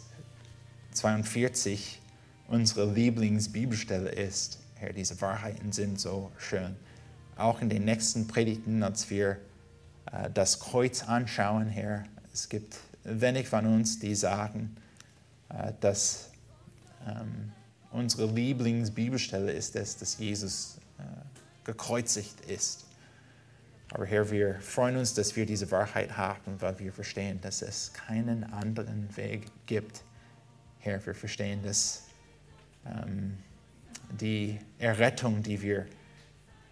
42 0.92 2.00
unsere 2.48 2.92
Lieblingsbibelstelle 2.92 4.10
ist. 4.10 4.58
Herr, 4.74 4.92
diese 4.92 5.20
Wahrheiten 5.20 5.70
sind 5.70 6.00
so 6.00 6.32
schön. 6.36 6.74
Auch 7.36 7.62
in 7.62 7.68
den 7.68 7.84
nächsten 7.84 8.26
Predigten, 8.26 8.82
als 8.82 9.08
wir 9.08 9.38
äh, 10.10 10.28
das 10.34 10.58
Kreuz 10.58 11.04
anschauen, 11.04 11.68
Herr, 11.68 12.04
es 12.32 12.48
gibt 12.48 12.76
wenig 13.04 13.48
von 13.48 13.66
uns, 13.66 14.00
die 14.00 14.16
sagen, 14.16 14.76
äh, 15.48 15.72
dass 15.80 16.30
ähm, 17.06 17.52
unsere 17.94 18.26
Lieblingsbibelstelle 18.26 19.52
ist 19.52 19.76
es, 19.76 19.96
dass 19.96 20.18
Jesus 20.18 20.78
äh, 20.98 21.02
gekreuzigt 21.64 22.40
ist. 22.46 22.86
Aber 23.92 24.04
Herr, 24.04 24.30
wir 24.30 24.56
freuen 24.60 24.96
uns, 24.96 25.14
dass 25.14 25.36
wir 25.36 25.46
diese 25.46 25.70
Wahrheit 25.70 26.16
haben, 26.16 26.60
weil 26.60 26.78
wir 26.80 26.92
verstehen, 26.92 27.40
dass 27.40 27.62
es 27.62 27.92
keinen 27.92 28.44
anderen 28.52 29.16
Weg 29.16 29.46
gibt. 29.66 30.02
Herr, 30.80 31.04
wir 31.06 31.14
verstehen, 31.14 31.62
dass 31.62 32.02
ähm, 32.84 33.38
die 34.20 34.58
Errettung, 34.78 35.42
die 35.42 35.62
wir 35.62 35.86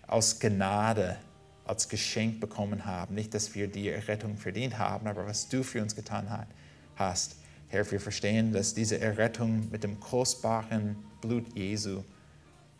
aus 0.08 0.40
Gnade 0.40 1.16
als 1.64 1.88
Geschenk 1.88 2.40
bekommen 2.40 2.84
haben, 2.84 3.14
nicht, 3.14 3.32
dass 3.32 3.54
wir 3.54 3.68
die 3.68 3.88
Errettung 3.88 4.36
verdient 4.36 4.78
haben, 4.78 5.06
aber 5.06 5.24
was 5.24 5.48
du 5.48 5.62
für 5.62 5.80
uns 5.80 5.94
getan 5.94 6.46
hast, 6.96 7.36
Herr, 7.72 7.90
wir 7.90 8.00
verstehen, 8.00 8.52
dass 8.52 8.74
diese 8.74 9.00
Errettung 9.00 9.70
mit 9.70 9.82
dem 9.82 9.98
kostbaren 9.98 10.94
Blut 11.22 11.56
Jesu 11.56 12.00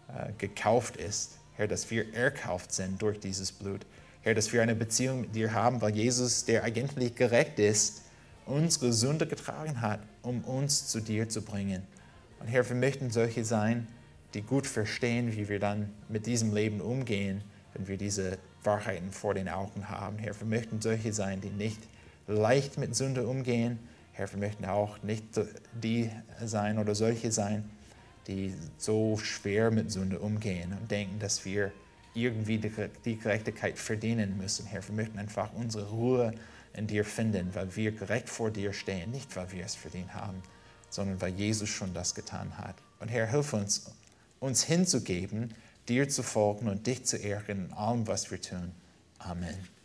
äh, 0.08 0.32
gekauft 0.36 0.98
ist. 0.98 1.38
Herr, 1.54 1.66
dass 1.66 1.90
wir 1.90 2.12
erkauft 2.12 2.72
sind 2.72 3.00
durch 3.00 3.18
dieses 3.18 3.52
Blut. 3.52 3.86
Herr, 4.20 4.34
dass 4.34 4.52
wir 4.52 4.60
eine 4.60 4.74
Beziehung 4.74 5.22
mit 5.22 5.34
dir 5.34 5.54
haben, 5.54 5.80
weil 5.80 5.96
Jesus, 5.96 6.44
der 6.44 6.62
eigentlich 6.62 7.14
gerecht 7.14 7.58
ist, 7.58 8.02
unsere 8.44 8.92
Sünde 8.92 9.26
getragen 9.26 9.80
hat, 9.80 10.00
um 10.20 10.44
uns 10.44 10.88
zu 10.88 11.00
dir 11.00 11.26
zu 11.26 11.40
bringen. 11.40 11.82
Und 12.40 12.48
Herr, 12.48 12.68
wir 12.68 12.76
möchten 12.76 13.10
solche 13.10 13.46
sein, 13.46 13.88
die 14.34 14.42
gut 14.42 14.66
verstehen, 14.66 15.34
wie 15.34 15.48
wir 15.48 15.58
dann 15.58 15.88
mit 16.10 16.26
diesem 16.26 16.52
Leben 16.52 16.82
umgehen, 16.82 17.42
wenn 17.72 17.88
wir 17.88 17.96
diese 17.96 18.36
Wahrheiten 18.62 19.10
vor 19.10 19.32
den 19.32 19.48
Augen 19.48 19.88
haben. 19.88 20.18
Herr, 20.18 20.38
wir 20.38 20.46
möchten 20.46 20.82
solche 20.82 21.14
sein, 21.14 21.40
die 21.40 21.48
nicht 21.48 21.80
leicht 22.26 22.76
mit 22.76 22.94
Sünde 22.94 23.26
umgehen, 23.26 23.78
Herr, 24.12 24.30
wir 24.30 24.38
möchten 24.38 24.64
auch 24.66 25.02
nicht 25.02 25.24
die 25.72 26.10
sein 26.44 26.78
oder 26.78 26.94
solche 26.94 27.32
sein, 27.32 27.68
die 28.26 28.54
so 28.78 29.16
schwer 29.16 29.70
mit 29.70 29.90
Sünde 29.90 30.18
umgehen 30.18 30.76
und 30.78 30.90
denken, 30.90 31.18
dass 31.18 31.44
wir 31.44 31.72
irgendwie 32.14 32.58
die 33.04 33.16
Gerechtigkeit 33.16 33.78
verdienen 33.78 34.36
müssen. 34.36 34.66
Herr, 34.66 34.86
wir 34.86 34.94
möchten 34.94 35.18
einfach 35.18 35.52
unsere 35.54 35.88
Ruhe 35.88 36.32
in 36.74 36.86
dir 36.86 37.04
finden, 37.04 37.54
weil 37.54 37.74
wir 37.74 37.92
gerecht 37.92 38.28
vor 38.28 38.50
dir 38.50 38.72
stehen, 38.72 39.10
nicht 39.10 39.34
weil 39.36 39.50
wir 39.52 39.64
es 39.64 39.74
verdient 39.74 40.14
haben, 40.14 40.42
sondern 40.90 41.20
weil 41.20 41.32
Jesus 41.32 41.68
schon 41.68 41.94
das 41.94 42.14
getan 42.14 42.58
hat. 42.58 42.76
Und 43.00 43.08
Herr, 43.08 43.26
hilf 43.26 43.52
uns, 43.54 43.90
uns 44.40 44.64
hinzugeben, 44.64 45.54
dir 45.88 46.08
zu 46.08 46.22
folgen 46.22 46.68
und 46.68 46.86
dich 46.86 47.04
zu 47.04 47.16
ehren 47.16 47.66
in 47.66 47.72
allem, 47.72 48.06
was 48.06 48.30
wir 48.30 48.40
tun. 48.40 48.72
Amen. 49.18 49.81